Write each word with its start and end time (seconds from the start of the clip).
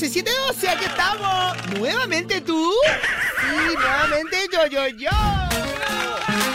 712, 0.00 0.60
712, 0.60 0.68
aquí 0.70 0.84
estamos. 0.86 1.78
Nuevamente 1.78 2.40
tú. 2.40 2.72
Y 3.42 3.76
nuevamente 3.76 4.48
yo, 4.50 4.66
yo, 4.66 4.88
yo. 4.88 5.10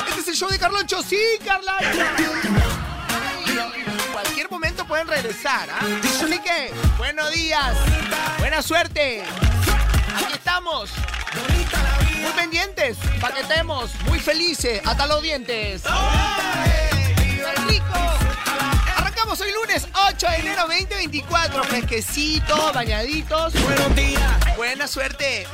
Este 0.07 0.21
es 0.21 0.27
el 0.29 0.35
show 0.35 0.49
de 0.49 0.57
Carloncho, 0.57 1.03
sí, 1.03 1.19
Carloncho. 1.45 2.01
En 3.47 4.11
cualquier 4.11 4.49
momento 4.49 4.85
pueden 4.87 5.07
regresar, 5.07 5.69
¿ah? 5.69 5.79
Que, 6.43 6.73
buenos 6.97 7.31
días, 7.33 7.77
buena 8.39 8.63
suerte. 8.63 9.23
Aquí 10.15 10.33
estamos. 10.33 10.89
Muy 12.21 12.31
pendientes, 12.31 12.97
paquetemos, 13.21 13.91
muy 14.05 14.19
felices, 14.19 14.81
hasta 14.83 15.05
los 15.05 15.21
dientes. 15.21 15.83
¡Viva 15.83 17.51
el 17.51 17.67
rico! 17.67 18.24
Arrancamos 19.35 19.41
hoy 19.41 19.51
lunes 19.53 19.87
8 19.93 20.27
de 20.29 20.35
enero 20.37 20.61
2024, 20.61 21.63
fresquecitos, 21.65 22.73
bañaditos. 22.73 23.53
Buenos 23.53 23.95
días, 23.95 24.55
Buena 24.55 24.87
suerte. 24.87 25.45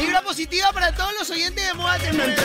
Vibra 0.00 0.22
positiva 0.22 0.72
para 0.72 0.92
todos 0.92 1.12
los 1.18 1.28
oyentes 1.30 1.66
de 1.66 1.74
Moda. 1.74 1.94
Hay 1.94 2.00
gente 2.00 2.42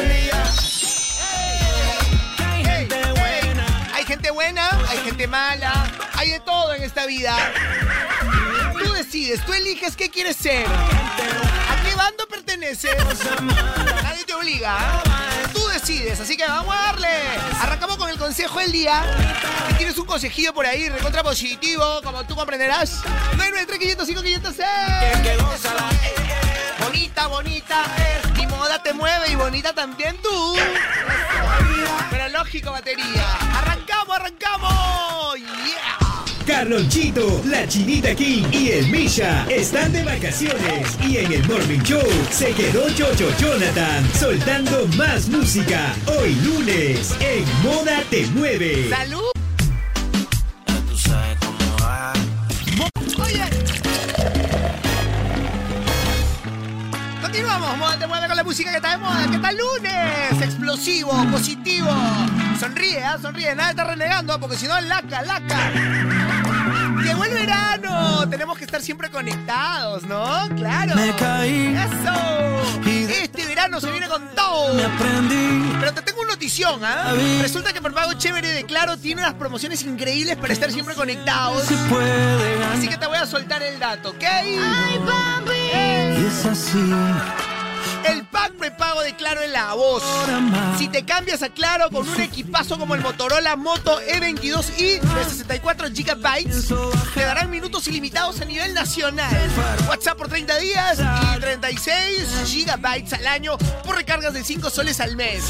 buena. 3.14 3.90
Hay 3.94 4.06
gente 4.06 4.32
buena, 4.32 4.70
hay 4.90 4.98
gente 5.00 5.28
mala, 5.28 5.92
hay 6.14 6.32
de 6.32 6.40
todo 6.42 6.74
en 6.74 6.84
esta 6.84 7.06
vida. 7.06 7.38
Tú 8.84 8.92
decides, 8.94 9.46
tú 9.46 9.54
eliges 9.54 9.96
qué 9.96 10.10
quieres 10.10 10.36
ser. 10.36 10.66
¿A 10.66 11.84
qué 11.84 11.96
bando 11.96 12.28
perteneces? 12.28 12.96
Nadie 14.04 14.26
te 14.26 14.34
obliga. 14.34 14.78
¿eh? 14.78 15.31
Tú 15.54 15.68
decides, 15.68 16.20
así 16.20 16.38
que 16.38 16.46
vamos 16.46 16.76
a 16.76 16.82
darle. 16.88 17.08
Arrancamos 17.62 17.98
con 17.98 18.10
el 18.10 18.18
consejo 18.18 18.60
del 18.60 18.72
día. 18.72 19.04
Si 19.70 19.74
tienes 19.76 19.98
un 19.98 20.06
consejillo 20.06 20.54
por 20.54 20.66
ahí, 20.66 20.90
recontra 20.90 21.24
positivo, 21.24 22.02
como 22.04 22.24
tú 22.26 22.36
comprenderás. 22.36 23.04
993 23.38 23.80
505 23.80 24.22
506 24.24 24.68
Que 25.24 25.38
gózala. 25.38 25.90
Bonita, 26.80 27.28
bonita, 27.28 27.84
mi 28.36 28.48
moda 28.48 28.82
te 28.82 28.94
mueve 28.94 29.32
y 29.32 29.36
bonita 29.36 29.74
también 29.74 30.18
tú. 30.22 30.56
Pero 32.10 32.30
lógico, 32.30 32.72
batería. 32.72 33.26
¡Arrancamos, 33.56 34.16
arrancamos! 34.16 35.38
¡Yeah! 35.38 35.91
Carlonchito, 36.46 37.42
la 37.46 37.68
Chinita 37.68 38.16
King 38.16 38.44
y 38.52 38.70
el 38.70 38.88
Misha 38.88 39.46
están 39.50 39.92
de 39.92 40.04
vacaciones 40.04 40.98
y 41.08 41.18
en 41.18 41.32
el 41.32 41.48
Morning 41.48 41.82
Show 41.84 42.08
se 42.30 42.52
quedó 42.54 42.90
Chocho 42.90 43.30
Jonathan 43.40 44.08
soltando 44.14 44.88
más 44.98 45.30
música 45.30 45.96
hoy 46.08 46.36
lunes 46.36 47.16
en 47.20 47.44
Moda 47.64 48.04
Te 48.10 48.26
Mueve. 48.28 48.90
¡Salud! 48.90 49.41
Moda 57.60 57.98
te 57.98 58.08
mueve 58.08 58.28
con 58.28 58.38
la 58.38 58.44
música 58.44 58.70
que 58.70 58.78
está 58.78 58.92
de 58.92 58.98
moda. 58.98 59.28
¿Qué 59.30 59.38
tal 59.38 59.58
lunes? 59.58 60.42
Explosivo, 60.42 61.12
positivo. 61.32 61.90
Sonríe, 62.60 63.04
¿ah? 63.04 63.18
sonríe. 63.22 63.56
Nada 63.56 63.72
está 63.72 63.84
renegando 63.84 64.40
porque 64.40 64.56
si 64.56 64.68
no, 64.68 64.80
laca, 64.82 65.22
laca. 65.22 65.72
Llegó 67.04 67.24
el 67.26 67.34
verano. 67.34 68.30
Tenemos 68.30 68.58
que 68.58 68.66
estar 68.66 68.82
siempre 68.82 69.10
conectados, 69.10 70.04
¿no? 70.04 70.48
Claro. 70.56 70.96
Me 70.96 71.16
caí. 71.16 71.76
¡Eso! 71.76 72.82
Este 73.10 73.46
verano 73.46 73.80
se 73.80 73.92
viene 73.92 74.08
con 74.08 74.28
todo. 74.36 74.74
Me 74.74 74.84
aprendí. 74.86 75.76
Pero 75.80 75.94
te 75.94 76.02
tengo 76.02 76.22
una 76.22 76.32
notición, 76.34 76.84
¿ah? 76.84 77.04
David. 77.06 77.42
Resulta 77.42 77.74
que 77.74 77.82
Prepago 77.82 78.14
Chévere 78.14 78.50
de 78.50 78.66
Claro 78.66 78.98
tiene 78.98 79.22
unas 79.22 79.34
promociones 79.36 79.84
increíbles 79.84 80.38
para 80.38 80.54
estar 80.54 80.72
siempre 80.72 80.96
conectados. 80.96 81.64
Así 82.74 82.88
que 82.88 82.98
te 82.98 83.08
voy 83.08 83.18
a 83.18 83.26
soltar 83.26 83.64
el 83.64 83.80
dato, 83.80 84.10
¿ok? 84.12 84.24
Y 84.46 85.61
es 86.26 86.46
así. 86.46 86.94
El 88.08 88.26
pack 88.26 88.54
prepago 88.54 89.02
de 89.02 89.16
Claro 89.16 89.42
en 89.42 89.52
la 89.52 89.74
voz. 89.74 90.04
Si 90.78 90.88
te 90.88 91.04
cambias 91.04 91.42
a 91.44 91.50
Claro 91.50 91.90
con 91.90 92.08
un 92.08 92.22
equipazo 92.22 92.78
como 92.78 92.96
el 92.96 93.02
Motorola 93.02 93.56
Moto 93.56 94.00
E22i 94.02 95.00
de 95.00 95.24
64 95.24 95.90
GB, 95.90 97.14
te 97.14 97.22
darán 97.22 97.50
minutos 97.50 97.88
ilimitados 97.88 98.42
a 98.42 98.46
nivel 98.46 98.74
nacional. 98.74 99.36
WhatsApp 99.88 100.18
por 100.18 100.30
30 100.30 100.58
días 100.58 101.00
y 101.36 101.40
36 101.40 102.66
GB 102.68 103.16
al 103.16 103.28
año 103.28 103.58
por 103.84 103.96
recargas 103.96 104.34
de 104.34 104.44
5 104.44 104.70
soles 104.70 105.00
al 105.00 105.16
mes. 105.16 105.46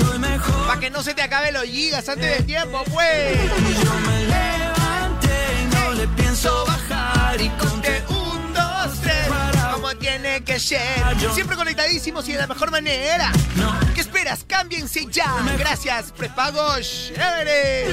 Para 0.67 0.79
que 0.79 0.89
no 0.89 1.03
se 1.03 1.13
te 1.13 1.21
acabe 1.21 1.51
los 1.51 1.63
gigas 1.63 2.07
antes 2.09 2.37
de 2.37 2.43
tiempo, 2.43 2.83
pues. 2.91 3.35
Y 3.35 3.83
yo 3.83 3.93
me 3.93 4.25
levanté 4.25 5.31
no 5.73 5.93
le 5.93 6.07
pienso 6.09 6.65
bajar. 6.65 7.41
Y 7.41 7.49
conté 7.49 8.03
como 9.91 9.99
tiene 9.99 10.43
que 10.43 10.59
ser. 10.59 10.81
Siempre 11.33 11.55
conectadísimos 11.55 12.27
y 12.29 12.33
de 12.33 12.39
la 12.39 12.47
mejor 12.47 12.71
manera. 12.71 13.31
¿Qué 13.93 14.01
esperas? 14.01 14.45
Cámbiense 14.47 15.05
ya. 15.11 15.35
Gracias, 15.57 16.11
prepago 16.11 16.61
chévere. 16.79 17.87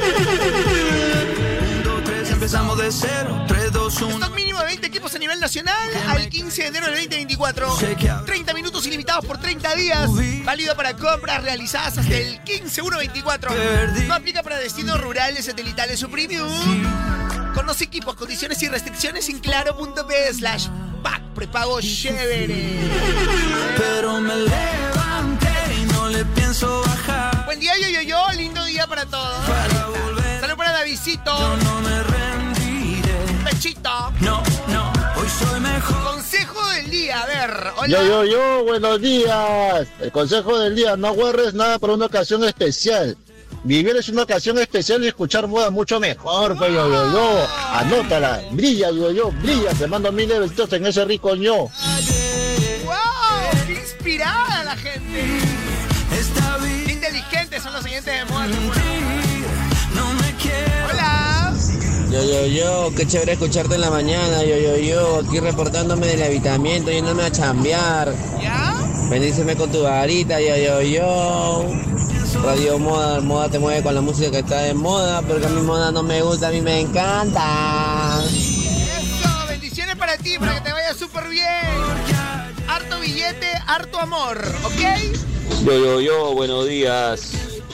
Empezamos 2.30 2.78
de 2.78 2.92
cero. 2.92 3.44
3, 3.48 3.72
2, 3.72 4.02
1. 4.02 4.10
Stock 4.14 4.34
mínimo 4.34 4.60
de 4.60 4.66
20 4.66 4.86
equipos 4.86 5.12
a 5.14 5.18
nivel 5.18 5.40
nacional 5.40 5.90
al 6.06 6.28
15 6.28 6.62
de 6.62 6.68
enero 6.68 6.86
del 6.86 6.94
2024. 6.94 7.76
Sé 7.78 7.96
que 7.96 8.08
ahora- 8.08 8.24
30 8.26 8.54
minutos 8.54 8.86
ilimitados 8.86 9.24
por 9.26 9.38
30 9.38 9.74
días. 9.74 10.08
Válido 10.44 10.76
para 10.76 10.94
compras 10.94 11.42
realizadas 11.42 11.98
hasta 11.98 12.14
el 12.16 12.42
15-1-24. 12.44 13.48
Perdí. 13.48 14.04
No 14.06 14.14
aplica 14.14 14.42
para 14.44 14.56
destinos 14.56 15.00
rurales, 15.00 15.46
satelitales 15.46 16.02
o 16.04 16.08
premium. 16.08 16.48
Conoce 17.54 17.84
equipos, 17.84 18.14
condiciones 18.14 18.62
y 18.62 18.68
restricciones 18.68 19.28
en 19.28 19.40
claro.p 19.40 20.32
slash 20.34 20.68
pack 21.08 21.22
prepago 21.34 21.80
chévere. 21.80 22.78
Pero 23.76 24.20
me 24.20 24.36
levanté 24.36 25.56
y 25.80 25.84
no 25.92 26.08
le 26.08 26.24
pienso 26.36 26.80
bajar. 26.82 27.44
Buen 27.46 27.60
día, 27.60 27.72
yo, 27.80 27.88
yo, 27.88 28.02
yo. 28.02 28.18
Lindo 28.36 28.64
día 28.64 28.86
para 28.86 29.06
todos. 29.06 29.44
Para 29.46 29.86
volver, 29.86 30.40
Salud 30.40 30.56
para 30.56 30.72
yo 30.72 30.78
Davidcito. 30.78 31.56
no 31.64 31.80
me 31.80 32.02
rendiré. 32.02 33.18
Pechito. 33.44 34.12
No, 34.20 34.42
no, 34.68 34.92
hoy 35.16 35.28
soy 35.38 35.60
mejor. 35.60 36.04
Consejo 36.14 36.68
del 36.70 36.90
día. 36.90 37.22
A 37.22 37.26
ver, 37.26 37.50
hola. 37.76 37.88
Yo, 37.88 38.02
yo, 38.04 38.24
yo, 38.24 38.64
buenos 38.64 39.00
días. 39.00 39.88
El 40.00 40.12
consejo 40.12 40.58
del 40.58 40.74
día, 40.74 40.96
no 40.96 41.12
guardes 41.14 41.54
nada 41.54 41.78
para 41.78 41.94
una 41.94 42.06
ocasión 42.06 42.44
especial. 42.44 43.16
Vivir 43.64 43.96
es 43.96 44.08
una 44.08 44.22
ocasión 44.22 44.58
especial 44.58 45.02
y 45.04 45.08
escuchar 45.08 45.46
moda 45.48 45.70
mucho 45.70 45.98
mejor, 45.98 46.56
pues 46.56 46.72
yo, 46.72 46.88
yo, 46.88 47.12
yo. 47.12 47.46
Anótala, 47.72 48.40
brilla, 48.52 48.90
yo, 48.90 49.10
yo, 49.10 49.30
brilla. 49.42 49.74
Te 49.74 49.86
mando 49.86 50.12
mil 50.12 50.28
de 50.28 50.38
besitos 50.38 50.72
en 50.72 50.86
ese 50.86 51.04
rico 51.04 51.34
ño. 51.34 51.54
¡Wow! 51.56 51.70
¡Qué 53.66 53.72
inspirada 53.72 54.64
la 54.64 54.76
gente! 54.76 55.22
Está 56.18 56.56
¡Qué 56.60 56.66
bien, 56.66 56.90
inteligentes 56.90 57.62
son 57.62 57.72
los 57.72 57.82
siguientes 57.82 58.14
de 58.14 58.24
moda! 58.32 58.46
no 58.46 60.12
me 60.14 60.34
quiero. 60.40 60.88
¡Hola! 60.92 61.52
Yo, 62.10 62.24
yo, 62.24 62.46
yo, 62.46 62.90
qué 62.96 63.06
chévere 63.06 63.32
escucharte 63.32 63.74
en 63.74 63.82
la 63.82 63.90
mañana, 63.90 64.42
yo, 64.42 64.56
yo, 64.56 64.76
yo, 64.78 65.18
aquí 65.18 65.40
reportándome 65.40 66.06
del 66.06 66.22
habitamiento, 66.22 66.90
yéndome 66.90 67.24
a 67.24 67.30
chambear. 67.30 68.14
¿Ya? 68.40 68.74
Bendíceme 69.10 69.56
con 69.56 69.70
tu 69.70 69.82
varita, 69.82 70.40
yo, 70.40 70.56
yo, 70.56 70.80
yo. 70.80 71.64
Radio 72.34 72.78
Moda, 72.78 73.20
Moda 73.20 73.48
te 73.48 73.58
mueve 73.58 73.82
con 73.82 73.94
la 73.94 74.00
música 74.00 74.30
que 74.30 74.38
está 74.38 74.58
de 74.60 74.74
moda, 74.74 75.22
porque 75.22 75.46
a 75.46 75.48
mi 75.48 75.62
moda 75.62 75.90
no 75.90 76.02
me 76.02 76.22
gusta, 76.22 76.48
a 76.48 76.50
mí 76.50 76.60
me 76.60 76.80
encanta. 76.80 78.20
¡Eso! 78.24 79.46
Bendiciones 79.48 79.96
para 79.96 80.16
ti, 80.18 80.38
para 80.38 80.54
que 80.56 80.60
te 80.60 80.72
vaya 80.72 80.94
súper 80.94 81.28
bien. 81.28 81.46
Harto 82.68 83.00
billete, 83.00 83.48
harto 83.66 83.98
amor, 83.98 84.38
¿ok? 84.64 85.64
Yo, 85.64 85.72
yo, 85.72 86.00
yo, 86.00 86.34
buenos 86.34 86.66
días. 86.66 87.32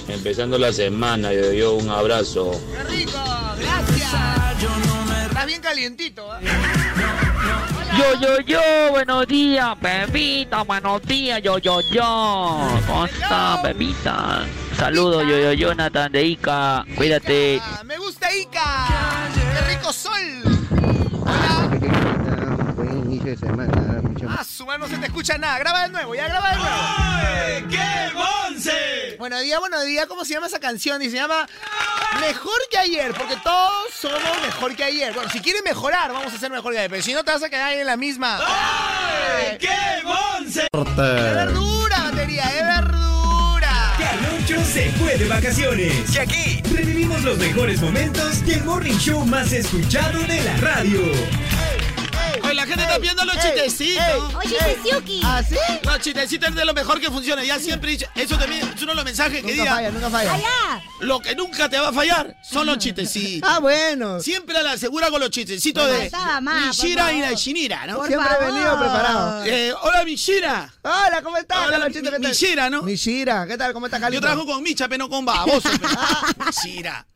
Empezando 0.08 0.58
la 0.58 0.72
semana, 0.72 1.32
yo, 1.32 1.52
yo, 1.52 1.74
un 1.74 1.88
abrazo. 1.90 2.52
¡Qué 2.72 2.84
rico! 2.84 3.18
¡Gracias! 3.58 4.14
Estás 5.26 5.46
bien 5.46 5.60
calientito, 5.60 6.22
¿eh? 6.36 6.40
Yo, 7.96 8.20
yo, 8.20 8.40
yo, 8.40 8.60
buenos 8.90 9.26
días, 9.28 9.80
bebita, 9.80 10.62
buenos 10.62 11.00
días, 11.02 11.40
yo, 11.42 11.58
yo, 11.58 11.80
yo. 11.92 12.58
¿Cómo 12.86 13.04
está, 13.04 13.60
bebita? 13.62 14.46
Saludos, 14.76 15.24
yo, 15.28 15.38
yo, 15.38 15.52
Jonathan 15.52 16.10
de 16.10 16.24
Ica. 16.24 16.84
Cuídate. 16.96 17.60
¡Me 17.84 17.96
gusta 17.98 18.34
Ica! 18.34 18.88
¡Qué 19.34 19.74
rico 19.74 19.92
sol! 19.92 20.53
Mucho 23.40 24.26
Ah, 24.28 24.44
su 24.44 24.64
mano 24.64 24.86
no 24.86 24.94
se 24.94 24.98
te 25.00 25.06
escucha 25.06 25.36
nada. 25.38 25.58
Graba 25.58 25.82
de 25.82 25.88
nuevo, 25.90 26.14
ya 26.14 26.28
graba 26.28 26.50
de 26.50 26.56
nuevo. 26.56 26.76
Buenos 29.18 29.42
días, 29.42 29.58
buenos 29.58 29.84
días. 29.84 30.06
¿Cómo 30.06 30.24
se 30.24 30.34
llama 30.34 30.46
esa 30.46 30.60
canción? 30.60 31.02
Y 31.02 31.10
se 31.10 31.16
llama 31.16 31.46
Mejor 32.20 32.60
que 32.70 32.78
ayer, 32.78 33.12
porque 33.12 33.36
todos 33.42 33.92
somos 33.92 34.20
mejor 34.42 34.76
que 34.76 34.84
ayer. 34.84 35.12
Bueno, 35.14 35.30
si 35.30 35.40
quieres 35.40 35.62
mejorar, 35.64 36.12
vamos 36.12 36.32
a 36.32 36.38
ser 36.38 36.50
mejor 36.50 36.72
que 36.72 36.78
ayer. 36.78 36.90
Pero 36.90 37.02
si 37.02 37.12
no, 37.12 37.24
te 37.24 37.32
vas 37.32 37.42
a 37.42 37.48
quedar 37.48 37.70
ahí 37.70 37.80
en 37.80 37.86
la 37.86 37.96
misma. 37.96 38.38
¡Ay, 38.40 39.58
qué 39.58 39.68
monce! 40.04 40.68
¡Es 40.72 40.96
verdura, 40.96 42.02
batería! 42.04 42.44
¡Es 42.44 42.66
verdura! 42.66 43.94
Carloncho 43.98 44.64
se 44.64 44.90
fue 44.92 45.16
de 45.16 45.28
vacaciones. 45.28 46.14
Y 46.14 46.18
aquí 46.18 46.62
revivimos 46.72 47.22
los 47.22 47.36
mejores 47.38 47.80
momentos 47.80 48.44
del 48.46 48.62
morning 48.64 48.96
show 48.98 49.24
más 49.26 49.52
escuchado 49.52 50.20
de 50.20 50.40
la 50.42 50.56
radio. 50.58 51.00
La 52.64 52.68
gente 52.68 52.82
está 52.84 52.98
viendo 52.98 53.24
los 53.26 53.34
chistecitos. 53.38 54.34
Oye, 54.36 54.56
Chisiuki. 54.82 55.20
¿Ah, 55.22 55.42
sí? 55.46 55.56
Los 55.82 55.98
chistecitos 56.00 56.48
es 56.48 56.54
de 56.54 56.64
lo 56.64 56.72
mejor 56.72 56.98
que 56.98 57.10
funciona. 57.10 57.44
Ya 57.44 57.58
siempre 57.58 57.90
he 57.90 57.96
dicho, 57.98 58.06
eso 58.14 58.38
también 58.38 58.66
es 58.74 58.80
uno 58.82 58.92
de 58.92 58.96
los 58.96 59.04
mensajes 59.04 59.42
que 59.42 59.50
Nunca 59.50 59.62
diga. 59.62 59.74
falla, 59.74 59.90
nunca 59.90 60.10
falla. 60.10 60.40
Lo 61.00 61.20
que 61.20 61.34
nunca 61.34 61.68
te 61.68 61.78
va 61.78 61.88
a 61.88 61.92
fallar 61.92 62.34
son 62.42 62.66
los 62.66 62.78
chistecitos. 62.78 63.48
Ah, 63.50 63.58
bueno. 63.58 64.18
Siempre 64.20 64.56
a 64.56 64.62
la 64.62 64.78
segura 64.78 65.10
con 65.10 65.20
los 65.20 65.28
chistecitos 65.30 65.86
de 65.90 66.08
Faltaba 66.10 66.40
más, 66.40 66.74
por 66.76 66.86
Mishira 66.86 67.12
y 67.12 67.16
favor. 67.20 67.30
la 67.30 67.36
Shinira, 67.38 67.86
¿no? 67.86 67.96
Por 67.98 68.06
Siempre 68.06 68.28
he 68.32 68.34
favor. 68.38 68.54
venido 68.54 68.78
preparado. 68.78 69.44
Eh, 69.44 69.74
hola, 69.82 70.04
Mishira. 70.06 70.72
Hola, 70.82 71.20
¿cómo 71.22 71.36
estás? 71.36 71.58
Hola, 71.58 71.70
Carlonchito? 71.72 72.04
¿Qué 72.10 72.18
tal? 72.18 72.20
Mishira, 72.30 72.70
¿no? 72.70 72.82
Mishira, 72.82 73.46
¿qué 73.46 73.58
tal? 73.58 73.72
¿Cómo 73.74 73.86
estás, 73.86 74.00
Yo 74.00 74.04
Carlito? 74.04 74.22
trabajo 74.22 74.46
con 74.46 74.62
Micha, 74.62 74.88
pero 74.88 75.04
no 75.04 75.10
con 75.10 75.24
baboso. 75.26 75.68
pero- 75.80 76.46
Mishira. 76.46 77.06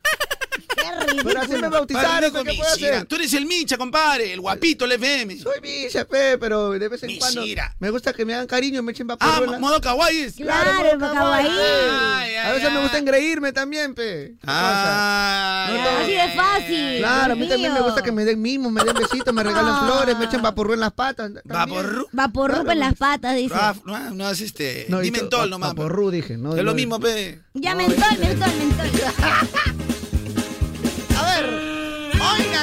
Qué. 0.79 1.21
Pero 1.23 1.41
así 1.41 1.51
me 1.53 1.67
bautizaron, 1.69 2.31
con 2.31 2.43
¿qué 2.45 2.53
puedo 2.53 2.69
hacer? 2.71 3.05
Tú 3.05 3.15
eres 3.15 3.33
el 3.33 3.45
Micha, 3.45 3.77
compadre, 3.77 4.33
el 4.33 4.41
guapito, 4.41 4.85
el 4.85 4.93
FM. 4.93 5.37
Soy 5.39 5.59
Misha, 5.61 6.05
pe, 6.05 6.37
pero 6.37 6.71
de 6.71 6.87
vez 6.87 7.03
en 7.03 7.17
cuando 7.17 7.41
Mishira. 7.41 7.75
me 7.79 7.89
gusta 7.89 8.13
que 8.13 8.25
me 8.25 8.33
hagan 8.33 8.47
cariño 8.47 8.79
y 8.79 8.83
me 8.83 8.91
echen 8.91 9.09
Ah, 9.11 9.17
paparruela. 9.17 9.59
modo 9.59 9.81
kawaii. 9.81 10.19
es. 10.19 10.35
Claro, 10.35 10.73
modo 10.73 10.91
el 10.91 10.99
kawaii. 10.99 11.47
Ay, 11.49 12.35
A 12.35 12.47
ay, 12.47 12.53
veces 12.53 12.71
me 12.73 12.81
gusta 12.81 12.97
engreírme 12.97 13.51
también, 13.51 13.93
pe. 13.95 14.35
Ay, 14.45 15.77
Así 16.01 16.11
de 16.11 16.29
fácil. 16.35 16.97
Claro, 16.99 17.33
a 17.33 17.35
mí 17.35 17.47
también 17.47 17.73
me 17.73 17.81
gusta 17.81 18.01
que 18.01 18.11
me 18.11 18.25
den 18.25 18.41
mimos, 18.41 18.71
me 18.71 18.83
den 18.83 18.95
besitos, 18.95 19.33
me 19.33 19.43
regalen 19.43 19.73
Ah. 19.75 19.83
flores, 19.85 20.17
me 20.17 20.25
echen 20.25 20.41
vaporru 20.41 20.73
en 20.73 20.79
las 20.79 20.93
patas. 20.93 21.31
Vaporru. 21.43 22.07
Vaporrup 22.11 22.55
Claro, 22.63 22.71
en 22.71 22.79
las 22.79 22.95
patas, 22.95 23.35
dice. 23.35 23.55
No, 23.85 23.99
no 24.11 24.29
es 24.29 24.41
este. 24.41 24.85
No, 24.89 24.99
Di 24.99 25.11
mentol 25.11 25.49
nomás. 25.49 25.69
Vaporru, 25.69 26.11
dije. 26.11 26.37
No, 26.37 26.55
Es 26.55 26.63
lo 26.63 26.73
mismo, 26.73 26.99
pe. 26.99 27.39
Ya 27.53 27.75
mentol, 27.75 28.17
mentol, 28.19 28.49
mentol. 28.57 28.89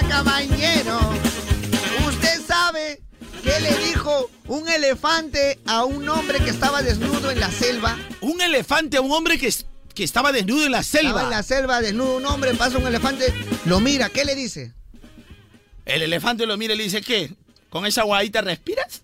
Caballero. 0.08 0.98
¿Usted 2.06 2.40
sabe 2.46 3.00
qué 3.42 3.60
le 3.60 3.76
dijo 3.86 4.30
un 4.46 4.68
elefante 4.68 5.58
a 5.66 5.84
un 5.84 6.08
hombre 6.08 6.38
que 6.40 6.50
estaba 6.50 6.82
desnudo 6.82 7.30
en 7.30 7.40
la 7.40 7.50
selva? 7.50 7.96
Un 8.20 8.40
elefante 8.40 8.96
a 8.96 9.00
un 9.00 9.12
hombre 9.12 9.38
que, 9.38 9.52
que 9.94 10.04
estaba 10.04 10.32
desnudo 10.32 10.64
en 10.66 10.72
la 10.72 10.80
Estaba 10.80 11.02
selva. 11.02 11.22
en 11.24 11.30
la 11.30 11.42
selva 11.42 11.80
desnudo 11.80 12.16
un 12.16 12.26
hombre, 12.26 12.54
pasa 12.54 12.78
un 12.78 12.86
elefante, 12.86 13.32
lo 13.64 13.80
mira, 13.80 14.08
¿qué 14.08 14.24
le 14.24 14.34
dice? 14.34 14.72
El 15.84 16.02
elefante 16.02 16.46
lo 16.46 16.56
mira 16.56 16.74
y 16.74 16.78
le 16.78 16.84
dice, 16.84 17.00
¿qué? 17.02 17.32
¿Con 17.70 17.84
esa 17.86 18.02
guadita 18.02 18.40
respiras? 18.40 19.02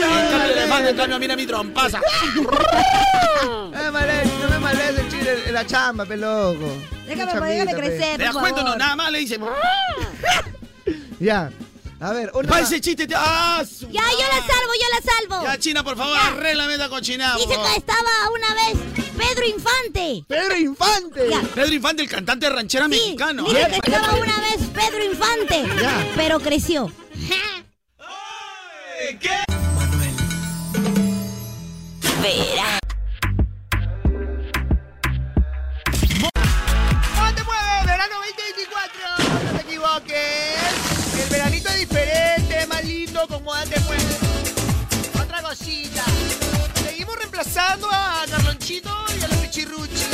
Cambio, 0.00 0.44
el 0.44 0.50
elefante, 0.52 0.90
en 0.90 0.96
cambio, 0.96 1.18
mira 1.18 1.36
mi 1.36 1.46
trompaza. 1.46 2.00
No 3.72 3.92
me 3.92 4.00
no 4.00 5.09
en 5.26 5.54
la 5.54 5.66
chamba, 5.66 6.04
pe 6.06 6.16
loco. 6.16 6.72
Déjame, 7.06 7.32
Chambita, 7.32 7.46
déjame 7.46 7.74
crecer, 7.74 8.16
¿Te 8.18 8.24
das 8.24 8.34
cuenta? 8.36 8.62
No, 8.62 8.76
nada 8.76 8.96
más 8.96 9.12
le 9.12 9.18
dice. 9.20 9.38
Ya. 11.20 11.50
A 12.00 12.12
ver, 12.14 12.30
una 12.32 12.48
Va 12.50 12.60
ese 12.60 12.80
chiste. 12.80 13.06
te- 13.06 13.14
¡Ah! 13.14 13.62
su 13.62 13.86
Ya, 13.90 14.00
yo 14.00 14.20
la 14.20 14.38
salvo, 14.38 14.72
yo 14.72 14.86
la 14.94 15.12
salvo. 15.36 15.44
Ya, 15.44 15.58
China, 15.58 15.84
por 15.84 15.98
favor, 15.98 16.16
arréglame 16.16 16.72
esta 16.72 16.88
cochinada. 16.88 17.36
Dice 17.36 17.48
que 17.48 17.76
estaba 17.76 18.08
una 18.34 18.54
vez 18.54 18.78
Pedro 19.18 19.46
Infante. 19.46 20.24
Pedro 20.26 20.56
Infante. 20.56 21.28
Ya. 21.30 21.42
Pedro 21.54 21.74
Infante, 21.74 22.02
el 22.02 22.08
cantante 22.08 22.48
ranchera 22.48 22.86
Sí, 22.86 22.90
mexicano. 22.92 23.44
dice 23.44 23.80
que 23.82 23.90
estaba 23.90 24.14
una 24.14 24.40
vez 24.40 24.56
Pedro 24.72 25.04
Infante, 25.04 25.68
Ya. 25.82 26.06
pero 26.16 26.40
creció. 26.40 26.90
Verá. 32.22 32.79
Diferente, 41.74 42.66
más 42.66 42.84
lindo, 42.84 43.26
con 43.28 43.42
moda 43.44 43.64
te 43.64 43.80
mueves. 43.80 44.04
Otra 45.22 45.42
cosita. 45.42 46.04
Seguimos 46.84 47.16
reemplazando 47.16 47.88
a 47.90 48.24
Carlonchito 48.30 48.90
y 49.18 49.24
a 49.24 49.28
los 49.28 49.36
Pichirruchi. 49.38 50.04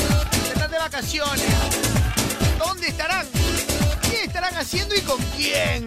Están 0.53 0.71
de 0.71 0.79
vacaciones. 0.79 1.47
¿Dónde 2.59 2.89
estarán? 2.89 3.27
¿Qué 4.11 4.25
estarán 4.25 4.55
haciendo 4.57 4.95
y 4.95 5.01
con 5.01 5.21
quién? 5.37 5.87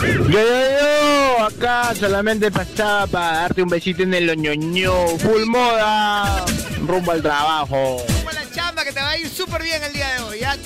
Yo, 0.00 0.28
yo, 0.28 0.40
yo, 0.40 1.44
acá 1.44 1.94
solamente 1.94 2.50
pasaba 2.50 3.06
para 3.06 3.32
darte 3.32 3.62
un 3.62 3.68
besito 3.68 4.02
en 4.02 4.14
el 4.14 4.30
oñoño, 4.30 5.06
full 5.18 5.44
moda, 5.44 6.44
rumbo 6.86 7.12
al 7.12 7.22
trabajo. 7.22 8.02
Como 8.06 8.30
la 8.30 8.50
chamba 8.50 8.84
que 8.84 8.92
te 8.92 9.00
va 9.00 9.10
a 9.10 9.18
ir 9.18 9.28
súper 9.28 9.62
bien 9.62 9.82
el 9.82 9.92
día 9.92 10.14
de 10.14 10.20
hoy. 10.20 10.40
¿ya? 10.40 10.56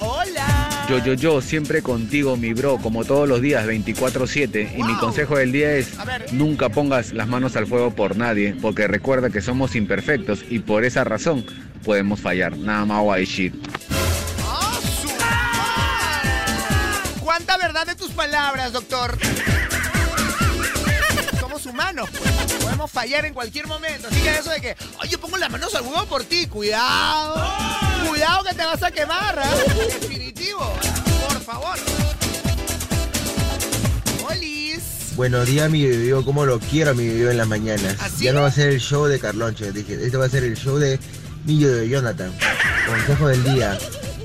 Hola. 0.00 0.86
Yo, 0.88 0.98
yo, 0.98 1.14
yo, 1.14 1.40
siempre 1.40 1.82
contigo, 1.82 2.36
mi 2.36 2.52
bro, 2.52 2.78
como 2.78 3.04
todos 3.04 3.28
los 3.28 3.40
días, 3.40 3.66
24-7. 3.66 4.76
Y 4.76 4.82
mi 4.82 4.94
consejo 4.96 5.36
del 5.36 5.52
día 5.52 5.72
es, 5.72 5.90
nunca 6.32 6.68
pongas 6.68 7.12
las 7.12 7.26
manos 7.26 7.56
al 7.56 7.66
fuego 7.66 7.90
por 7.90 8.16
nadie, 8.16 8.56
porque 8.60 8.86
recuerda 8.86 9.30
que 9.30 9.40
somos 9.40 9.74
imperfectos 9.74 10.44
y 10.48 10.60
por 10.60 10.84
esa 10.84 11.04
razón 11.04 11.44
podemos 11.84 12.20
fallar. 12.20 12.56
Nada 12.56 12.84
más 12.84 13.02
guay 13.02 13.24
shit. 13.24 13.54
¡Ah, 14.44 14.78
su 15.00 15.08
madre! 15.08 16.30
¿Cuánta 17.20 17.56
verdad 17.58 17.86
de 17.86 17.94
tus 17.94 18.10
palabras, 18.12 18.72
doctor? 18.72 19.18
Somos 21.40 21.66
humanos, 21.66 22.08
pues. 22.16 22.62
Podemos 22.62 22.90
fallar 22.90 23.24
en 23.24 23.34
cualquier 23.34 23.66
momento. 23.66 24.08
Así 24.08 24.20
que 24.20 24.30
eso 24.30 24.50
de 24.50 24.60
que, 24.60 24.76
oye, 25.00 25.10
yo 25.10 25.20
pongo 25.20 25.36
las 25.36 25.50
manos 25.50 25.74
al 25.74 25.82
huevo 25.82 26.04
por 26.06 26.24
ti. 26.24 26.46
Cuidado. 26.46 27.85
Cuidado 28.08 28.44
que 28.44 28.54
te 28.54 28.64
vas 28.64 28.82
a 28.82 28.90
quemar, 28.90 29.38
¿ah? 29.38 29.54
Definitivo. 30.00 30.72
Por 31.28 31.40
favor. 31.42 31.76
Olis. 34.28 34.80
Buenos 35.16 35.46
días, 35.46 35.70
mi 35.70 35.84
video, 35.86 36.24
como 36.24 36.44
lo 36.44 36.58
quiero, 36.60 36.94
mi 36.94 37.04
video 37.06 37.30
en 37.30 37.38
las 37.38 37.48
mañanas. 37.48 37.96
¿Así? 38.00 38.24
Ya 38.24 38.32
no 38.32 38.42
va 38.42 38.48
a 38.48 38.52
ser 38.52 38.70
el 38.70 38.80
show 38.80 39.06
de 39.06 39.18
Carloncho, 39.18 39.70
dije, 39.72 39.94
este 40.04 40.16
va 40.16 40.26
a 40.26 40.28
ser 40.28 40.44
el 40.44 40.56
show 40.56 40.76
de 40.78 40.98
mi 41.44 41.62
de 41.62 41.88
Jonathan. 41.88 42.32
Consejo 42.86 43.28
del 43.28 43.42
día. 43.44 43.78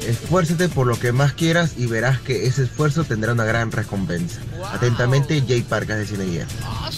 Esfuérzate 0.05 0.67
por 0.67 0.87
lo 0.87 0.99
que 0.99 1.11
más 1.11 1.33
quieras 1.33 1.73
y 1.77 1.85
verás 1.85 2.19
que 2.21 2.47
ese 2.47 2.63
esfuerzo 2.63 3.03
tendrá 3.03 3.33
una 3.33 3.45
gran 3.45 3.71
recompensa. 3.71 4.39
Atentamente, 4.73 5.43
Jay 5.47 5.61
Parkas 5.61 5.99
de 5.99 6.07
Cineguía. 6.07 6.47
¡Ah! 6.63 6.89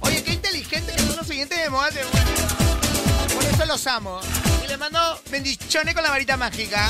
Oye, 0.00 0.22
qué 0.22 0.32
inteligente 0.34 0.92
que 0.94 1.02
son 1.02 1.16
los 1.16 1.26
siguientes 1.26 1.58
de 1.58 1.70
moda. 1.70 1.88
de- 1.90 3.34
Por 3.34 3.42
eso 3.44 3.64
los 3.66 3.86
amo. 3.86 4.20
Y 4.64 4.68
les 4.68 4.78
mando 4.78 4.98
bendiciones 5.30 5.94
con 5.94 6.02
la 6.02 6.10
varita 6.10 6.36
mágica. 6.36 6.88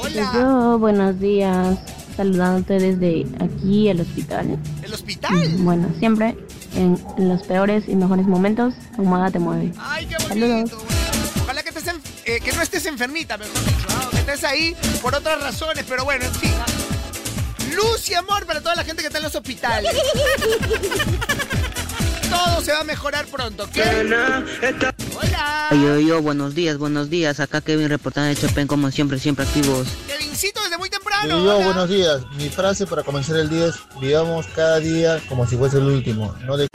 Hola. 0.00 0.30
Yo, 0.34 0.78
buenos 0.78 1.18
días, 1.20 1.78
saludándote 2.16 2.74
desde 2.78 3.26
aquí, 3.44 3.88
el 3.88 4.00
hospital. 4.00 4.58
¿El 4.82 4.94
hospital? 4.94 5.48
Bueno, 5.58 5.88
siempre 5.98 6.36
en 6.74 6.98
los 7.18 7.42
peores 7.42 7.84
y 7.88 7.94
mejores 7.96 8.26
momentos, 8.26 8.74
Humada 8.98 9.30
te 9.30 9.38
mueve. 9.38 9.72
Ay, 9.78 10.06
qué 10.06 10.16
Saludos. 10.22 10.70
bonito. 10.70 10.78
Ojalá 11.42 11.62
que, 11.62 11.68
estés 11.70 11.86
en- 11.88 12.00
eh, 12.24 12.40
que 12.40 12.52
no 12.52 12.62
estés 12.62 12.86
enfermita, 12.86 13.36
mejor 13.38 13.64
dicho. 13.64 13.86
¿ah? 13.90 14.08
Que 14.10 14.18
estés 14.18 14.44
ahí 14.44 14.76
por 15.02 15.14
otras 15.14 15.40
razones, 15.40 15.84
pero 15.88 16.04
bueno, 16.04 16.24
en 16.24 16.34
fin. 16.34 16.52
Luz 17.74 18.08
y 18.10 18.14
amor 18.14 18.46
para 18.46 18.60
toda 18.60 18.74
la 18.74 18.84
gente 18.84 19.02
que 19.02 19.06
está 19.08 19.18
en 19.18 19.24
los 19.24 19.34
hospitales. 19.34 19.92
Todo 22.30 22.60
se 22.60 22.72
va 22.72 22.80
a 22.80 22.84
mejorar 22.84 23.26
pronto, 23.26 23.68
¿qué? 23.72 23.82
Hola. 25.26 25.68
Yo, 25.72 25.98
yo, 25.98 26.22
buenos 26.22 26.54
días, 26.54 26.78
buenos 26.78 27.10
días. 27.10 27.40
Acá 27.40 27.60
Kevin 27.60 27.88
reportando 27.88 28.28
de 28.28 28.36
Chopin, 28.36 28.66
como 28.66 28.90
siempre, 28.90 29.18
siempre 29.18 29.44
activos. 29.44 29.88
Kevincito 30.06 30.62
desde 30.62 30.78
muy 30.78 30.90
temprano. 30.90 31.28
yo, 31.28 31.56
hola. 31.56 31.66
buenos 31.66 31.88
días. 31.88 32.22
Mi 32.36 32.48
frase 32.48 32.86
para 32.86 33.02
comenzar 33.02 33.36
el 33.36 33.48
día 33.48 33.66
es: 33.66 33.76
vivamos 34.00 34.46
cada 34.54 34.78
día 34.78 35.20
como 35.28 35.46
si 35.46 35.56
fuese 35.56 35.78
el 35.78 35.84
último. 35.84 36.34
No 36.44 36.56
de 36.56 36.68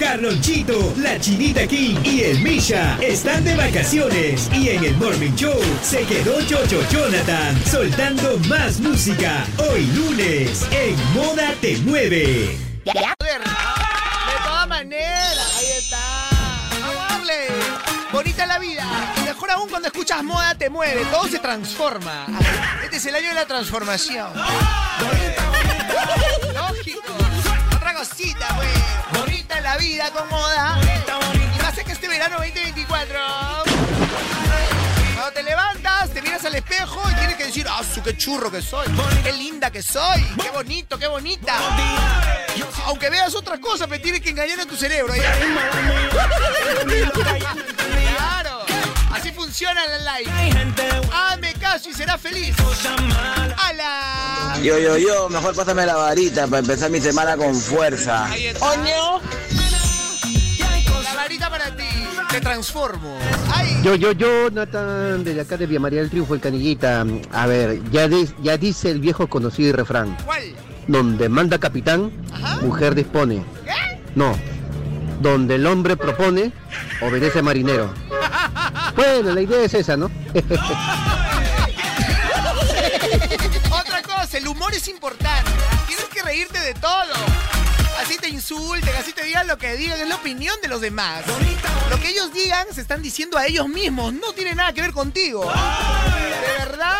Carlonchito, 0.00 0.94
la 0.96 1.20
Chinita 1.20 1.66
King 1.66 1.94
y 2.02 2.22
el 2.22 2.40
Misha 2.40 2.98
están 3.02 3.44
de 3.44 3.54
vacaciones 3.54 4.50
y 4.52 4.70
en 4.70 4.82
el 4.82 4.96
Morning 4.96 5.34
Show 5.36 5.60
se 5.82 6.02
quedó 6.04 6.40
Chocho 6.40 6.80
Jonathan 6.90 7.54
soltando 7.66 8.38
más 8.48 8.80
música 8.80 9.46
hoy 9.58 9.86
lunes 9.94 10.66
en 10.72 10.96
Moda 11.14 11.54
Te 11.60 11.76
Mueve. 11.78 12.58
la 18.46 18.58
vida. 18.58 18.84
Mejor 19.24 19.50
aún 19.50 19.68
cuando 19.68 19.88
escuchas 19.88 20.22
moda 20.22 20.54
te 20.54 20.70
mueve. 20.70 21.04
Todo 21.06 21.28
se 21.28 21.38
transforma. 21.38 22.26
Este 22.82 22.96
es 22.96 23.06
el 23.06 23.14
año 23.14 23.28
de 23.28 23.34
la 23.34 23.46
transformación. 23.46 24.32
Lógico. 26.54 27.14
Otra 27.76 27.94
cosita, 27.94 28.54
güey. 28.56 28.68
Bonita 29.20 29.60
la 29.60 29.76
vida 29.76 30.10
con 30.10 30.28
moda. 30.28 30.78
Y 31.58 31.62
más 31.62 31.76
es 31.76 31.84
que 31.84 31.92
este 31.92 32.08
verano 32.08 32.36
2024. 32.38 33.18
Cuando 35.14 35.32
te 35.34 35.42
levantas, 35.42 36.10
te 36.10 36.22
miras 36.22 36.44
al 36.44 36.54
espejo 36.54 37.00
y 37.10 37.14
tienes 37.14 37.36
que 37.36 37.44
decir, 37.44 37.66
¡ah, 37.68 37.82
su 37.84 38.02
qué 38.02 38.16
churro 38.16 38.50
que 38.50 38.62
soy! 38.62 38.86
¡Qué 39.22 39.32
linda 39.32 39.70
que 39.70 39.82
soy! 39.82 40.24
¡Qué 40.40 40.50
bonito, 40.50 40.98
qué 40.98 41.06
bonita! 41.06 41.54
Aunque 42.86 43.10
veas 43.10 43.34
otra 43.34 43.60
cosa, 43.60 43.86
pero 43.86 44.02
tienes 44.02 44.22
que 44.22 44.30
engañar 44.30 44.60
a 44.60 44.66
tu 44.66 44.76
cerebro. 44.76 45.12
¿eh? 45.14 45.22
Funciona 49.50 49.80
la 49.84 50.20
live. 50.20 50.30
Hazme 51.12 51.52
caso 51.54 51.90
y 51.90 51.92
serás 51.92 52.20
feliz. 52.20 52.54
¡Hala! 53.56 54.56
Yo, 54.62 54.78
yo, 54.78 54.96
yo, 54.96 55.28
mejor 55.28 55.56
pásame 55.56 55.84
la 55.86 55.96
varita 55.96 56.46
para 56.46 56.60
empezar 56.60 56.88
mi 56.88 57.00
semana 57.00 57.36
con 57.36 57.52
fuerza. 57.56 58.30
¡Oño! 58.60 59.20
La 61.02 61.14
varita 61.16 61.50
para 61.50 61.74
ti. 61.74 61.82
Te 62.30 62.40
transformo. 62.40 63.18
¡Ay! 63.52 63.80
Yo, 63.82 63.96
yo, 63.96 64.12
yo, 64.12 64.50
Nathan, 64.52 65.24
desde 65.24 65.40
acá 65.40 65.56
de 65.56 65.66
Vía 65.66 65.80
María 65.80 65.98
del 65.98 66.10
Triunfo, 66.10 66.34
el 66.34 66.40
Canillita. 66.40 67.04
A 67.32 67.46
ver, 67.48 67.80
ya, 67.90 68.08
ya 68.40 68.56
dice 68.56 68.92
el 68.92 69.00
viejo 69.00 69.26
conocido 69.26 69.74
refrán. 69.74 70.16
¿Cuál? 70.24 70.44
Donde 70.86 71.28
manda 71.28 71.58
capitán, 71.58 72.12
mujer 72.62 72.94
dispone. 72.94 73.44
No. 74.14 74.32
Donde 75.20 75.56
el 75.56 75.66
hombre 75.66 75.96
propone, 75.96 76.52
obedece 77.00 77.42
marinero. 77.42 77.92
Bueno, 79.00 79.32
la 79.32 79.40
idea 79.40 79.64
es 79.64 79.72
esa, 79.72 79.96
¿no? 79.96 80.10
Otra 83.70 84.02
cosa, 84.02 84.36
el 84.36 84.46
humor 84.46 84.74
es 84.74 84.88
importante. 84.88 85.50
Tienes 85.86 86.04
que 86.12 86.20
reírte 86.20 86.58
de 86.60 86.74
todo. 86.74 87.14
Así 88.00 88.16
te 88.16 88.28
insulten, 88.28 88.94
así 88.96 89.12
te 89.12 89.22
digan 89.24 89.46
lo 89.46 89.58
que 89.58 89.76
digan, 89.76 90.00
es 90.00 90.08
la 90.08 90.16
opinión 90.16 90.56
de 90.62 90.68
los 90.68 90.80
demás. 90.80 91.22
Lo 91.90 92.00
que 92.00 92.08
ellos 92.08 92.32
digan 92.32 92.66
se 92.72 92.80
están 92.80 93.02
diciendo 93.02 93.36
a 93.36 93.46
ellos 93.46 93.68
mismos, 93.68 94.12
no 94.14 94.32
tiene 94.32 94.54
nada 94.54 94.72
que 94.72 94.80
ver 94.80 94.92
contigo. 94.92 95.44
De 95.44 96.58
verdad. 96.64 96.96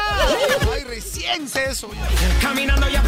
Ay, 0.73 0.85
recién 0.85 1.49
sé 1.49 1.71
eso. 1.71 1.91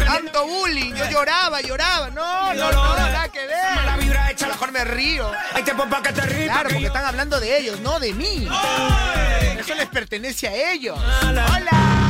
Tanto 0.05 0.45
bullying, 0.47 0.93
yo 0.95 1.09
lloraba, 1.09 1.61
lloraba. 1.61 2.09
No, 2.09 2.53
no, 2.53 2.71
no, 2.71 2.95
nada 2.95 3.29
que 3.29 3.45
ver. 3.45 3.75
Mejor 4.47 4.71
me 4.71 4.83
río. 4.85 5.31
Claro, 6.45 6.69
porque 6.69 6.85
están 6.87 7.05
hablando 7.05 7.39
de 7.39 7.57
ellos, 7.59 7.79
no 7.79 7.99
de 7.99 8.13
mí. 8.13 8.47
Eso 9.59 9.75
les 9.75 9.87
pertenece 9.87 10.47
a 10.47 10.71
ellos. 10.71 10.97
Hola. 11.21 12.02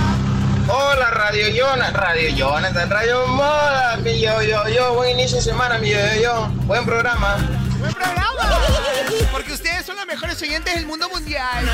Hola 0.68 1.10
Radio 1.12 1.50
Jonathan, 1.50 1.94
Radio 1.94 2.30
Jonathan, 2.30 2.90
Radio 2.90 3.28
Moda, 3.28 3.98
mi 3.98 4.20
yo 4.22 4.42
yo 4.42 4.68
yo, 4.70 4.94
buen 4.96 5.12
inicio 5.12 5.38
de 5.38 5.44
semana, 5.44 5.78
mi 5.78 5.90
yo 5.90 5.98
yo 6.16 6.22
yo, 6.22 6.48
buen 6.66 6.86
programa. 6.86 7.38
Buen 7.80 7.94
programa. 7.94 8.60
Porque 9.32 9.54
ustedes 9.54 9.86
son 9.86 9.98
los 9.98 10.06
mejores 10.06 10.42
oyentes 10.42 10.74
del 10.74 10.86
mundo 10.86 11.10
mundial. 11.10 11.66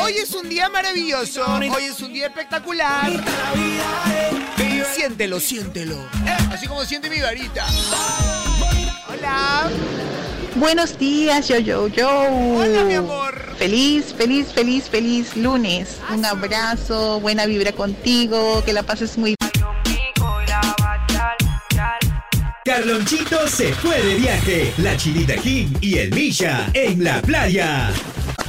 Hoy 0.00 0.14
es 0.14 0.32
un 0.32 0.48
día 0.48 0.68
maravilloso. 0.68 1.44
Hoy 1.46 1.84
es 1.84 2.00
un 2.00 2.12
día 2.12 2.26
espectacular. 2.26 3.10
Siéntelo, 4.94 5.38
siéntelo. 5.38 5.96
Así 6.52 6.66
como 6.66 6.84
siente 6.84 7.08
mi 7.08 7.20
varita. 7.20 7.64
Hola. 9.08 9.70
Buenos 10.56 10.98
días, 10.98 11.48
yo, 11.48 11.58
yo, 11.58 11.88
yo. 11.88 12.08
Hola, 12.08 12.84
mi 12.84 12.94
amor. 12.94 13.34
Feliz, 13.56 14.14
feliz, 14.16 14.48
feliz, 14.52 14.88
feliz 14.88 15.36
lunes. 15.36 15.98
Un 16.12 16.24
abrazo, 16.24 17.20
buena 17.20 17.46
vibra 17.46 17.72
contigo, 17.72 18.62
que 18.64 18.72
la 18.72 18.82
pases 18.82 19.16
muy 19.16 19.34
Carlonchito 22.64 23.48
se 23.48 23.72
fue 23.74 24.00
de 24.00 24.14
viaje. 24.14 24.72
La 24.78 24.96
Chinita 24.96 25.34
King 25.36 25.68
y 25.80 25.98
el 25.98 26.14
Misha 26.14 26.70
en 26.74 27.02
la 27.02 27.20
playa. 27.22 27.90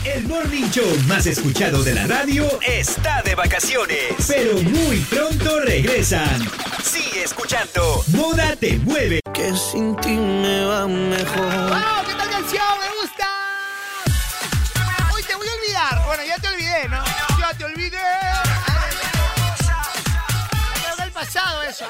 El 0.06 0.28
morning 0.28 0.70
show 0.70 0.86
más 1.08 1.26
escuchado 1.26 1.84
de 1.84 1.96
la 1.96 2.06
radio 2.06 2.46
está 2.62 3.22
de 3.24 3.36
vacaciones. 3.36 4.14
Pero 4.28 4.62
muy 4.62 4.98
pronto 5.10 5.62
regresan. 5.62 6.42
Sigue 6.84 7.24
escuchando. 7.24 8.04
Moda 8.08 8.56
te 8.56 8.78
mueve. 8.80 9.22
Que 9.34 9.54
sin 9.56 9.96
ti 9.96 10.12
me 10.12 10.66
va 10.66 10.88
mejor. 10.88 11.93
Bueno, 16.16 16.28
ya 16.28 16.38
te 16.38 16.48
olvidé, 16.48 16.90
¿no? 16.90 17.04
Ya 17.40 17.58
te 17.58 17.66
olvidé. 17.66 17.98
Creo 20.76 20.96
que 20.96 21.04
el 21.06 21.12
pasado 21.12 21.64
eso. 21.64 21.86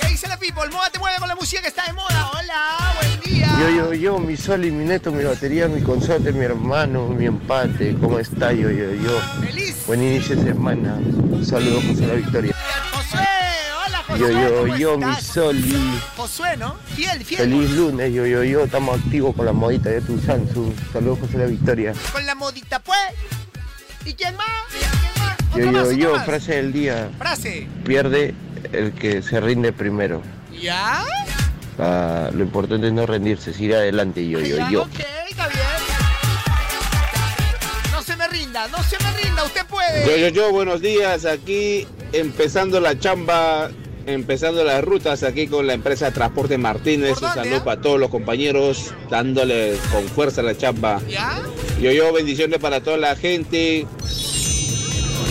¿Qué 0.00 0.08
dice 0.08 0.26
la 0.26 0.38
people? 0.38 0.70
Moda 0.70 0.88
te 0.88 0.98
mueve 0.98 1.18
con 1.18 1.28
la 1.28 1.34
música 1.34 1.60
que 1.60 1.68
está 1.68 1.84
de 1.84 1.92
moda. 1.92 2.30
Hola, 2.32 2.94
buen 2.98 3.20
día. 3.20 3.46
Yo, 3.60 3.68
yo, 3.68 3.92
yo, 3.92 4.18
mi 4.18 4.38
sol 4.38 4.64
y 4.64 4.70
mi 4.70 4.86
neto, 4.86 5.12
mi 5.12 5.22
batería, 5.22 5.68
mi 5.68 5.82
consorte, 5.82 6.32
mi 6.32 6.46
hermano, 6.46 7.08
mi 7.08 7.26
empate. 7.26 7.94
¿Cómo 8.00 8.18
está? 8.18 8.54
Yo, 8.54 8.70
yo, 8.70 8.94
yo. 8.94 9.20
Feliz. 9.42 9.76
Buen 9.86 10.02
inicio 10.02 10.34
de 10.34 10.44
semana. 10.44 10.94
Un 10.94 11.44
saludo, 11.44 11.82
José 11.82 12.06
la 12.06 12.14
Victoria. 12.14 12.56
Josué. 14.10 14.32
Yo, 14.32 14.40
yo, 14.40 14.60
¿cómo 14.60 14.76
yo, 14.76 14.98
mi 14.98 15.04
estás? 15.04 15.24
sol 15.24 15.56
y... 15.56 16.00
Josué, 16.16 16.56
¿no? 16.56 16.74
Fiel, 16.96 17.24
fiel. 17.24 17.40
Feliz 17.40 17.70
lunes, 17.70 18.12
yo, 18.12 18.26
yo, 18.26 18.42
yo. 18.42 18.64
Estamos 18.64 18.98
activos 18.98 19.34
con 19.36 19.46
la 19.46 19.52
modita 19.52 19.88
de 19.90 20.00
tu 20.00 20.18
Samsung. 20.18 20.72
Saludos, 20.92 21.20
José 21.20 21.38
la 21.38 21.46
Victoria. 21.46 21.92
Con 22.12 22.26
la 22.26 22.34
modita, 22.34 22.80
pues. 22.80 22.98
¿Y 24.04 24.14
quién 24.14 24.36
más? 24.36 24.46
¿Quién 25.54 25.72
más? 25.72 25.84
Yo, 25.84 25.92
yo, 25.92 25.92
yo, 25.92 26.16
más. 26.16 26.26
frase 26.26 26.56
del 26.56 26.72
día. 26.72 27.08
Frase. 27.18 27.68
Pierde 27.84 28.34
el 28.72 28.92
que 28.92 29.22
se 29.22 29.40
rinde 29.40 29.72
primero. 29.72 30.22
¿Ya? 30.60 31.04
Ah, 31.78 32.30
lo 32.32 32.42
importante 32.42 32.88
es 32.88 32.92
no 32.92 33.06
rendirse, 33.06 33.52
es 33.52 33.60
ir 33.60 33.74
adelante, 33.74 34.28
yo, 34.28 34.40
yo, 34.40 34.56
yo. 34.68 34.82
Ok, 34.82 35.00
está 35.30 35.48
bien. 35.48 35.64
No 37.92 38.02
se 38.02 38.16
me 38.16 38.28
rinda, 38.28 38.68
no 38.68 38.82
se 38.82 38.96
me 39.02 39.12
rinda, 39.22 39.44
usted 39.44 39.64
puede. 39.66 40.04
Yo, 40.06 40.16
yo, 40.16 40.28
yo, 40.28 40.52
buenos 40.52 40.80
días. 40.80 41.24
Aquí 41.24 41.86
empezando 42.12 42.80
la 42.80 42.98
chamba, 42.98 43.70
empezando 44.10 44.64
las 44.64 44.82
rutas 44.84 45.22
aquí 45.22 45.46
con 45.46 45.66
la 45.66 45.74
empresa 45.74 46.12
Transporte 46.12 46.58
Martínez. 46.58 47.20
Un 47.22 47.28
saludo 47.32 47.64
para 47.64 47.80
todos 47.80 47.98
los 47.98 48.10
compañeros, 48.10 48.92
dándole 49.08 49.76
con 49.92 50.04
fuerza 50.08 50.42
la 50.42 50.56
chamba. 50.56 51.00
¿Ya? 51.08 51.40
Yo, 51.80 51.92
yo, 51.92 52.12
bendiciones 52.12 52.58
para 52.58 52.82
toda 52.82 52.96
la 52.96 53.16
gente 53.16 53.86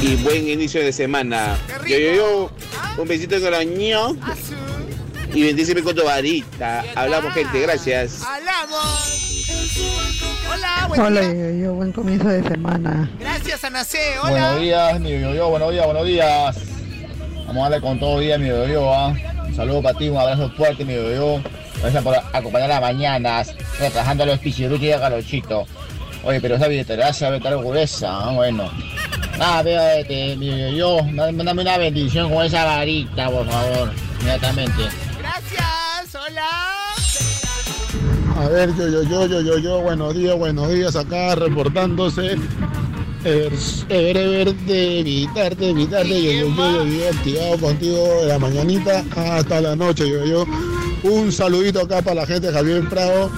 y 0.01 0.15
buen 0.23 0.47
inicio 0.47 0.81
de 0.81 0.91
semana. 0.91 1.57
Yo, 1.87 1.97
yo, 1.97 2.13
yo, 2.13 2.51
un 2.97 3.07
besito 3.07 3.35
en 3.35 3.45
el 3.45 3.53
año 3.53 4.17
y 5.33 5.43
bendíceme 5.43 5.83
con 5.83 5.95
tu 5.95 6.03
varita. 6.03 6.83
Hablamos, 6.95 7.33
gente, 7.33 7.59
gracias. 7.59 8.21
Hablamos. 8.23 9.19
Hola, 10.51 10.85
buen 10.87 11.01
Hola, 11.01 11.21
día. 11.21 11.51
yo, 11.51 11.57
yo, 11.57 11.73
buen 11.73 11.91
comienzo 11.91 12.27
de 12.27 12.43
semana. 12.43 13.09
Gracias, 13.19 13.63
Anacé. 13.63 14.17
Hola. 14.23 14.31
Buenos 14.31 14.61
días, 14.61 14.99
mi 14.99 15.11
yo, 15.21 15.49
buenos 15.49 15.71
días, 15.71 15.85
buenos 15.85 16.05
días. 16.05 16.78
Vamos 17.49 17.65
a 17.65 17.69
darle 17.71 17.81
con 17.81 17.99
todo 17.99 18.19
día, 18.19 18.37
mi 18.37 18.47
yo, 18.47 18.93
¿ah? 18.93 19.11
Un 19.47 19.55
saludo 19.55 19.81
para 19.81 19.97
ti, 19.97 20.07
un 20.07 20.17
abrazo 20.17 20.51
fuerte, 20.51 20.85
mi 20.85 20.93
yo. 20.93 21.41
Gracias 21.81 22.03
por 22.03 22.15
acompañar 22.15 22.69
las 22.69 22.79
mañanas, 22.79 23.55
retrasando 23.79 24.21
a 24.21 24.27
los 24.27 24.37
pichiruchis 24.37 24.89
y 24.89 24.91
a 24.91 24.99
Galochito. 24.99 25.65
Oye, 26.23 26.39
pero 26.41 26.57
esa 26.57 26.67
billetera 26.67 27.11
se 27.11 27.25
va 27.25 27.33
a 27.33 27.37
estar 27.37 27.57
gruesa, 27.57 28.19
¿ah? 28.19 28.33
bueno. 28.33 28.69
Nada, 29.39 29.63
veo, 29.63 29.81
este, 29.81 30.35
mi 30.35 30.77
yo, 30.77 31.01
mándame 31.05 31.63
una 31.63 31.79
bendición 31.79 32.31
con 32.31 32.45
esa 32.45 32.65
varita, 32.65 33.31
por 33.31 33.49
favor, 33.49 33.93
inmediatamente. 34.19 34.83
Gracias, 35.17 36.15
hola. 36.15 36.49
A 38.37 38.47
ver, 38.47 38.75
yo, 38.75 38.89
yo, 38.89 39.01
yo, 39.01 39.25
yo, 39.25 39.41
yo, 39.41 39.57
yo, 39.57 39.81
buenos 39.81 40.13
días, 40.13 40.37
buenos 40.37 40.71
días, 40.71 40.95
acá 40.95 41.33
reportándose. 41.33 42.37
Ever, 43.23 43.51
ever 43.89 44.55
de 44.55 44.99
evitarte, 45.01 45.71
evitarte, 45.71 46.23
yo, 46.23 46.31
yo, 46.31 46.47
yo, 46.55 46.85
yo, 46.85 46.85
yo, 46.85 47.09
activado 47.09 47.57
contigo 47.59 48.21
de 48.21 48.27
la 48.27 48.39
mañanita 48.39 49.03
hasta 49.15 49.59
la 49.59 49.75
noche, 49.75 50.09
yo, 50.09 50.25
yo. 50.25 50.45
Un 51.03 51.31
saludito 51.31 51.81
acá 51.81 52.01
para 52.01 52.21
la 52.21 52.25
gente 52.25 52.47
de 52.47 52.53
Javier 52.53 52.87
Prado 52.87 53.29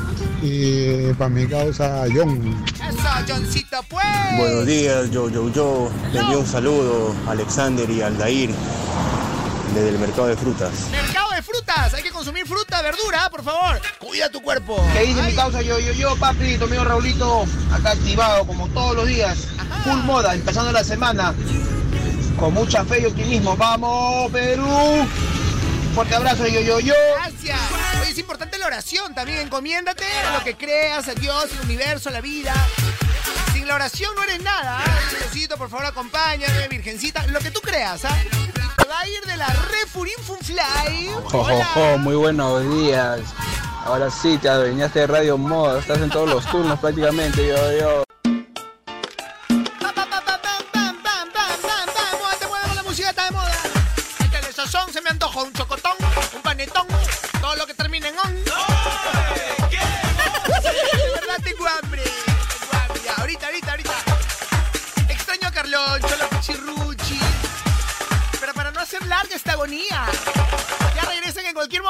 y 0.44 1.14
para 1.14 1.30
mi 1.30 1.48
causa 1.48 2.06
John. 2.14 2.64
Eso, 2.76 3.10
Johncito, 3.28 3.78
pues. 3.90 4.06
Buenos 4.38 4.68
días, 4.68 5.10
yo, 5.10 5.30
yo, 5.30 5.52
yo. 5.52 5.90
Le 6.14 6.20
envío 6.20 6.40
un 6.40 6.48
saludo 6.48 7.16
a 7.28 7.32
Alexander 7.32 7.90
y 7.90 8.02
Aldair 8.02 8.52
desde 9.74 9.90
el 9.90 10.00
mercado 10.00 10.28
de 10.28 10.38
frutas. 10.38 10.72
Mercado 10.92 11.31
frutas. 11.52 11.94
Hay 11.94 12.04
que 12.04 12.12
consumir 12.12 12.46
fruta, 12.46 12.82
verdura, 12.82 13.30
por 13.30 13.44
favor. 13.44 13.82
Cuida 14.00 14.30
tu 14.30 14.42
cuerpo. 14.42 14.84
¿Qué 14.94 15.02
dice 15.02 15.22
mi 15.22 15.34
causa? 15.34 15.62
Yo, 15.62 15.80
yo, 15.80 15.94
yo, 15.94 16.16
papi, 16.18 16.58
tu 16.58 16.66
amigo 16.66 16.84
Raulito, 16.84 17.46
acá 17.72 17.92
activado 17.92 18.46
como 18.46 18.68
todos 18.70 18.96
los 18.96 19.08
días. 19.08 19.48
Full 19.84 20.00
moda, 20.04 20.34
empezando 20.34 20.72
la 20.72 20.84
semana. 20.84 21.34
Con 22.40 22.54
mucha 22.54 22.84
fe 22.86 23.02
y 23.02 23.06
optimismo. 23.06 23.56
¡Vamos, 23.56 24.32
Perú! 24.32 25.08
Fuerte 25.94 26.16
abrazo, 26.16 26.48
yo, 26.48 26.62
yo, 26.62 26.80
yo. 26.80 26.94
Gracias. 27.16 27.60
Oye, 28.02 28.12
es 28.12 28.18
importante 28.18 28.58
la 28.58 28.68
oración 28.68 29.14
también. 29.14 29.40
Encomiéndate 29.40 30.06
a 30.06 30.38
lo 30.38 30.44
que 30.44 30.56
creas, 30.56 31.08
a 31.08 31.14
Dios, 31.14 31.50
al 31.58 31.66
universo, 31.66 32.10
a 32.10 32.12
la 32.14 32.22
vida. 32.22 32.54
Sin 33.54 33.68
la 33.68 33.76
oración 33.76 34.16
no 34.16 34.24
eres 34.24 34.42
nada. 34.42 34.80
¿ah? 34.80 35.00
Diosito, 35.20 35.58
por 35.58 35.70
favor, 35.70 35.86
acompáñame, 35.88 36.68
Virgencita. 36.70 37.28
Lo 37.28 37.40
que 37.40 37.52
tú 37.52 37.60
creas, 37.60 38.06
¿ah? 38.06 38.18
va 38.92 39.00
a 39.00 39.08
ir 39.08 39.22
de 39.26 39.38
la 39.38 39.48
Refurinfunfly. 39.48 41.10
Oh, 41.16 41.48
oh, 41.50 41.64
oh, 41.76 41.98
muy 41.98 42.16
buenos 42.16 42.64
días. 42.70 43.22
Ahora 43.86 44.12
sí, 44.12 44.38
te 44.38 44.50
adueñaste 44.50 45.00
de 45.00 45.08
Radio 45.08 45.38
Moda. 45.38 45.80
Estás 45.80 46.00
en 46.00 46.10
todos 46.10 46.30
los 46.30 46.46
turnos 46.48 46.80
prácticamente, 46.80 47.48
yo, 47.48 47.80
yo. 47.80 48.04
Se 54.92 55.02
me 55.02 55.10
antoja 55.10 55.44
un 55.44 55.54
chocotón, 55.54 55.94
un 56.36 56.42
panetón, 56.42 56.86
todo 57.40 57.56
lo 57.56 57.66
que 57.66 57.74
termine 57.74 58.10
en 58.10 58.20
on. 58.20 58.41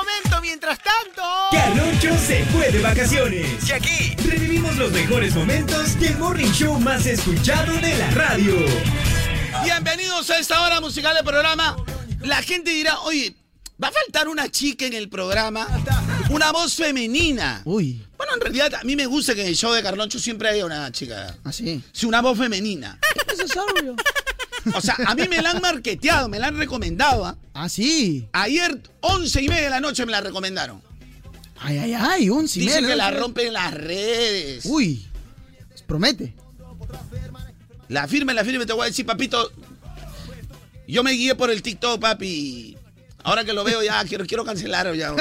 Momento. 0.02 0.42
Mientras 0.42 0.80
tanto. 0.80 1.22
Carloncho 1.52 2.18
se 2.18 2.44
fue 2.46 2.72
de 2.72 2.82
vacaciones. 2.82 3.70
Y 3.70 3.72
aquí 3.72 4.16
revivimos 4.28 4.76
los 4.78 4.92
mejores 4.92 5.36
momentos 5.36 6.00
del 6.00 6.18
morning 6.18 6.52
show 6.52 6.80
más 6.80 7.06
escuchado 7.06 7.74
de 7.74 7.96
la 7.98 8.10
radio. 8.12 8.56
Bienvenidos 9.64 10.30
a 10.32 10.40
esta 10.40 10.62
hora 10.64 10.82
musical 10.82 11.16
del 11.16 11.24
programa. 11.24 11.78
La 12.22 12.42
gente 12.42 12.72
dirá, 12.72 13.00
oye, 13.02 13.36
¿va 13.82 13.90
a 13.90 13.92
faltar 13.92 14.28
una 14.28 14.50
chica 14.50 14.86
en 14.86 14.94
el 14.94 15.10
programa? 15.10 15.68
Una 16.30 16.52
voz 16.52 16.76
femenina. 16.76 17.62
Uy. 17.66 18.04
Bueno, 18.18 18.34
en 18.34 18.42
realidad 18.42 18.76
a 18.76 18.84
mí 18.84 18.96
me 18.96 19.06
gusta 19.06 19.36
que 19.36 19.42
en 19.42 19.48
el 19.48 19.56
show 19.56 19.72
de 19.74 19.84
Carloncho 19.84 20.20
siempre 20.20 20.50
haya 20.50 20.66
una 20.66 20.92
chica. 20.92 21.38
¿Ah, 21.44 21.52
sí? 21.52 21.82
Sí, 21.92 22.06
una 22.08 22.22
voz 22.22 22.38
femenina. 22.38 23.00
Eso 23.32 23.44
es 23.44 23.56
obvio. 23.56 23.96
O 24.74 24.82
sea, 24.82 24.96
a 25.06 25.16
mí 25.16 25.28
me 25.28 25.42
la 25.42 25.52
han 25.52 25.62
marqueteado, 25.62 26.30
me 26.30 26.40
la 26.40 26.48
han 26.48 26.58
recomendado. 26.58 27.26
¿ah? 27.26 27.36
Ah, 27.54 27.70
sí. 27.70 28.28
Ayer, 28.34 28.82
once 29.02 29.42
y 29.42 29.48
media 29.48 29.64
de 29.64 29.70
la 29.70 29.80
noche, 29.80 30.06
me 30.06 30.12
la 30.12 30.22
recomendaron. 30.22 30.82
Ay, 31.60 31.78
ay, 31.78 31.94
ay, 31.94 32.30
once 32.30 32.60
y 32.60 32.64
Dicen 32.64 32.84
media, 32.84 32.96
que 32.96 32.98
la 32.98 33.12
rompen 33.12 33.48
en 33.48 33.54
las 33.54 33.74
redes. 33.74 34.66
Uy. 34.66 35.06
Promete. 35.88 36.34
La 37.88 38.08
firme, 38.08 38.34
la 38.34 38.44
firme, 38.44 38.66
te 38.66 38.74
voy 38.74 38.84
a 38.84 38.86
decir, 38.86 39.06
papito. 39.06 39.52
Yo 40.88 41.04
me 41.04 41.12
guié 41.12 41.36
por 41.36 41.52
el 41.52 41.62
TikTok, 41.62 42.00
papi. 42.00 42.78
Ahora 43.24 43.44
que 43.46 43.54
lo 43.54 43.64
veo 43.64 43.84
ya, 43.84 44.04
quiero, 44.06 44.26
quiero 44.26 44.44
cancelar 44.44 44.94
ya. 44.96 45.14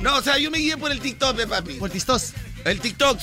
No, 0.00 0.16
o 0.16 0.22
sea, 0.22 0.38
yo 0.38 0.50
me 0.50 0.58
guié 0.58 0.76
por 0.76 0.90
el 0.90 1.00
TikTok, 1.00 1.46
papi. 1.46 1.74
Por 1.74 1.90
TikTok. 1.90 2.22
El 2.64 2.80
TikTok. 2.80 3.18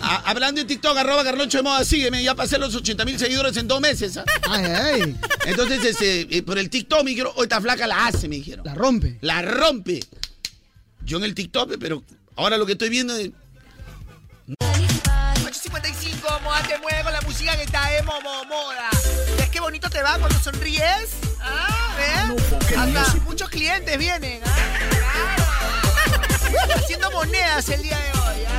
A- 0.00 0.16
hablando 0.30 0.60
de 0.60 0.66
TikTok, 0.66 0.96
arroba 0.96 1.24
Carloncho 1.24 1.58
de 1.58 1.62
Moda, 1.62 1.84
sígueme, 1.84 2.22
ya 2.22 2.34
pasé 2.34 2.58
los 2.58 2.74
80 2.74 3.04
mil 3.04 3.18
seguidores 3.18 3.56
en 3.56 3.68
dos 3.68 3.80
meses. 3.80 4.16
¿ah? 4.16 4.24
Ay, 4.50 4.64
ay. 4.64 5.16
Entonces, 5.46 5.84
este, 5.84 6.36
eh, 6.36 6.42
por 6.42 6.58
el 6.58 6.68
TikTok 6.70 7.02
me 7.04 7.10
dijeron, 7.10 7.32
oh, 7.36 7.42
esta 7.42 7.60
flaca 7.60 7.86
la 7.86 8.06
hace, 8.06 8.28
me 8.28 8.36
dijeron. 8.36 8.64
La 8.64 8.74
rompe. 8.74 9.18
La 9.20 9.42
rompe. 9.42 10.00
Yo 11.04 11.18
en 11.18 11.24
el 11.24 11.34
TikTok, 11.34 11.70
pe, 11.70 11.78
pero 11.78 12.02
ahora 12.36 12.56
lo 12.56 12.66
que 12.66 12.72
estoy 12.72 12.88
viendo 12.88 13.14
es... 13.16 13.30
855, 15.44 16.40
moda 16.42 16.62
te 16.62 16.78
mueve 16.78 17.02
con 17.02 17.12
la 17.12 17.20
música 17.22 17.56
que 17.56 17.62
está 17.64 17.88
de 17.90 18.02
momo, 18.02 18.44
moda. 18.44 18.88
¿Ves 19.38 19.48
qué 19.50 19.60
bonito 19.60 19.88
te 19.90 20.02
va 20.02 20.18
cuando 20.18 20.38
sonríes? 20.40 21.10
Ah, 21.40 21.94
¿ves? 22.30 22.76
Hasta 22.76 23.14
muchos 23.24 23.48
clientes 23.48 23.98
vienen, 23.98 24.40
¿ah? 24.44 24.56
Haciendo 26.76 27.10
monedas 27.10 27.68
el 27.68 27.82
día 27.82 27.98
de 27.98 28.10
hoy, 28.18 28.44
¿ah? 28.46 28.58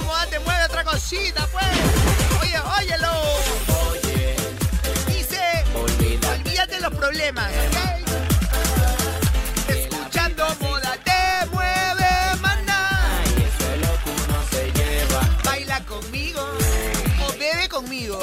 Mueve 0.00 0.64
otra 0.64 0.82
cosita, 0.82 1.46
pues. 1.52 1.64
Oye, 2.40 2.58
óyelo. 2.78 3.12
Dice, 5.06 5.64
olvídate 5.74 6.74
de 6.74 6.80
los 6.80 6.92
problemas, 6.92 7.48
¿ok? 7.50 7.76
Escuchando 9.68 10.44
moda 10.60 10.98
te 11.04 11.46
mueve, 11.52 12.36
maná. 12.40 13.22
Baila 15.44 15.80
conmigo 15.84 16.42
o 17.26 17.32
bebe 17.38 17.68
conmigo. 17.68 18.18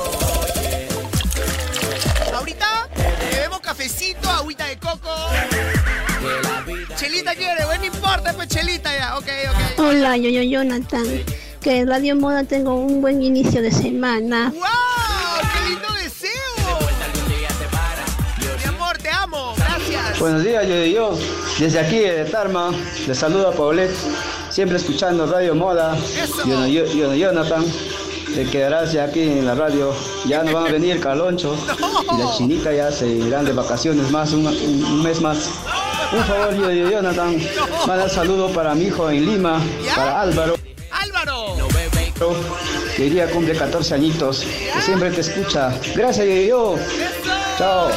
Ahorita 2.33 2.89
bebemos 3.31 3.61
cafecito, 3.61 4.29
agüita 4.29 4.65
de 4.65 4.77
coco. 4.77 5.15
Chelita 6.97 7.33
quiere, 7.33 7.65
bueno, 7.65 7.79
no 7.79 7.85
importa, 7.85 8.33
pues 8.33 8.49
chelita 8.49 8.93
ya, 8.95 9.17
ok, 9.17 9.27
ok. 9.49 9.79
Hola, 9.79 10.17
yo, 10.17 10.29
yo, 10.29 10.43
Jonathan. 10.43 11.23
Que 11.61 11.77
en 11.79 11.87
Radio 11.87 12.15
Moda 12.15 12.43
tengo 12.43 12.73
un 12.75 13.01
buen 13.01 13.21
inicio 13.21 13.61
de 13.61 13.71
semana. 13.71 14.51
¡Wow! 14.53 14.63
¡Qué 15.53 15.69
lindo 15.69 15.87
deseo! 16.01 16.29
Mi 18.57 18.63
amor, 18.67 18.97
te 18.97 19.09
amo, 19.11 19.53
gracias. 19.57 20.19
Buenos 20.19 20.43
días, 20.43 20.67
yo 20.67 20.83
y 20.83 20.93
yo. 20.93 21.17
Desde 21.59 21.79
aquí 21.79 21.99
de 21.99 22.25
Tarma, 22.25 22.71
les 23.07 23.17
saludo 23.17 23.49
a 23.49 23.51
Paulette, 23.51 23.95
siempre 24.49 24.77
escuchando 24.77 25.27
Radio 25.27 25.53
Moda. 25.53 25.95
Yo, 26.47 26.65
yo, 26.65 26.85
yo, 26.87 27.13
Jonathan, 27.13 27.63
te 28.33 28.45
quedarás 28.45 28.91
ya 28.93 29.03
aquí 29.03 29.21
en 29.21 29.45
la 29.45 29.53
radio. 29.53 29.93
Ya 30.25 30.41
no 30.43 30.53
van 30.53 30.65
a 30.67 30.71
venir 30.71 30.99
Caloncho 30.99 31.55
y 32.15 32.17
la 32.17 32.31
chinita 32.37 32.73
ya 32.73 32.91
se 32.91 33.07
irán 33.07 33.45
de 33.45 33.53
vacaciones 33.53 34.09
más, 34.09 34.31
un, 34.33 34.47
un- 34.47 34.83
un 34.83 35.03
mes 35.03 35.21
más. 35.21 35.49
Un 36.11 36.23
favor, 36.25 36.55
yo, 36.55 36.71
yo, 36.71 36.89
Jonathan, 36.89 37.37
manda 37.87 38.09
saludo 38.09 38.49
para 38.49 38.73
mi 38.73 38.85
hijo 38.85 39.09
en 39.11 39.25
Lima, 39.27 39.61
para. 39.95 40.21
Álvaro. 40.21 40.55
Día 43.09 43.29
cumple 43.31 43.55
14 43.55 43.95
añitos, 43.95 44.41
que 44.41 44.81
siempre 44.81 45.09
te 45.09 45.21
escucha. 45.21 45.73
Gracias, 45.95 46.27
yo. 46.47 46.75
Chao. 47.57 47.89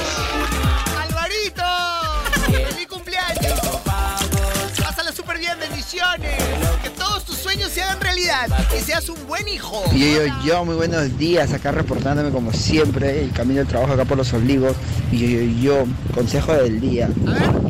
Realidad. 8.14 8.68
Que 8.70 8.80
seas 8.80 9.08
un 9.08 9.26
buen 9.26 9.46
hijo. 9.48 9.82
Yo, 9.92 10.06
yo, 10.06 10.42
yo, 10.44 10.64
muy 10.64 10.74
buenos 10.76 11.16
días, 11.18 11.52
acá 11.52 11.72
reportándome 11.72 12.30
como 12.30 12.52
siempre, 12.52 13.22
el 13.22 13.32
camino 13.32 13.58
del 13.58 13.68
trabajo 13.68 13.92
acá 13.94 14.04
por 14.04 14.16
los 14.16 14.32
olivos. 14.32 14.74
Y 15.10 15.18
yo, 15.18 15.28
yo, 15.28 15.60
yo, 15.60 15.86
consejo 16.14 16.54
del 16.54 16.80
día, 16.80 17.08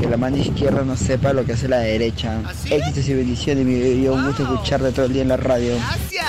que 0.01 0.09
la 0.09 0.17
mano 0.17 0.37
izquierda 0.37 0.83
no 0.85 0.97
sepa 0.97 1.33
lo 1.33 1.45
que 1.45 1.53
hace 1.53 1.69
la 1.69 1.79
derecha. 1.79 2.41
Éxitos 2.71 3.09
y 3.09 3.15
bendiciones, 3.15 3.65
mi 3.65 3.79
yo, 3.79 4.05
yo, 4.05 4.15
un 4.15 4.27
gusto 4.27 4.43
escucharte 4.43 4.93
todo 4.93 5.07
el 5.07 5.13
día 5.13 5.23
en 5.23 5.29
la 5.29 5.37
radio. 5.37 5.77
Gracias. 5.77 6.27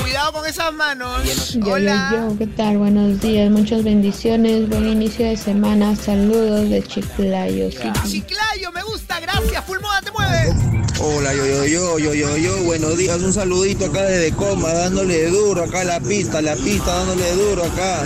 Cuidado 0.00 0.32
con 0.32 0.46
esas 0.46 0.72
manos. 0.72 1.22
Yo, 1.24 1.60
yo, 1.60 1.72
Hola. 1.74 2.10
yo, 2.12 2.38
¿qué 2.38 2.46
tal? 2.46 2.78
Buenos 2.78 3.20
días, 3.20 3.50
muchas 3.50 3.84
bendiciones, 3.84 4.68
buen 4.68 4.88
inicio 4.88 5.26
de 5.26 5.36
semana, 5.36 5.94
saludos 5.96 6.68
de 6.70 6.82
Chiclayo. 6.82 7.70
sí. 7.70 7.92
Chiclayo, 8.08 8.72
me 8.72 8.82
gusta, 8.82 9.20
gracias. 9.20 9.64
Full 9.64 9.80
moda 9.80 10.00
te 10.00 10.10
mueve. 10.12 10.77
Hola, 11.00 11.32
yo, 11.32 11.46
yo, 11.46 11.64
yo, 11.64 11.98
yo, 11.98 12.14
yo, 12.14 12.36
yo, 12.36 12.62
buenos 12.64 12.98
días, 12.98 13.20
un 13.20 13.32
saludito 13.32 13.86
acá 13.86 14.02
desde 14.02 14.32
Coma, 14.34 14.72
dándole 14.72 15.28
duro 15.28 15.62
acá 15.62 15.82
a 15.82 15.84
la 15.84 16.00
pista, 16.00 16.42
la 16.42 16.56
pista, 16.56 16.92
dándole 16.92 17.32
duro 17.34 17.64
acá. 17.64 18.00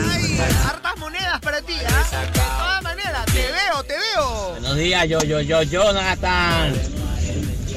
Hartas 0.66 0.98
monedas 0.98 1.40
para 1.40 1.62
ti, 1.62 1.74
¿ah? 1.88 2.20
De 2.20 2.26
todas 2.38 2.82
maneras, 2.82 3.24
te 3.26 3.32
veo, 3.32 3.82
te 3.84 3.94
veo. 3.94 4.50
Buenos 4.50 4.76
días, 4.76 5.08
yo, 5.08 5.22
yo, 5.22 5.40
yo, 5.40 5.62
Jonathan. 5.62 6.74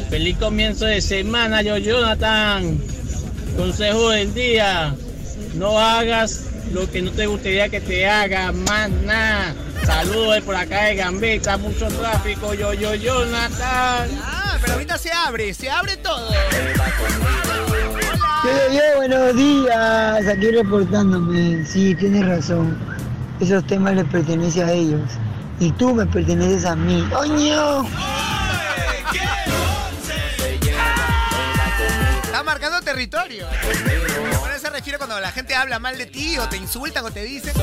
Feliz 0.10 0.38
comienzo 0.38 0.86
de 0.86 1.00
semana, 1.00 1.62
yo, 1.62 1.78
Jonathan. 1.78 2.78
Consejo 3.56 4.10
del 4.10 4.34
día. 4.34 4.96
No 5.54 5.80
hagas 5.80 6.42
lo 6.74 6.92
que 6.92 7.02
no 7.02 7.12
te 7.12 7.26
gustaría 7.26 7.70
que 7.70 7.80
te 7.80 8.06
haga, 8.06 8.52
más 8.52 8.90
nada. 8.90 9.56
Saludos 9.84 10.36
de 10.36 10.42
por 10.42 10.56
acá 10.56 10.84
de 10.86 10.96
Gambetta, 10.96 11.58
mucho 11.58 11.88
tráfico, 11.88 12.54
yo, 12.54 12.74
yo, 12.74 12.96
Jonathan. 12.96 14.10
Ah, 14.22 14.58
pero 14.62 14.74
ahorita 14.74 14.98
se 14.98 15.12
abre, 15.12 15.54
se 15.54 15.70
abre 15.70 15.98
todo. 15.98 16.32
Yo, 18.44 18.74
yo, 18.74 18.82
buenos 18.98 19.36
días, 19.36 20.28
aquí 20.28 20.52
reportándome. 20.52 21.66
Sí, 21.66 21.96
tienes 21.96 22.26
razón. 22.26 22.78
Esos 23.40 23.66
temas 23.68 23.96
les 23.96 24.06
pertenecen 24.06 24.68
a 24.68 24.72
ellos. 24.72 25.02
Y 25.60 25.72
tú 25.72 25.94
me 25.94 26.06
perteneces 26.06 26.66
a 26.66 26.76
mí. 26.76 27.08
¡Oño! 27.18 27.86
Está 32.24 32.44
marcando 32.44 32.82
territorio. 32.82 33.48
Se 34.66 34.72
refiere 34.72 34.98
cuando 34.98 35.20
la 35.20 35.32
gente 35.32 35.54
habla 35.54 35.78
mal 35.78 35.96
de 35.96 36.08
ti 36.08 36.40
o 36.40 36.50
te 36.50 36.58
insultan 36.58 37.06
o 37.06 37.12
te 37.12 37.22
dicen. 37.22 37.54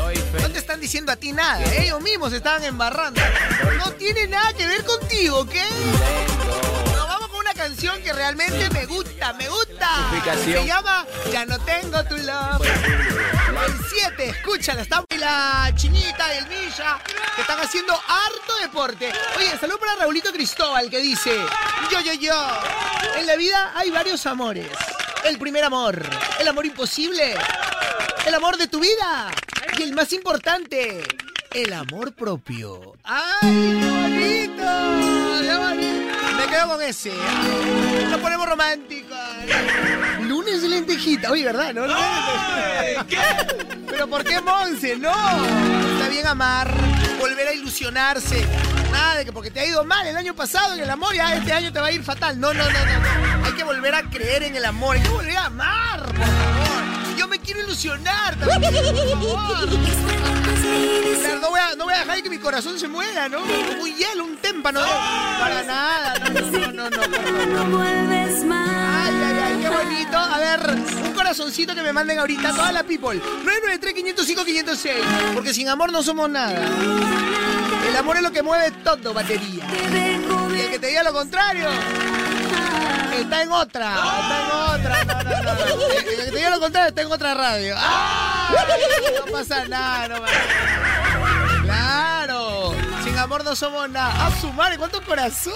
No 0.41 0.49
te 0.51 0.59
están 0.61 0.79
diciendo 0.79 1.11
a 1.11 1.17
ti 1.17 1.33
nada. 1.33 1.61
Ellos 1.75 2.01
mismos 2.01 2.31
se 2.31 2.37
estaban 2.37 2.63
embarrando. 2.63 3.21
No 3.77 3.91
tiene 3.95 4.29
nada 4.29 4.53
que 4.53 4.65
ver 4.69 4.85
contigo, 4.85 5.41
¿ok? 5.41 5.55
Nos 6.95 7.09
vamos 7.09 7.29
con 7.29 7.41
una 7.41 7.55
canción 7.55 8.01
que 8.03 8.13
realmente 8.13 8.71
me 8.71 8.87
gusta, 8.87 9.33
me 9.33 9.49
gusta. 9.49 10.13
Se 10.45 10.65
llama 10.65 11.05
Ya 11.33 11.45
no 11.45 11.59
tengo 11.59 12.05
tu 12.05 12.17
love. 12.19 12.65
El 12.65 13.75
7, 13.91 14.29
escúchala, 14.29 14.83
está 14.83 15.03
la 15.19 15.73
chinita 15.75 16.35
y 16.35 16.39
el 16.39 16.47
Milla 16.47 17.01
que 17.35 17.41
están 17.41 17.59
haciendo 17.59 17.95
harto 17.95 18.57
deporte. 18.61 19.13
Oye, 19.37 19.59
salud 19.59 19.77
para 19.81 19.97
Raulito 19.97 20.33
Cristóbal 20.33 20.89
que 20.89 21.01
dice, 21.01 21.37
yo, 21.91 22.01
yo, 22.01 22.13
yo, 22.13 22.61
en 23.17 23.27
la 23.27 23.35
vida 23.35 23.73
hay 23.75 23.91
varios 23.91 24.25
amores. 24.27 24.69
El 25.25 25.39
primer 25.39 25.65
amor, 25.65 26.03
el 26.41 26.49
amor 26.49 26.67
imposible, 26.67 27.35
el 28.27 28.35
amor 28.35 28.57
de 28.57 28.67
tu 28.67 28.81
vida 28.81 29.31
y 29.79 29.83
el 29.83 29.93
más 29.93 30.13
importante, 30.13 31.03
el 31.53 31.73
amor 31.73 32.13
propio. 32.13 32.95
¡Ay, 33.05 33.79
qué 33.81 33.91
bonito! 33.91 34.63
¡Qué 35.43 35.57
bonito! 35.57 36.37
Me 36.37 36.47
quedo 36.47 36.69
con 36.69 36.83
ese. 36.83 37.13
Nos 38.11 38.21
ponemos 38.21 38.49
románticos. 38.49 39.19
Lunes 40.23 40.63
de 40.63 40.69
lentejita. 40.69 41.31
Oye, 41.31 41.45
¿verdad? 41.45 41.73
¿No? 41.73 41.87
¿Qué? 43.07 43.19
Pero 43.87 44.03
Pero 44.03 44.11
¿por 44.11 44.25
qué 44.25 44.41
Monse? 44.41 44.97
No. 44.97 45.15
Está 45.93 46.09
bien 46.09 46.27
amar, 46.27 46.75
volver 47.21 47.47
a 47.47 47.53
ilusionarse. 47.53 48.45
Nada 48.91 49.19
de 49.19 49.25
que 49.25 49.33
porque 49.33 49.53
te 49.53 49.61
ha 49.61 49.67
ido 49.67 49.85
mal 49.85 50.05
el 50.05 50.17
año 50.17 50.35
pasado 50.35 50.75
en 50.75 50.81
el 50.81 50.91
amor, 50.91 51.15
ya 51.15 51.37
este 51.37 51.53
año 51.53 51.73
te 51.73 51.79
va 51.79 51.87
a 51.87 51.93
ir 51.93 52.03
fatal. 52.03 52.41
No, 52.41 52.53
no, 52.53 52.65
no, 52.65 52.71
no. 52.71 53.32
Hay 53.45 53.53
que 53.53 53.65
volver 53.65 53.95
a 53.95 54.03
creer 54.03 54.43
en 54.45 54.57
el 54.57 54.65
amor. 54.65 54.97
Hay 54.97 55.03
que 55.03 55.09
volver 55.09 55.37
a 55.37 55.47
amar, 55.47 56.05
por 56.05 56.17
favor. 56.17 57.17
Yo 57.17 57.29
me 57.29 57.39
quiero 57.39 57.61
ilusionar 57.63 58.37
también, 58.37 58.73
por 58.73 59.09
favor. 59.11 59.69
Claro, 61.21 61.41
no, 61.41 61.51
voy 61.51 61.61
a, 61.61 61.75
no 61.77 61.85
voy 61.85 61.95
a 61.95 61.99
dejar 61.99 62.23
que 62.23 62.31
mi 62.31 62.39
corazón 62.39 62.79
se 62.79 62.89
muera, 62.89 63.29
¿no? 63.29 63.41
Como 63.41 63.83
un 63.83 63.95
hielo, 63.97 64.25
un 64.25 64.37
témpano. 64.37 64.81
¿no? 64.81 64.87
Para 64.87 65.63
nada. 65.63 66.15
No, 66.19 66.41
no, 66.51 66.73
no, 66.73 66.91
no. 66.91 67.01
por 67.01 67.57
favor. 67.57 67.85
Ay, 67.85 69.15
ay, 69.15 69.39
ay, 69.45 69.59
qué 69.61 69.69
bonito. 69.69 70.17
A 70.19 70.39
ver, 70.39 70.61
un 71.05 71.13
corazoncito 71.13 71.75
que 71.75 71.83
me 71.83 71.93
manden 71.93 72.19
ahorita 72.19 72.51
toda 72.51 72.73
la 72.73 72.83
people. 72.83 73.21
993-505-506. 73.21 75.35
Porque 75.35 75.53
sin 75.55 75.69
amor 75.69 75.93
no 75.93 76.03
somos 76.03 76.29
nada. 76.31 76.67
El 77.89 77.97
amor 77.97 78.17
es 78.17 78.23
lo 78.23 78.31
que 78.31 78.43
mueve 78.43 78.71
todo, 78.83 79.13
batería. 79.13 79.67
Y 80.55 80.61
el 80.61 80.71
que 80.71 80.79
te 80.79 80.87
diga 80.89 81.03
lo 81.03 81.13
contrario. 81.13 81.69
Está 83.21 83.43
en 83.43 83.53
otra, 83.53 83.95
está 83.95 84.41
en 84.41 84.51
otra. 84.81 85.05
No, 85.05 85.23
no, 85.23 85.55
no. 85.55 86.33
Diga 86.33 86.51
lo 86.51 86.61
contrario 86.61 86.89
está 86.89 87.03
en 87.03 87.13
otra 87.13 87.35
radio. 87.35 87.75
¡Ah! 87.79 88.55
No 89.27 89.33
pasa 89.33 89.65
nada, 89.69 90.09
no 90.09 90.21
pasa 90.21 90.35
nada. 90.35 91.63
Claro. 91.63 92.75
Sin 93.05 93.19
amor 93.19 93.45
no 93.45 93.55
somos 93.55 93.89
nada. 93.91 94.27
¡A 94.27 94.41
su 94.41 94.53
madre! 94.53 94.79
¿Cuántos 94.79 95.01
corazones? 95.03 95.55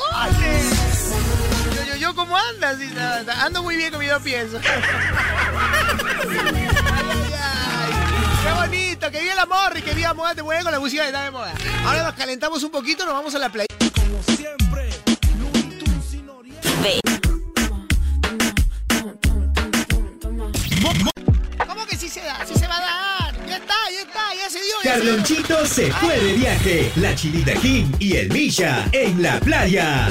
Yo, 1.75 1.85
yo, 1.85 1.97
yo, 1.97 2.15
¿cómo 2.15 2.37
andas? 2.37 2.79
Ando 3.41 3.63
muy 3.63 3.77
bien 3.77 3.91
con 3.91 4.01
mi 4.01 4.07
dos 4.07 4.23
pies. 4.23 4.49
Ay, 4.55 4.61
ay, 6.43 7.35
ay. 7.43 7.93
¡Qué 8.45 8.53
bonito! 8.53 9.11
¡Que 9.11 9.21
viva 9.21 9.33
el 9.33 9.39
amor 9.39 9.77
y 9.77 9.83
que 9.83 9.95
viva 9.95 10.15
moda 10.15 10.35
te 10.35 10.43
mueve 10.43 10.63
con 10.63 10.73
la 10.73 10.81
música 10.81 11.05
está 11.07 11.25
de 11.25 11.31
moda! 11.31 11.53
Ahora 11.85 12.05
nos 12.05 12.15
calentamos 12.15 12.63
un 12.63 12.71
poquito, 12.71 13.05
nos 13.05 13.15
vamos 13.15 13.35
a 13.35 13.39
la 13.39 13.49
playa. 13.49 13.67
Como 13.95 14.23
siempre, 14.37 14.91
¿Cómo 21.87 22.01
que 22.01 22.05
sí 22.05 22.09
se 22.09 22.21
da? 22.21 22.45
¡Sí 22.45 22.55
se 22.59 22.67
va 22.67 22.79
a 22.79 22.81
dar! 22.81 23.47
¡Ya 23.47 23.57
está, 23.59 23.75
ya 23.93 24.01
está! 24.01 24.35
¡Ya 24.35 24.51
se 24.51 24.59
dio! 24.59 24.75
ya 24.83 24.95
se 24.95 25.01
dio. 25.01 25.07
Carlonchito 25.07 25.67
se 25.67 25.93
fue 25.93 26.19
de 26.19 26.33
viaje. 26.33 26.93
La 26.97 27.15
Chinita 27.15 27.55
Kim 27.55 27.93
y 28.01 28.17
el 28.17 28.29
Misha 28.33 28.89
en 28.91 29.23
la 29.23 29.39
playa. 29.39 30.09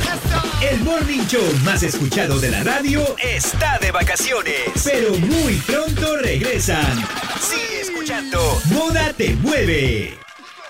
El 0.62 0.80
morning 0.82 1.26
show 1.28 1.44
más 1.66 1.84
escuchado 1.84 2.40
de 2.40 2.50
la 2.52 2.64
radio 2.64 3.04
está 3.22 3.78
de 3.80 3.92
vacaciones. 3.92 4.72
Pero 4.86 5.16
muy 5.16 5.56
pronto 5.68 6.16
regresan. 6.18 7.06
Sigue 7.42 7.82
escuchando. 7.82 8.40
Moda 8.72 9.12
te 9.12 9.36
mueve. 9.36 10.18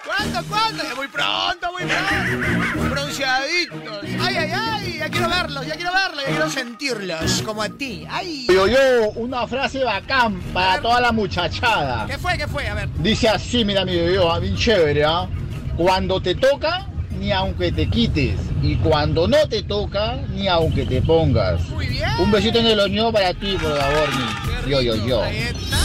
¿Cuándo, 0.05 0.43
cuándo? 0.45 0.83
Muy 0.95 1.07
pronto, 1.07 1.71
muy 1.71 1.83
pronto. 1.83 2.89
Bronceaditos. 2.89 4.05
¡Ay, 4.21 4.37
ay, 4.37 4.51
ay! 4.55 4.84
Ya 5.05 5.11
quiero 5.11 5.29
verlos, 5.29 5.67
ya 5.67 5.75
quiero 5.75 5.93
verlos, 5.93 6.23
ya 6.25 6.31
quiero 6.31 6.49
sentirlos. 6.49 7.41
Como 7.43 7.61
a 7.61 7.69
ti. 7.69 8.07
¡Ay! 8.09 8.47
Yo, 8.49 8.65
yo, 8.65 9.11
una 9.13 9.45
frase 9.45 9.83
bacán 9.83 10.41
para 10.51 10.81
toda 10.81 10.99
la 10.99 11.11
muchachada. 11.11 12.07
¿Qué 12.07 12.17
fue, 12.17 12.35
qué 12.39 12.47
fue? 12.47 12.67
A 12.67 12.73
ver. 12.73 12.89
Dice 12.97 13.29
así, 13.29 13.63
mira 13.63 13.85
mi 13.85 13.93
yo, 13.93 14.41
bien 14.41 14.55
chévere, 14.55 15.05
¿ah? 15.05 15.29
Cuando 15.77 16.19
te 16.19 16.33
toca, 16.33 16.87
ni 17.19 17.31
aunque 17.31 17.71
te 17.71 17.87
quites. 17.87 18.39
Y 18.63 18.77
cuando 18.77 19.27
no 19.27 19.47
te 19.47 19.61
toca, 19.61 20.15
ni 20.33 20.47
aunque 20.47 20.87
te 20.87 21.03
pongas. 21.03 21.61
Muy 21.69 21.85
bien. 21.85 22.09
Un 22.17 22.31
besito 22.31 22.57
en 22.57 22.65
el 22.65 22.79
oño 22.79 23.11
para 23.11 23.31
ti, 23.35 23.57
por 23.61 23.77
favor, 23.77 24.09
mi. 24.09 24.71
Yo, 24.71 24.81
yo, 24.81 24.95
yo. 25.05 25.21
Ahí 25.21 25.37
está. 25.37 25.77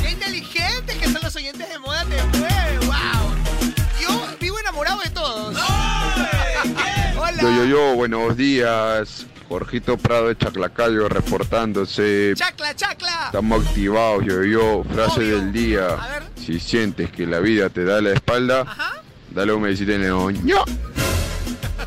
¡Qué 0.00 0.10
inteligente 0.10 0.96
que 0.98 1.04
son 1.04 1.20
los 1.22 1.36
oyentes 1.36 1.68
de 1.68 1.78
moda 1.80 2.02
te 2.06 2.38
mueve! 2.38 2.78
¡Wow! 2.86 3.34
Yo 4.00 4.26
vivo 4.40 4.58
enamorado 4.58 5.00
de. 5.00 5.15
Yo, 7.40 7.50
yo, 7.50 7.64
yo, 7.66 7.94
buenos 7.94 8.36
días. 8.36 9.26
Jorgito 9.48 9.96
Prado 9.98 10.28
de 10.28 10.36
Chaclacayo 10.36 11.08
reportándose. 11.08 12.32
¡Chacla, 12.34 12.74
chacla! 12.74 13.26
Estamos 13.26 13.66
activados, 13.66 14.24
yo, 14.24 14.42
yo. 14.44 14.84
Frase 14.84 15.22
del 15.22 15.52
día. 15.52 15.88
A 15.88 16.08
ver. 16.08 16.22
Si 16.34 16.58
sientes 16.58 17.10
que 17.10 17.26
la 17.26 17.40
vida 17.40 17.68
te 17.68 17.84
da 17.84 18.00
la 18.00 18.12
espalda, 18.12 18.64
dale 19.30 19.52
un 19.52 19.62
besito 19.62 19.92
en 19.92 20.04
el 20.04 20.12
oño. 20.12 20.64